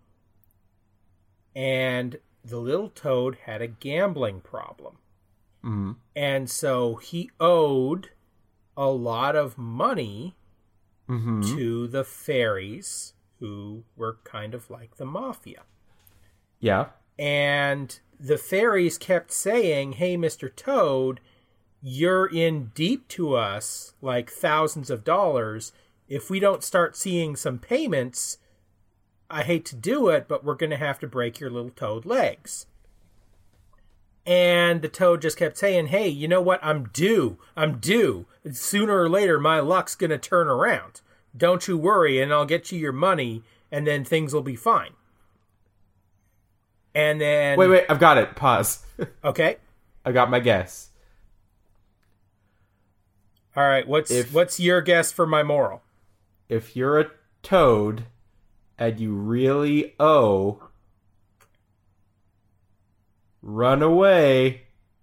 and 1.55 2.19
the 2.43 2.59
little 2.59 2.89
toad 2.89 3.35
had 3.45 3.61
a 3.61 3.67
gambling 3.67 4.41
problem. 4.41 4.97
Mhm. 5.63 5.97
And 6.15 6.49
so 6.49 6.95
he 6.95 7.31
owed 7.39 8.11
a 8.77 8.87
lot 8.87 9.35
of 9.35 9.57
money 9.57 10.35
Mhm. 11.07 11.45
to 11.55 11.87
the 11.87 12.03
fairies, 12.03 13.13
who 13.39 13.83
were 13.95 14.19
kind 14.23 14.53
of 14.53 14.69
like 14.69 14.97
the 14.97 15.05
mafia. 15.05 15.63
Yeah. 16.59 16.89
And 17.17 17.99
the 18.19 18.37
fairies 18.37 18.97
kept 18.97 19.31
saying, 19.31 19.93
Hey, 19.93 20.15
Mr. 20.17 20.53
Toad, 20.53 21.19
you're 21.81 22.27
in 22.27 22.71
deep 22.75 23.07
to 23.09 23.35
us, 23.35 23.93
like 24.01 24.29
thousands 24.29 24.89
of 24.89 25.03
dollars. 25.03 25.71
If 26.09 26.29
we 26.29 26.39
don't 26.39 26.63
start 26.63 26.97
seeing 26.97 27.35
some 27.35 27.59
payments, 27.59 28.38
I 29.29 29.43
hate 29.43 29.65
to 29.65 29.75
do 29.75 30.07
it, 30.09 30.27
but 30.27 30.43
we're 30.43 30.55
going 30.55 30.69
to 30.71 30.77
have 30.77 30.99
to 30.99 31.07
break 31.07 31.39
your 31.39 31.49
little 31.49 31.69
toad 31.69 32.05
legs. 32.05 32.65
And 34.25 34.81
the 34.81 34.89
toad 34.89 35.21
just 35.21 35.37
kept 35.37 35.57
saying, 35.57 35.87
Hey, 35.87 36.07
you 36.07 36.27
know 36.27 36.41
what? 36.41 36.59
I'm 36.63 36.85
due. 36.93 37.37
I'm 37.55 37.79
due. 37.79 38.25
Sooner 38.51 39.01
or 39.01 39.09
later, 39.09 39.39
my 39.39 39.59
luck's 39.59 39.95
going 39.95 40.09
to 40.11 40.17
turn 40.17 40.47
around. 40.47 41.01
Don't 41.35 41.67
you 41.67 41.77
worry, 41.77 42.21
and 42.21 42.33
I'll 42.33 42.45
get 42.45 42.71
you 42.71 42.79
your 42.79 42.91
money, 42.91 43.43
and 43.71 43.85
then 43.85 44.03
things 44.03 44.33
will 44.33 44.41
be 44.41 44.55
fine. 44.55 44.91
And 46.95 47.21
then. 47.21 47.57
Wait, 47.57 47.67
wait, 47.69 47.85
I've 47.89 47.99
got 47.99 48.17
it. 48.17 48.35
Pause. 48.35 48.85
Okay. 49.23 49.55
I 50.03 50.11
got 50.11 50.29
my 50.29 50.41
guess. 50.41 50.89
All 53.55 53.63
right. 53.63 53.87
What's 53.87 54.11
If- 54.11 54.33
what's 54.33 54.59
your 54.59 54.81
guess 54.81 55.11
for 55.11 55.25
my 55.25 55.41
moral? 55.43 55.81
If 56.49 56.75
you're 56.75 56.99
a 56.99 57.11
toad 57.41 58.03
and 58.79 58.97
you 58.99 59.13
really 59.13 59.93
owe, 59.99 60.63
run 63.41 63.83
away, 63.83 64.61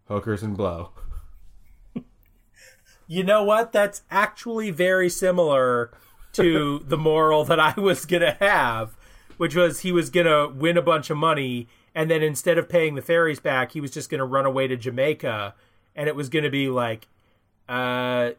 hookers 0.08 0.42
and 0.42 0.56
blow. 0.56 0.90
You 3.08 3.22
know 3.22 3.44
what? 3.44 3.70
That's 3.70 4.02
actually 4.10 4.72
very 4.72 5.08
similar 5.08 5.92
to 6.32 6.80
the 6.84 6.96
moral 6.96 7.44
that 7.44 7.60
I 7.60 7.72
was 7.78 8.04
gonna 8.04 8.36
have, 8.40 8.96
which 9.36 9.54
was 9.54 9.82
he 9.82 9.92
was 9.92 10.10
gonna 10.10 10.48
win 10.48 10.76
a 10.76 10.82
bunch 10.82 11.08
of 11.08 11.16
money, 11.16 11.68
and 11.94 12.10
then 12.10 12.20
instead 12.20 12.58
of 12.58 12.68
paying 12.68 12.96
the 12.96 13.02
fairies 13.02 13.38
back, 13.38 13.70
he 13.70 13.80
was 13.80 13.92
just 13.92 14.10
gonna 14.10 14.26
run 14.26 14.44
away 14.44 14.66
to 14.66 14.76
Jamaica, 14.76 15.54
and 15.94 16.08
it 16.08 16.16
was 16.16 16.28
gonna 16.28 16.50
be 16.50 16.68
like, 16.68 17.06
uh, 17.68 18.30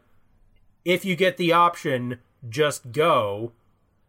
if 0.84 1.02
you 1.02 1.16
get 1.16 1.38
the 1.38 1.54
option, 1.54 2.18
just 2.46 2.92
go. 2.92 3.52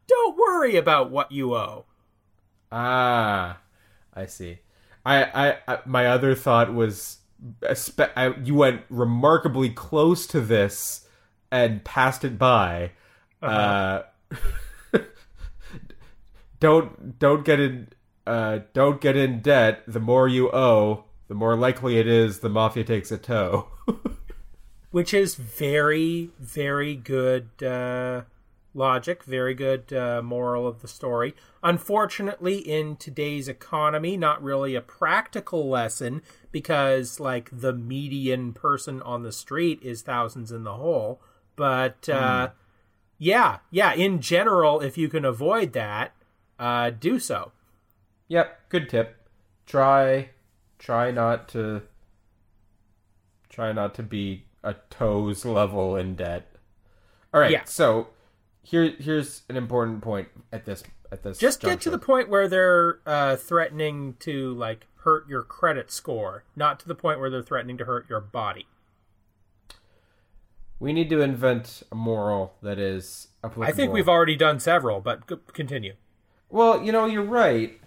Don't 0.10 0.38
worry 0.38 0.76
about 0.76 1.12
what 1.12 1.32
you 1.32 1.56
owe. 1.56 1.86
Ah, 2.72 3.60
I 4.14 4.26
see. 4.26 4.60
I, 5.06 5.24
I, 5.24 5.58
I 5.68 5.80
my 5.86 6.08
other 6.08 6.36
thought 6.36 6.74
was, 6.74 7.20
I, 8.16 8.34
you 8.44 8.56
went 8.56 8.82
remarkably 8.90 9.70
close 9.70 10.28
to 10.28 10.42
this 10.42 11.08
and 11.52 11.84
passed 11.84 12.26
it 12.26 12.38
by. 12.38 12.92
uh 13.42 14.02
don't 16.60 17.18
don't 17.20 17.46
get 17.46 17.60
in 17.60 17.88
uh, 18.28 18.60
don't 18.74 19.02
get 19.02 19.16
in 19.16 19.40
debt. 19.42 19.84
The 19.88 20.00
more 20.00 20.28
you 20.28 20.52
owe, 20.52 21.06
the 21.28 21.34
more 21.34 21.56
likely 21.56 21.98
it 21.98 22.08
is 22.08 22.40
the 22.40 22.50
mafia 22.50 22.84
takes 22.84 23.12
a 23.12 23.18
toe. 23.18 23.68
which 24.92 25.14
is 25.14 25.36
very 25.36 26.30
very 26.40 26.96
good 26.96 27.50
uh, 27.64 28.22
logic 28.74 29.24
very 29.24 29.54
good 29.54 29.92
uh, 29.92 30.22
moral 30.22 30.68
of 30.68 30.82
the 30.82 30.88
story 30.88 31.34
unfortunately 31.64 32.58
in 32.58 32.96
today's 32.96 33.48
economy 33.48 34.16
not 34.16 34.42
really 34.44 34.76
a 34.76 34.82
practical 34.82 35.68
lesson 35.68 36.22
because 36.52 37.20
like 37.20 37.50
the 37.52 37.74
median 37.74 38.54
person 38.54 39.02
on 39.02 39.24
the 39.24 39.32
street 39.32 39.82
is 39.82 40.02
thousands 40.02 40.52
in 40.52 40.64
the 40.64 40.76
hole 40.76 41.20
but 41.56 42.08
uh, 42.10 42.50
yeah 43.18 43.58
yeah 43.72 43.94
in 43.94 44.22
general 44.22 44.80
if 44.82 44.98
you 44.98 45.10
can 45.10 45.26
avoid 45.26 45.74
that 45.74 46.14
uh, 46.60 46.90
do 46.92 47.20
so 47.20 47.52
yep, 48.30 48.70
good 48.70 48.88
tip. 48.88 49.16
Try 49.66 50.30
try 50.78 51.12
not 51.12 51.50
to 51.50 51.82
try 53.50 53.72
not 53.74 53.94
to 53.96 54.04
be 54.04 54.46
a 54.64 54.76
toes 54.90 55.44
level 55.44 55.96
in 55.96 56.16
debt. 56.16 56.56
All 57.34 57.42
right, 57.42 57.52
Yeah. 57.52 57.64
so 57.66 58.08
here 58.70 58.94
here's 59.00 59.42
an 59.50 59.58
important 59.58 60.02
point 60.02 60.28
at 60.52 60.66
this 60.66 60.84
at 61.12 61.24
this 61.24 61.38
just 61.40 61.60
get 61.62 61.82
to 61.82 61.90
the 61.90 61.98
point 61.98 62.30
where 62.30 62.48
they're 62.48 63.00
uh, 63.06 63.36
threatening 63.36 64.16
to 64.20 64.54
like 64.54 64.86
hurt 65.04 65.28
your 65.28 65.42
credit 65.42 65.92
score 65.92 66.44
not 66.56 66.80
to 66.80 66.88
the 66.88 66.96
point 66.96 67.20
where 67.20 67.30
they're 67.30 67.42
threatening 67.42 67.78
to 67.78 67.86
hurt 67.86 68.08
your 68.10 68.20
body 68.20 68.68
We 70.80 70.94
need 70.94 71.10
to 71.10 71.22
invent 71.22 71.84
a 71.92 71.96
moral 71.96 72.54
that 72.62 72.80
is 72.80 73.28
applicable. 73.44 73.66
I 73.66 73.72
think 73.76 73.92
we've 73.92 74.08
already 74.08 74.36
done 74.38 74.60
several, 74.60 75.02
but 75.02 75.24
c- 75.30 75.36
continue. 75.52 75.94
Well, 76.50 76.82
you 76.84 76.92
know, 76.92 77.06
you're 77.06 77.24
right. 77.24 77.80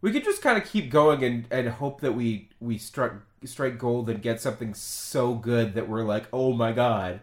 We 0.00 0.12
could 0.12 0.24
just 0.24 0.42
kind 0.42 0.58
of 0.58 0.68
keep 0.68 0.90
going 0.90 1.24
and, 1.24 1.46
and 1.50 1.68
hope 1.68 2.00
that 2.02 2.12
we 2.12 2.50
we 2.60 2.76
strike 2.76 3.12
strike 3.44 3.78
gold 3.78 4.10
and 4.10 4.20
get 4.20 4.40
something 4.40 4.74
so 4.74 5.34
good 5.34 5.74
that 5.74 5.88
we're 5.88 6.04
like, 6.04 6.26
oh 6.32 6.52
my 6.52 6.72
god. 6.72 7.20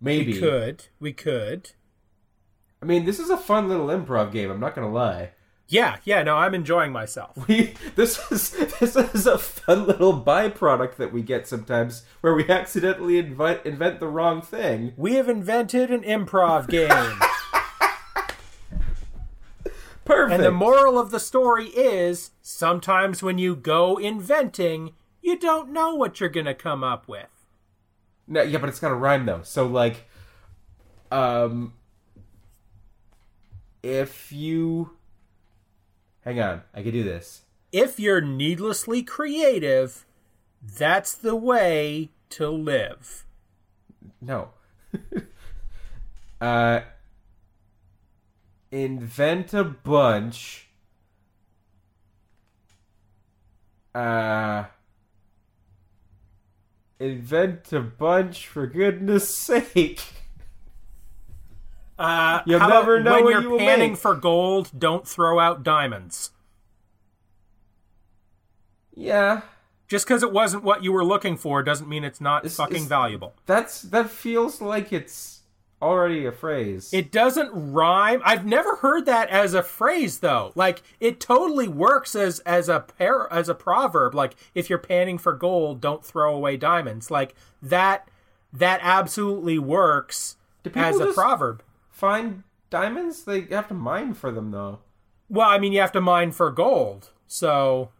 Maybe. 0.00 0.34
We 0.34 0.40
could. 0.40 0.86
We 1.00 1.12
could. 1.12 1.70
I 2.82 2.86
mean, 2.86 3.04
this 3.04 3.18
is 3.18 3.30
a 3.30 3.36
fun 3.36 3.68
little 3.68 3.86
improv 3.88 4.32
game. 4.32 4.50
I'm 4.50 4.60
not 4.60 4.74
gonna 4.74 4.90
lie. 4.90 5.30
Yeah, 5.68 5.96
yeah. 6.04 6.22
No, 6.22 6.36
I'm 6.36 6.54
enjoying 6.54 6.92
myself. 6.92 7.36
We 7.48 7.74
this 7.96 8.20
is 8.30 8.50
this 8.50 8.96
is 8.96 9.26
a 9.26 9.38
fun 9.38 9.86
little 9.86 10.22
byproduct 10.22 10.96
that 10.96 11.12
we 11.12 11.22
get 11.22 11.48
sometimes 11.48 12.04
where 12.20 12.34
we 12.34 12.48
accidentally 12.48 13.18
invite 13.18 13.64
invent 13.66 14.00
the 14.00 14.08
wrong 14.08 14.42
thing. 14.42 14.92
We 14.96 15.14
have 15.14 15.28
invented 15.28 15.90
an 15.90 16.02
improv 16.02 16.68
game. 16.68 16.88
Perfect. 20.04 20.34
And 20.34 20.44
the 20.44 20.52
moral 20.52 21.00
of 21.00 21.10
the 21.10 21.18
story 21.18 21.66
is 21.66 22.30
sometimes 22.40 23.24
when 23.24 23.38
you 23.38 23.56
go 23.56 23.96
inventing, 23.96 24.92
you 25.20 25.36
don't 25.36 25.72
know 25.72 25.96
what 25.96 26.20
you're 26.20 26.28
going 26.28 26.46
to 26.46 26.54
come 26.54 26.84
up 26.84 27.08
with. 27.08 27.35
No, 28.28 28.42
yeah, 28.42 28.58
but 28.58 28.68
it's 28.68 28.80
got 28.80 28.88
to 28.88 28.94
rhyme 28.94 29.26
though. 29.26 29.42
So 29.42 29.66
like 29.66 30.08
um 31.10 31.74
if 33.82 34.32
you 34.32 34.90
Hang 36.22 36.40
on, 36.40 36.62
I 36.74 36.82
can 36.82 36.90
do 36.90 37.04
this. 37.04 37.42
If 37.70 38.00
you're 38.00 38.20
needlessly 38.20 39.04
creative, 39.04 40.04
that's 40.60 41.14
the 41.14 41.36
way 41.36 42.10
to 42.30 42.50
live. 42.50 43.24
No. 44.20 44.50
uh 46.40 46.80
invent 48.70 49.54
a 49.54 49.64
bunch. 49.64 50.68
Uh, 53.94 54.64
invent 56.98 57.72
a 57.72 57.80
bunch 57.80 58.46
for 58.46 58.66
goodness 58.66 59.34
sake. 59.36 60.00
Uh, 61.98 62.40
You'll 62.46 62.60
never 62.60 63.00
know 63.00 63.22
when 63.22 63.32
you're 63.32 63.52
you 63.52 63.58
panning 63.58 63.92
make. 63.92 63.98
for 64.00 64.14
gold, 64.14 64.70
don't 64.76 65.08
throw 65.08 65.38
out 65.38 65.62
diamonds. 65.62 66.30
Yeah, 68.94 69.42
Just 69.88 70.06
because 70.06 70.22
it 70.22 70.32
wasn't 70.32 70.64
what 70.64 70.82
you 70.82 70.90
were 70.92 71.04
looking 71.04 71.36
for 71.36 71.62
doesn't 71.62 71.88
mean 71.88 72.02
it's 72.02 72.20
not 72.20 72.44
Is- 72.46 72.56
fucking 72.56 72.76
is- 72.76 72.86
valuable. 72.86 73.34
that's 73.46 73.82
that 73.82 74.10
feels 74.10 74.60
like 74.60 74.92
it's 74.92 75.35
already 75.80 76.24
a 76.26 76.32
phrase. 76.32 76.90
It 76.92 77.12
doesn't 77.12 77.50
rhyme. 77.52 78.22
I've 78.24 78.46
never 78.46 78.76
heard 78.76 79.06
that 79.06 79.28
as 79.28 79.54
a 79.54 79.62
phrase 79.62 80.20
though. 80.20 80.52
Like 80.54 80.82
it 81.00 81.20
totally 81.20 81.68
works 81.68 82.14
as 82.14 82.40
as 82.40 82.68
a 82.68 82.80
pair 82.80 83.30
as 83.32 83.48
a 83.48 83.54
proverb. 83.54 84.14
Like 84.14 84.36
if 84.54 84.70
you're 84.70 84.78
panning 84.78 85.18
for 85.18 85.32
gold, 85.32 85.80
don't 85.80 86.04
throw 86.04 86.34
away 86.34 86.56
diamonds. 86.56 87.10
Like 87.10 87.34
that 87.62 88.08
that 88.52 88.80
absolutely 88.82 89.58
works 89.58 90.36
as 90.74 90.98
a 90.98 91.12
proverb. 91.12 91.62
Find 91.90 92.42
diamonds? 92.70 93.24
They 93.24 93.42
have 93.42 93.68
to 93.68 93.74
mine 93.74 94.14
for 94.14 94.30
them 94.30 94.50
though. 94.50 94.80
Well, 95.28 95.48
I 95.48 95.58
mean 95.58 95.72
you 95.72 95.80
have 95.80 95.92
to 95.92 96.00
mine 96.00 96.32
for 96.32 96.50
gold. 96.50 97.10
So 97.26 97.90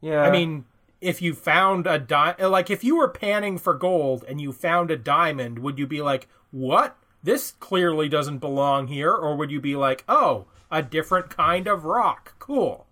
Yeah. 0.00 0.22
I 0.22 0.30
mean 0.30 0.66
if 1.00 1.22
you 1.22 1.34
found 1.34 1.86
a 1.86 1.98
di- 1.98 2.34
like 2.38 2.70
if 2.70 2.82
you 2.82 2.96
were 2.96 3.08
panning 3.08 3.58
for 3.58 3.74
gold 3.74 4.24
and 4.28 4.40
you 4.40 4.52
found 4.52 4.90
a 4.90 4.96
diamond, 4.96 5.58
would 5.60 5.78
you 5.78 5.86
be 5.86 6.02
like, 6.02 6.28
"What? 6.50 6.96
This 7.22 7.52
clearly 7.52 8.08
doesn't 8.08 8.38
belong 8.38 8.88
here," 8.88 9.12
or 9.12 9.36
would 9.36 9.50
you 9.50 9.60
be 9.60 9.76
like, 9.76 10.04
"Oh, 10.08 10.46
a 10.70 10.82
different 10.82 11.30
kind 11.30 11.66
of 11.66 11.84
rock. 11.84 12.34
Cool." 12.38 12.86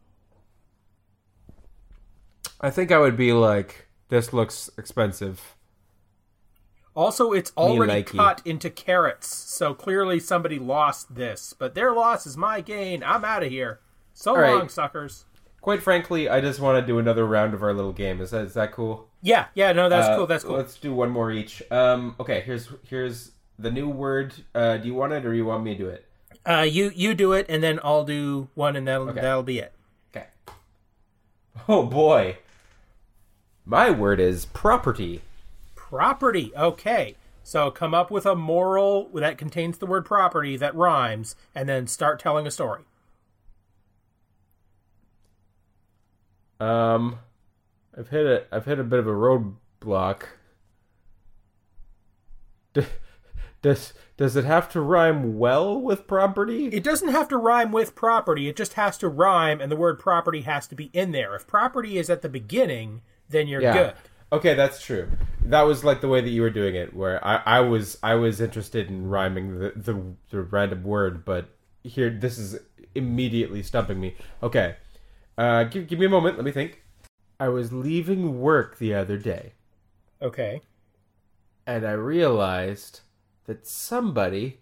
I 2.60 2.70
think 2.70 2.90
I 2.90 2.98
would 2.98 3.16
be 3.16 3.32
like, 3.32 3.86
this 4.08 4.32
looks 4.32 4.70
expensive. 4.78 5.56
Also, 6.94 7.32
it's 7.32 7.52
already 7.56 8.02
cut 8.02 8.40
into 8.46 8.70
carats, 8.70 9.26
so 9.26 9.74
clearly 9.74 10.18
somebody 10.18 10.58
lost 10.58 11.14
this. 11.14 11.52
But 11.52 11.74
their 11.74 11.92
loss 11.92 12.26
is 12.26 12.38
my 12.38 12.62
gain. 12.62 13.02
I'm 13.02 13.24
out 13.24 13.42
of 13.42 13.50
here. 13.50 13.80
So 14.14 14.30
All 14.30 14.40
right. 14.40 14.54
long, 14.54 14.70
suckers. 14.70 15.26
Quite 15.66 15.82
frankly, 15.82 16.28
I 16.28 16.40
just 16.40 16.60
want 16.60 16.80
to 16.80 16.86
do 16.86 17.00
another 17.00 17.26
round 17.26 17.52
of 17.52 17.60
our 17.60 17.74
little 17.74 17.92
game. 17.92 18.20
Is 18.20 18.30
that 18.30 18.44
is 18.44 18.54
that 18.54 18.70
cool? 18.70 19.08
Yeah, 19.20 19.46
yeah, 19.54 19.72
no, 19.72 19.88
that's 19.88 20.06
Uh, 20.06 20.16
cool. 20.16 20.26
That's 20.28 20.44
cool. 20.44 20.54
Let's 20.54 20.76
do 20.78 20.94
one 20.94 21.10
more 21.10 21.32
each. 21.32 21.60
Um, 21.72 22.14
okay, 22.20 22.40
here's 22.42 22.68
here's 22.88 23.32
the 23.58 23.72
new 23.72 23.88
word. 23.88 24.32
Uh, 24.54 24.76
do 24.76 24.86
you 24.86 24.94
want 24.94 25.12
it 25.12 25.26
or 25.26 25.34
you 25.34 25.44
want 25.44 25.64
me 25.64 25.72
to 25.72 25.78
do 25.82 25.88
it? 25.88 26.06
Uh, 26.48 26.60
you 26.60 26.92
you 26.94 27.14
do 27.14 27.32
it, 27.32 27.46
and 27.48 27.64
then 27.64 27.80
I'll 27.82 28.04
do 28.04 28.46
one, 28.54 28.76
and 28.76 28.86
that'll 28.86 29.08
Okay. 29.10 29.20
that'll 29.20 29.42
be 29.42 29.58
it. 29.58 29.72
Okay. 30.14 30.26
Oh 31.68 31.82
boy, 31.82 32.38
my 33.64 33.90
word 33.90 34.20
is 34.20 34.44
property. 34.44 35.22
Property. 35.74 36.52
Okay. 36.56 37.16
So 37.42 37.72
come 37.72 37.92
up 37.92 38.08
with 38.12 38.24
a 38.24 38.36
moral 38.36 39.08
that 39.14 39.36
contains 39.36 39.78
the 39.78 39.86
word 39.86 40.04
property 40.04 40.56
that 40.58 40.76
rhymes, 40.76 41.34
and 41.56 41.68
then 41.68 41.88
start 41.88 42.20
telling 42.20 42.46
a 42.46 42.52
story. 42.52 42.82
Um, 46.60 47.18
I've 47.96 48.08
hit 48.08 48.26
a 48.26 48.44
I've 48.52 48.64
hit 48.64 48.78
a 48.78 48.84
bit 48.84 48.98
of 48.98 49.06
a 49.06 49.10
roadblock. 49.10 50.22
Does 53.62 53.94
does 54.16 54.36
it 54.36 54.44
have 54.44 54.68
to 54.70 54.80
rhyme 54.80 55.38
well 55.38 55.80
with 55.80 56.06
property? 56.06 56.66
It 56.66 56.84
doesn't 56.84 57.08
have 57.08 57.28
to 57.28 57.36
rhyme 57.36 57.72
with 57.72 57.94
property. 57.94 58.48
It 58.48 58.56
just 58.56 58.74
has 58.74 58.96
to 58.98 59.08
rhyme, 59.08 59.60
and 59.60 59.72
the 59.72 59.76
word 59.76 59.98
property 59.98 60.42
has 60.42 60.66
to 60.68 60.74
be 60.74 60.90
in 60.92 61.12
there. 61.12 61.34
If 61.34 61.46
property 61.46 61.98
is 61.98 62.08
at 62.08 62.22
the 62.22 62.28
beginning, 62.28 63.02
then 63.28 63.48
you're 63.48 63.62
yeah. 63.62 63.72
good. 63.72 63.94
Okay, 64.32 64.54
that's 64.54 64.82
true. 64.82 65.10
That 65.42 65.62
was 65.62 65.84
like 65.84 66.00
the 66.00 66.08
way 66.08 66.20
that 66.20 66.30
you 66.30 66.42
were 66.42 66.50
doing 66.50 66.74
it, 66.74 66.94
where 66.94 67.24
I, 67.24 67.42
I 67.44 67.60
was 67.60 67.98
I 68.02 68.14
was 68.14 68.40
interested 68.40 68.88
in 68.88 69.08
rhyming 69.08 69.58
the, 69.58 69.72
the 69.74 70.02
the 70.30 70.42
random 70.42 70.84
word, 70.84 71.24
but 71.24 71.48
here 71.82 72.10
this 72.10 72.38
is 72.38 72.58
immediately 72.94 73.62
stumping 73.62 74.00
me. 74.00 74.16
Okay, 74.42 74.76
uh, 75.38 75.64
give 75.64 75.86
give 75.86 75.98
me 75.98 76.06
a 76.06 76.10
moment. 76.10 76.36
Let 76.36 76.44
me 76.44 76.52
think. 76.52 76.82
I 77.38 77.48
was 77.48 77.72
leaving 77.72 78.40
work 78.40 78.78
the 78.78 78.94
other 78.94 79.18
day, 79.18 79.52
Okay. 80.22 80.62
and 81.66 81.86
I 81.86 81.92
realized 81.92 83.00
that 83.44 83.66
somebody 83.66 84.60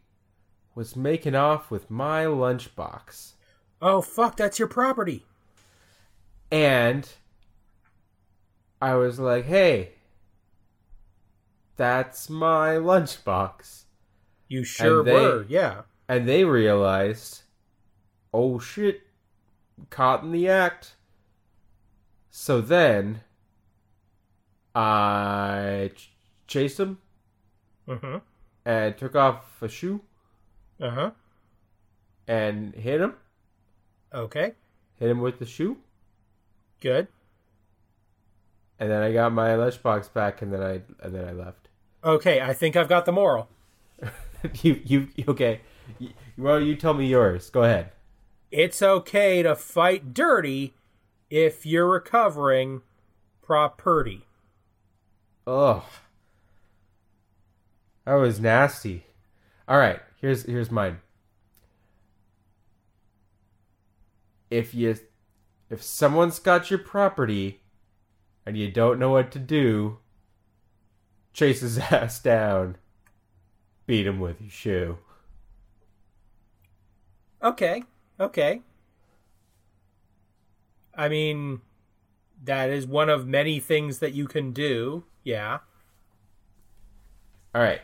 was 0.75 0.97
making 0.97 1.37
off 1.37 1.71
with 1.71 1.89
my 1.91 2.25
lunchbox, 2.25 3.35
Oh 3.81 4.01
fuck, 4.01 4.37
that's 4.37 4.59
your 4.59 4.67
property. 4.69 5.25
and 6.51 7.09
I 8.83 8.95
was 8.97 9.19
like, 9.21 9.45
"Hey, 9.45 9.93
that's 11.77 12.29
my 12.31 12.71
lunchbox." 12.75 13.85
You 14.49 14.65
sure 14.65 15.03
they- 15.05 15.13
were, 15.13 15.47
yeah. 15.49 15.83
and 16.09 16.29
they 16.29 16.45
realized, 16.45 17.43
oh 18.33 18.59
shit, 18.59 19.03
caught 19.91 20.23
in 20.23 20.33
the 20.33 20.49
act. 20.49 20.95
So 22.31 22.61
then, 22.61 23.21
I 24.75 25.91
ch- 25.95 26.11
chased 26.47 26.79
him 26.81 26.99
Mm-hmm. 27.89 28.17
and 28.65 28.97
took 28.97 29.15
off 29.15 29.61
a 29.63 29.69
shoe 29.69 30.01
Uh 30.81 30.91
huh. 30.91 31.11
and 32.27 32.75
hit 32.75 33.01
him, 33.01 33.15
Okay. 34.13 34.53
hit 34.99 35.11
him 35.11 35.21
with 35.21 35.39
the 35.39 35.45
shoe, 35.47 35.77
Good. 36.81 37.09
and 38.79 38.91
then 38.91 39.03
I 39.03 39.13
got 39.13 39.33
my 39.33 39.51
lunchbox 39.51 40.13
back, 40.15 40.41
and 40.43 40.51
then 40.53 40.63
I 40.63 40.81
and 41.05 41.15
then 41.15 41.29
I 41.29 41.33
left. 41.33 41.69
Okay, 42.03 42.41
I 42.41 42.53
think 42.55 42.75
I've 42.75 42.89
got 42.89 43.05
the 43.05 43.13
moral. 43.13 43.49
you 44.63 44.81
you 44.85 45.09
okay? 45.29 45.61
Well, 46.39 46.59
you 46.61 46.75
tell 46.77 46.95
me 46.95 47.07
yours. 47.07 47.51
Go 47.51 47.63
ahead. 47.65 47.93
It's 48.55 48.83
okay 48.83 49.43
to 49.43 49.57
fight 49.57 50.15
dirty 50.15 50.75
if 51.29 51.67
you're 51.67 51.91
recovering 51.91 52.83
property. 53.43 54.29
Ugh. 55.45 55.83
That 58.05 58.15
was 58.15 58.39
nasty. 58.39 59.07
All 59.67 59.77
right, 59.77 59.99
here's 60.21 60.45
here's 60.45 60.71
mine. 60.71 61.01
If 64.51 64.73
you 64.73 64.99
if 65.69 65.83
someone's 65.83 66.39
got 66.39 66.71
your 66.71 66.79
property 66.79 67.61
and 68.47 68.57
you 68.57 68.71
don't 68.71 69.01
know 69.01 69.11
what 69.11 69.33
to 69.33 69.41
do, 69.41 69.99
chase 71.33 71.61
his 71.61 71.79
ass 71.91 72.21
down. 72.21 72.77
Beat 73.89 74.07
him 74.07 74.21
with 74.21 74.41
your 74.41 74.51
shoe. 74.51 74.99
Okay. 77.43 77.83
Okay. 78.19 78.63
I 80.97 81.09
mean, 81.09 81.61
that 82.45 82.71
is 82.71 82.87
one 82.87 83.09
of 83.09 83.27
many 83.27 83.59
things 83.59 83.99
that 83.99 84.13
you 84.13 84.27
can 84.27 84.53
do. 84.53 85.05
Yeah. 85.25 85.59
All 87.55 87.63
right. 87.63 87.81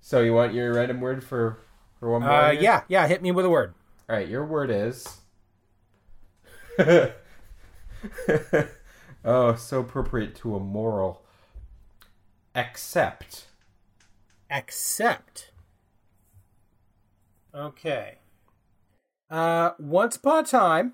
So 0.00 0.20
you 0.20 0.34
want 0.34 0.54
your 0.54 0.74
random 0.74 1.00
word 1.00 1.24
for 1.24 1.58
for 1.98 2.10
one 2.10 2.22
more? 2.22 2.30
Uh, 2.30 2.52
here? 2.52 2.60
yeah, 2.60 2.82
yeah, 2.88 3.06
hit 3.06 3.22
me 3.22 3.30
with 3.30 3.44
a 3.44 3.50
word. 3.50 3.74
All 4.08 4.16
right, 4.16 4.28
your 4.28 4.44
word 4.44 4.70
is 4.70 5.22
oh, 9.24 9.54
so 9.56 9.80
appropriate 9.80 10.34
to 10.36 10.56
a 10.56 10.60
moral. 10.60 11.22
Accept. 12.54 13.46
Accept. 14.50 15.50
Okay. 17.54 18.18
Uh, 19.32 19.72
once 19.78 20.14
upon 20.16 20.44
a 20.44 20.46
time, 20.46 20.92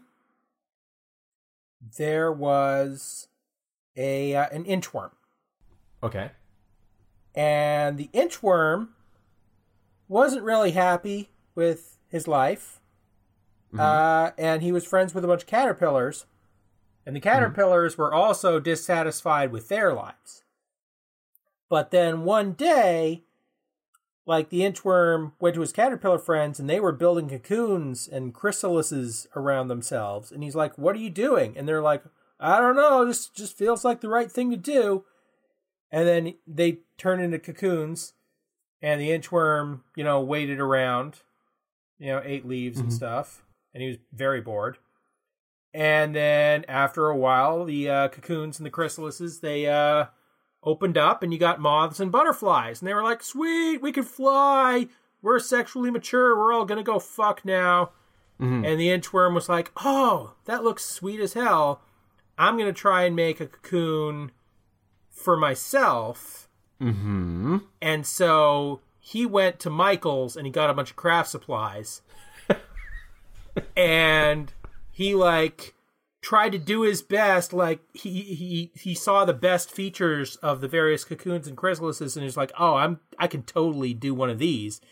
there 1.97 2.31
was 2.33 3.27
a 3.97 4.33
uh, 4.37 4.47
an 4.53 4.65
inchworm, 4.65 5.11
Okay. 6.05 6.31
and 7.35 7.99
the 7.99 8.09
inchworm 8.15 8.91
wasn't 10.07 10.45
really 10.45 10.71
happy 10.71 11.31
with 11.57 11.99
his 12.09 12.29
life. 12.29 12.81
Uh, 13.77 14.31
and 14.39 14.63
he 14.63 14.73
was 14.73 14.87
friends 14.87 15.15
with 15.15 15.25
a 15.25 15.27
bunch 15.27 15.43
of 15.43 15.49
caterpillars, 15.49 16.25
and 17.05 17.15
the 17.17 17.21
caterpillars 17.21 17.99
were 17.99 18.15
also 18.15 18.61
dissatisfied 18.61 19.51
with 19.53 19.69
their 19.69 19.93
lives. 19.93 20.45
But 21.69 21.91
then 21.91 22.25
one 22.25 22.53
day, 22.53 23.25
like 24.29 24.51
the 24.51 24.61
inchworm 24.61 25.33
went 25.41 25.55
to 25.55 25.63
his 25.63 25.73
caterpillar 25.73 26.19
friends, 26.19 26.61
and 26.61 26.69
they 26.69 26.81
were 26.81 26.93
building 26.93 27.31
cocoons 27.31 28.07
and 28.07 28.35
chrysalises 28.35 29.27
around 29.35 29.69
themselves. 29.69 30.31
And 30.31 30.43
he's 30.43 30.55
like, 30.55 30.77
"What 30.77 30.95
are 30.95 30.99
you 30.99 31.09
doing?" 31.09 31.57
And 31.57 31.67
they're 31.67 31.81
like, 31.81 32.05
"I 32.39 32.61
don't 32.61 32.77
know. 32.77 33.07
Just 33.07 33.35
just 33.35 33.57
feels 33.57 33.87
like 33.87 34.03
the 34.03 34.11
right 34.11 34.31
thing 34.31 34.51
to 34.51 34.57
do." 34.59 35.07
And 35.91 36.07
then 36.07 36.35
they 36.47 36.81
turn 36.99 37.21
into 37.21 37.39
cocoons, 37.39 38.13
and 38.83 39.01
the 39.01 39.09
inchworm, 39.09 39.81
you 39.97 40.05
know, 40.05 40.21
waited 40.21 40.61
around, 40.61 41.23
you 41.99 42.09
know, 42.09 42.21
ate 42.23 42.47
leaves 42.47 42.79
and 42.79 42.91
Mhm. 42.91 42.93
stuff, 42.93 43.47
and 43.73 43.83
he 43.83 43.89
was 43.89 43.99
very 44.13 44.43
bored. 44.43 44.77
And 45.73 46.15
then 46.15 46.67
after 46.69 47.09
a 47.09 47.17
while, 47.17 47.65
the 47.65 47.89
uh, 47.89 48.09
cocoons 48.09 48.59
and 48.59 48.67
the 48.67 48.71
chrysalises 48.71 49.41
they 49.41 49.67
uh, 49.67 50.07
opened 50.63 50.99
up, 50.99 51.23
and 51.23 51.33
you 51.33 51.39
got 51.39 51.61
moths 51.61 52.01
and 52.01 52.13
butterflies, 52.13 52.81
and 52.81 52.89
they 52.89 52.95
were 52.95 53.03
like, 53.03 53.23
"Sweet, 53.23 53.81
we 53.81 53.93
can 53.93 54.05
fly. 54.05 54.89
We're 55.23 55.39
sexually 55.39 55.91
mature. 55.91 56.37
We're 56.37 56.53
all 56.53 56.65
gonna 56.65 56.83
go 56.83 56.99
fuck 56.99 57.45
now." 57.45 57.91
Mhm. 58.41 58.67
And 58.67 58.81
the 58.81 58.89
inchworm 58.89 59.35
was 59.35 59.49
like, 59.49 59.73
"Oh, 59.77 60.35
that 60.45 60.63
looks 60.65 60.85
sweet 60.85 61.21
as 61.21 61.33
hell. 61.35 61.83
I'm 62.37 62.57
gonna 62.57 62.73
try 62.73 63.05
and 63.05 63.17
make 63.17 63.41
a 63.41 63.47
cocoon 63.47 64.31
for 65.11 65.37
myself." 65.37 66.49
Mm-hmm. 66.81 67.59
And 67.83 68.07
so 68.07 68.81
he 69.01 69.27
went 69.27 69.59
to 69.61 69.71
Michael's 69.71 70.37
and 70.37 70.47
he 70.47 70.53
got 70.53 70.71
a 70.71 70.75
bunch 70.75 70.91
of 70.91 70.97
craft 70.97 71.31
supplies. 71.31 72.03
and 73.77 74.53
he 74.93 75.15
like 75.15 75.75
tried 76.29 76.53
to 76.53 76.59
do 76.59 76.83
his 76.83 77.01
best 77.01 77.55
like 77.55 77.81
he 77.95 78.21
he 78.21 78.71
he 78.75 78.95
saw 78.95 79.25
the 79.25 79.33
best 79.33 79.71
features 79.71 80.37
of 80.37 80.61
the 80.61 80.69
various 80.69 81.03
cocoons 81.03 81.49
and 81.49 81.57
chrysalises 81.57 82.17
and 82.17 82.23
he's 82.23 82.37
like, 82.37 82.53
"Oh, 82.59 82.75
I'm 82.75 83.01
I 83.19 83.27
can 83.29 83.45
totally 83.45 83.95
do 83.95 84.13
one 84.13 84.29
of 84.29 84.39
these." 84.39 84.83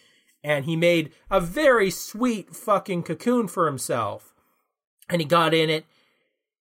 And 0.43 0.65
he 0.65 0.77
made 0.77 1.13
a 1.31 1.39
very 1.39 1.91
sweet 1.91 2.57
fucking 2.57 3.03
cocoon 3.03 3.49
for 3.49 3.67
himself. 3.67 4.33
And 5.11 5.21
he 5.21 5.27
got 5.27 5.53
in 5.53 5.69
it 5.69 5.85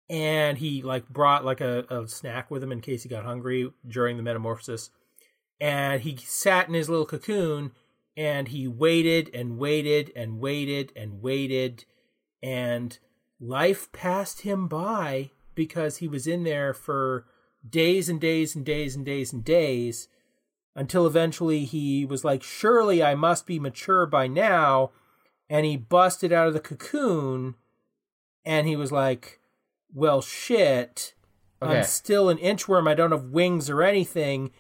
and 0.09 0.57
he 0.57 0.81
like 0.81 1.11
brought 1.11 1.45
like 1.45 1.61
a, 1.61 1.85
a 1.91 2.09
snack 2.09 2.51
with 2.51 2.62
him 2.62 2.73
in 2.73 2.81
case 2.81 3.03
he 3.03 3.09
got 3.11 3.27
hungry 3.27 3.71
during 3.87 4.17
the 4.17 4.23
metamorphosis 4.23 4.89
and 5.61 6.01
he 6.01 6.17
sat 6.17 6.69
in 6.69 6.75
his 6.75 6.89
little 6.89 7.05
cocoon 7.05 7.73
and 8.17 8.49
he 8.49 8.67
waited 8.67 9.31
and 9.35 9.59
waited 9.59 10.11
and 10.17 10.41
waited 10.41 10.91
and 10.97 11.21
waited 11.21 11.85
and 12.43 12.99
life 13.47 13.90
passed 13.92 14.42
him 14.42 14.66
by 14.68 15.30
because 15.55 15.99
he 15.99 16.09
was 16.09 16.26
in 16.26 16.45
there 16.45 16.72
for 16.74 17.26
days 17.68 18.09
and 18.09 18.20
days 18.20 18.55
and 18.57 18.64
days 18.64 18.97
and 18.97 19.05
days 19.05 19.32
and 19.32 19.45
days 19.45 20.09
until 20.74 21.07
eventually 21.07 21.64
he 21.64 22.05
was 22.05 22.24
like 22.24 22.42
surely 22.42 23.03
I 23.03 23.14
must 23.14 23.47
be 23.47 23.59
mature 23.59 24.07
by 24.07 24.26
now 24.26 24.90
and 25.49 25.64
he 25.66 25.76
busted 25.76 26.32
out 26.32 26.49
of 26.49 26.55
the 26.55 26.61
cocoon 26.61 27.55
and 28.45 28.66
he 28.66 28.76
was 28.76 28.90
like 28.92 29.40
well 29.92 30.20
shit 30.20 31.14
Okay. 31.62 31.78
I'm 31.78 31.84
still 31.84 32.28
an 32.28 32.38
inchworm 32.38 32.88
I 32.88 32.95
don't 32.95 33.12
have 33.12 33.30
wings 33.30 33.70
or 33.70 33.82
anything 33.82 34.51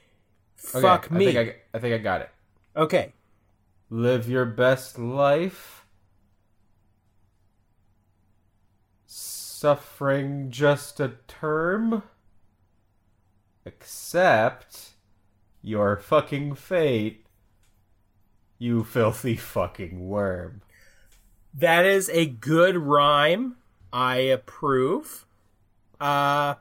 Okay, 0.74 0.80
Fuck 0.80 1.08
I 1.10 1.14
me. 1.14 1.32
think 1.32 1.38
I, 1.74 1.76
I 1.76 1.80
think 1.80 1.94
I 1.94 1.98
got 1.98 2.22
it. 2.22 2.30
Okay. 2.76 3.12
Live 3.90 4.28
your 4.28 4.46
best 4.46 4.98
life. 4.98 5.83
Suffering 9.64 10.50
just 10.50 11.00
a 11.00 11.12
term. 11.26 12.02
Accept 13.64 14.90
your 15.62 15.96
fucking 15.96 16.54
fate. 16.56 17.24
You 18.58 18.84
filthy 18.84 19.36
fucking 19.36 20.06
worm. 20.06 20.60
That 21.54 21.86
is 21.86 22.10
a 22.10 22.26
good 22.26 22.76
rhyme. 22.76 23.56
I 23.90 24.16
approve. 24.16 25.24
Uh 25.98 26.56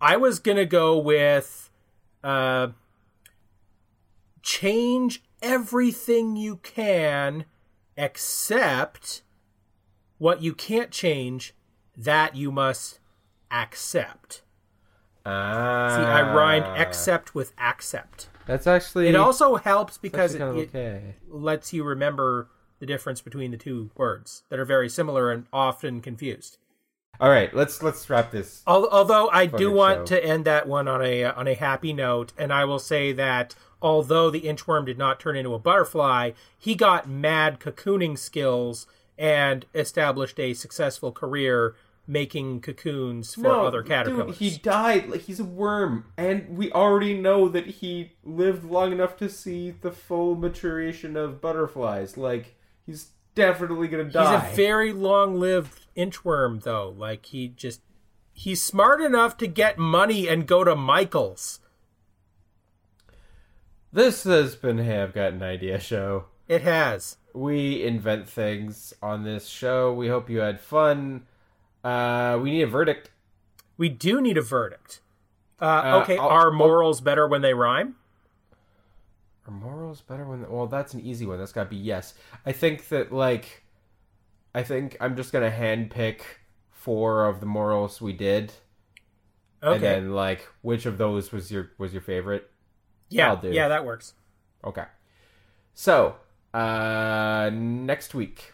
I 0.00 0.16
was 0.16 0.40
to 0.56 0.64
go 0.64 0.96
with 0.96 1.70
uh 2.24 2.68
change 4.40 5.22
everything 5.42 6.36
you 6.36 6.56
can 6.62 7.44
except 7.98 9.20
what 10.16 10.40
you 10.40 10.54
can't 10.54 10.90
change 10.90 11.52
that 11.98 12.36
you 12.36 12.52
must 12.52 13.00
accept. 13.50 14.42
Ah. 15.26 15.94
See, 15.94 16.02
I 16.02 16.34
rhymed 16.34 16.64
accept 16.78 17.34
with 17.34 17.52
accept. 17.58 18.28
That's 18.46 18.66
actually 18.66 19.08
It 19.08 19.14
also 19.14 19.56
helps 19.56 19.98
because 19.98 20.34
actually 20.34 20.66
kind 20.68 20.74
it, 20.74 21.14
lets 21.28 21.72
you 21.74 21.84
remember 21.84 22.48
the 22.78 22.86
difference 22.86 23.20
between 23.20 23.50
the 23.50 23.56
two 23.58 23.90
words 23.96 24.44
that 24.48 24.58
are 24.58 24.64
very 24.64 24.88
similar 24.88 25.30
and 25.30 25.46
often 25.52 26.00
confused. 26.00 26.56
All 27.20 27.28
right, 27.28 27.52
let's 27.52 27.82
let's 27.82 28.08
wrap 28.08 28.30
this. 28.30 28.62
Al- 28.66 28.88
Although 28.88 29.28
I 29.30 29.46
do 29.46 29.72
want 29.72 30.08
show. 30.08 30.16
to 30.16 30.24
end 30.24 30.44
that 30.44 30.68
one 30.68 30.86
on 30.86 31.02
a 31.02 31.24
on 31.24 31.48
a 31.48 31.54
happy 31.54 31.92
note, 31.92 32.32
and 32.38 32.52
I 32.52 32.64
will 32.64 32.78
say 32.78 33.12
that 33.12 33.56
although 33.82 34.30
the 34.30 34.42
inchworm 34.42 34.86
did 34.86 34.98
not 34.98 35.18
turn 35.18 35.36
into 35.36 35.52
a 35.52 35.58
butterfly, 35.58 36.30
he 36.56 36.76
got 36.76 37.08
mad 37.08 37.58
cocooning 37.58 38.16
skills 38.16 38.86
and 39.18 39.66
established 39.74 40.38
a 40.38 40.54
successful 40.54 41.10
career 41.10 41.74
making 42.08 42.62
cocoons 42.62 43.34
for 43.34 43.50
other 43.50 43.82
caterpillars. 43.82 44.38
Dude, 44.38 44.52
he 44.52 44.58
died. 44.58 45.08
Like 45.08 45.20
he's 45.20 45.38
a 45.38 45.44
worm, 45.44 46.06
and 46.16 46.56
we 46.56 46.72
already 46.72 47.14
know 47.14 47.48
that 47.48 47.66
he 47.66 48.12
lived 48.24 48.64
long 48.64 48.90
enough 48.92 49.16
to 49.18 49.28
see 49.28 49.70
the 49.70 49.92
full 49.92 50.34
maturation 50.34 51.16
of 51.16 51.40
butterflies. 51.40 52.16
Like 52.16 52.56
he's 52.84 53.10
definitely 53.34 53.88
gonna 53.88 54.04
die. 54.04 54.40
He's 54.40 54.52
a 54.52 54.56
very 54.56 54.92
long-lived 54.92 55.86
inchworm, 55.96 56.62
though. 56.62 56.94
Like 56.96 57.26
he 57.26 57.48
just 57.48 57.82
he's 58.32 58.62
smart 58.62 59.00
enough 59.00 59.36
to 59.36 59.46
get 59.46 59.78
money 59.78 60.26
and 60.26 60.46
go 60.46 60.64
to 60.64 60.74
Michael's. 60.74 61.60
this 63.92 64.24
has 64.24 64.56
been 64.56 64.78
Hey, 64.78 65.00
I've 65.00 65.14
Got 65.14 65.34
an 65.34 65.42
Idea 65.42 65.78
show. 65.78 66.24
It 66.48 66.62
has. 66.62 67.18
We 67.34 67.84
invent 67.84 68.28
things 68.28 68.94
on 69.02 69.22
this 69.22 69.46
show. 69.46 69.92
We 69.92 70.08
hope 70.08 70.30
you 70.30 70.38
had 70.38 70.60
fun. 70.60 71.26
Uh, 71.84 72.38
we 72.42 72.50
need 72.50 72.62
a 72.62 72.66
verdict. 72.66 73.10
We 73.76 73.88
do 73.88 74.20
need 74.20 74.36
a 74.36 74.42
verdict. 74.42 75.00
Uh, 75.60 75.64
Uh, 75.64 76.00
okay, 76.02 76.16
I'll- 76.18 76.28
are 76.28 76.46
I'll- 76.46 76.52
morals 76.52 77.00
better 77.00 77.26
when 77.26 77.42
they 77.42 77.54
rhyme? 77.54 77.96
Are 79.46 79.50
morals 79.52 80.02
better 80.02 80.24
when? 80.26 80.48
Well, 80.50 80.66
that's 80.66 80.92
an 80.94 81.00
easy 81.00 81.24
one. 81.26 81.38
That's 81.38 81.52
got 81.52 81.64
to 81.64 81.70
be 81.70 81.76
yes. 81.76 82.14
I 82.44 82.52
think 82.52 82.88
that 82.88 83.12
like, 83.12 83.64
I 84.54 84.62
think 84.62 84.96
I'm 85.00 85.16
just 85.16 85.32
gonna 85.32 85.50
handpick 85.50 86.20
four 86.70 87.24
of 87.26 87.40
the 87.40 87.46
morals 87.46 88.00
we 88.00 88.12
did, 88.12 88.52
Okay. 89.62 89.74
and 89.74 89.82
then 89.82 90.12
like, 90.12 90.46
which 90.62 90.84
of 90.86 90.98
those 90.98 91.32
was 91.32 91.50
your 91.50 91.70
was 91.78 91.92
your 91.92 92.02
favorite? 92.02 92.50
yeah, 93.08 93.32
I'll 93.32 93.46
yeah, 93.46 93.68
that 93.68 93.86
works. 93.86 94.12
Okay. 94.64 94.84
So, 95.72 96.16
uh, 96.52 97.50
next 97.52 98.14
week 98.14 98.52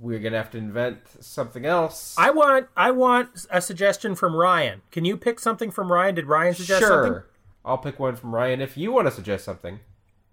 we're 0.00 0.18
gonna 0.18 0.36
have 0.36 0.50
to 0.52 0.58
invent 0.58 0.98
something 1.20 1.64
else. 1.64 2.14
I 2.18 2.30
want 2.30 2.68
I 2.76 2.90
want 2.90 3.46
a 3.50 3.60
suggestion 3.60 4.14
from 4.14 4.34
Ryan. 4.34 4.82
Can 4.90 5.04
you 5.04 5.16
pick 5.16 5.40
something 5.40 5.70
from 5.70 5.90
Ryan? 5.90 6.14
Did 6.14 6.26
Ryan 6.26 6.54
suggest 6.54 6.80
sure. 6.80 7.04
something? 7.04 7.22
I'll 7.64 7.78
pick 7.78 7.98
one 7.98 8.16
from 8.16 8.34
Ryan. 8.34 8.60
If 8.60 8.76
you 8.76 8.92
want 8.92 9.06
to 9.08 9.10
suggest 9.10 9.44
something, 9.44 9.80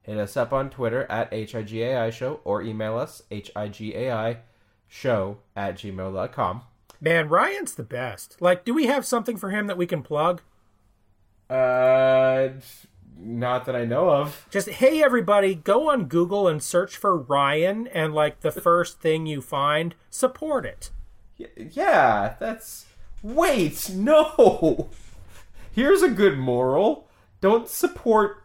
hit 0.02 0.18
us 0.18 0.36
up 0.36 0.52
on 0.52 0.70
Twitter 0.70 1.06
at 1.10 1.32
HIGAI 1.32 2.12
show 2.12 2.42
or 2.44 2.62
email 2.62 2.98
us 2.98 3.24
HIGAI 3.32 4.38
show 4.88 5.38
at 5.56 5.76
gmail.com. 5.76 6.64
Man, 7.00 7.30
Ryan's 7.30 7.74
the 7.74 7.84
best. 7.84 8.42
Like, 8.42 8.66
do 8.66 8.74
we 8.74 8.86
have 8.88 9.06
something 9.06 9.38
for 9.38 9.50
him 9.50 9.68
that 9.68 9.78
we 9.78 9.88
can 9.88 10.04
plug? 10.04 10.42
Uh, 11.50 12.50
not 13.24 13.66
that 13.66 13.76
I 13.76 13.86
know 13.86 14.10
of. 14.10 14.48
Just 14.50 14.70
hey 14.70 15.04
everybody, 15.04 15.56
go 15.56 15.90
on 15.90 16.06
Google 16.06 16.48
and 16.48 16.62
search 16.62 16.98
for 16.98 17.18
Ryan 17.18 17.88
and 17.88 18.14
like 18.14 18.42
the 18.42 18.52
first 18.52 19.00
thing 19.00 19.26
you 19.26 19.42
find, 19.42 19.96
support 20.10 20.66
it. 20.66 20.90
Yeah, 21.56 22.36
that's. 22.40 22.86
Wait, 23.24 23.90
no! 23.94 24.90
Here's 25.72 26.02
a 26.02 26.10
good 26.10 26.38
moral. 26.38 27.08
Don't 27.40 27.68
support 27.68 28.44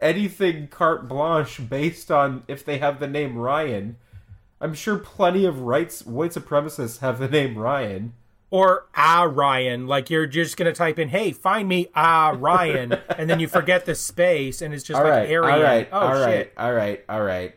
anything 0.00 0.68
carte 0.68 1.08
blanche 1.08 1.68
based 1.68 2.10
on 2.10 2.42
if 2.48 2.64
they 2.64 2.78
have 2.78 2.98
the 3.00 3.06
name 3.06 3.38
Ryan. 3.38 3.96
I'm 4.60 4.74
sure 4.74 4.98
plenty 4.98 5.44
of 5.44 5.60
rights, 5.60 6.04
white 6.04 6.32
supremacists 6.32 6.98
have 6.98 7.18
the 7.18 7.28
name 7.28 7.56
Ryan. 7.58 8.12
Or 8.52 8.84
ah 8.94 9.22
Ryan, 9.22 9.86
like 9.86 10.10
you're 10.10 10.26
just 10.26 10.58
gonna 10.58 10.74
type 10.74 10.98
in, 10.98 11.08
"Hey, 11.08 11.32
find 11.32 11.66
me 11.66 11.88
ah 11.94 12.36
Ryan," 12.38 12.92
and 13.16 13.30
then 13.30 13.40
you 13.40 13.48
forget 13.48 13.86
the 13.86 13.94
space, 13.94 14.60
and 14.60 14.74
it's 14.74 14.84
just 14.84 14.98
all 14.98 15.04
like 15.04 15.10
right, 15.10 15.32
Aryan. 15.32 15.54
All 15.54 15.62
right, 15.62 15.88
oh 15.90 15.98
all 15.98 16.14
shit! 16.16 16.22
right, 16.26 16.52
all 16.58 16.74
right, 16.74 17.04
all 17.08 17.22
right. 17.22 17.54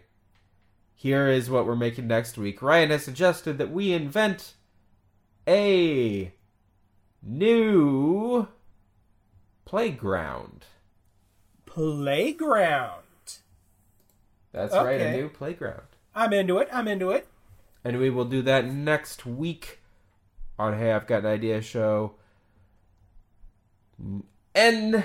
Here 0.93 1.28
is 1.28 1.50
what 1.50 1.66
we're 1.66 1.76
making 1.76 2.08
next 2.08 2.38
week. 2.38 2.62
Ryan 2.62 2.91
has 2.91 3.04
suggested 3.04 3.58
that 3.58 3.72
we 3.72 3.91
invent 3.91 4.54
a 5.46 6.32
new 7.22 8.48
playground. 9.66 10.64
Playground. 11.66 13.02
That's 14.54 14.74
right, 14.74 15.02
a 15.02 15.12
new 15.12 15.28
playground. 15.28 15.82
I'm 16.16 16.32
into 16.32 16.58
it. 16.60 16.70
I'm 16.72 16.88
into 16.88 17.10
it. 17.10 17.28
And 17.84 18.00
we 18.00 18.10
will 18.10 18.24
do 18.24 18.41
that 18.43 18.66
next 18.66 19.26
week 19.26 19.82
on 20.58 20.78
Hey, 20.78 20.91
I've 20.91 21.08
Got 21.08 21.20
an 21.20 21.28
Idea 21.28 21.62
show. 21.62 22.16
NCC. 24.56 25.03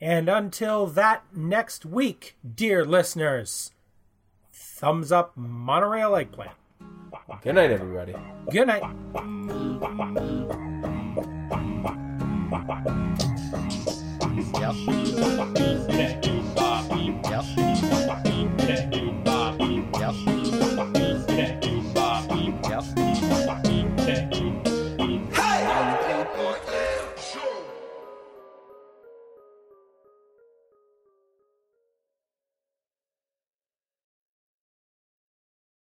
And 0.00 0.28
until 0.28 0.86
that 0.88 1.24
next 1.34 1.86
week, 1.86 2.36
dear 2.54 2.84
listeners, 2.84 3.72
thumbs 4.52 5.10
up 5.10 5.32
monorail 5.36 6.14
eggplant. 6.16 6.52
Good 7.42 7.54
night, 7.54 7.70
everybody. 7.70 8.14
Good 8.50 8.66
night. 8.66 8.82
Yep. 14.60 16.22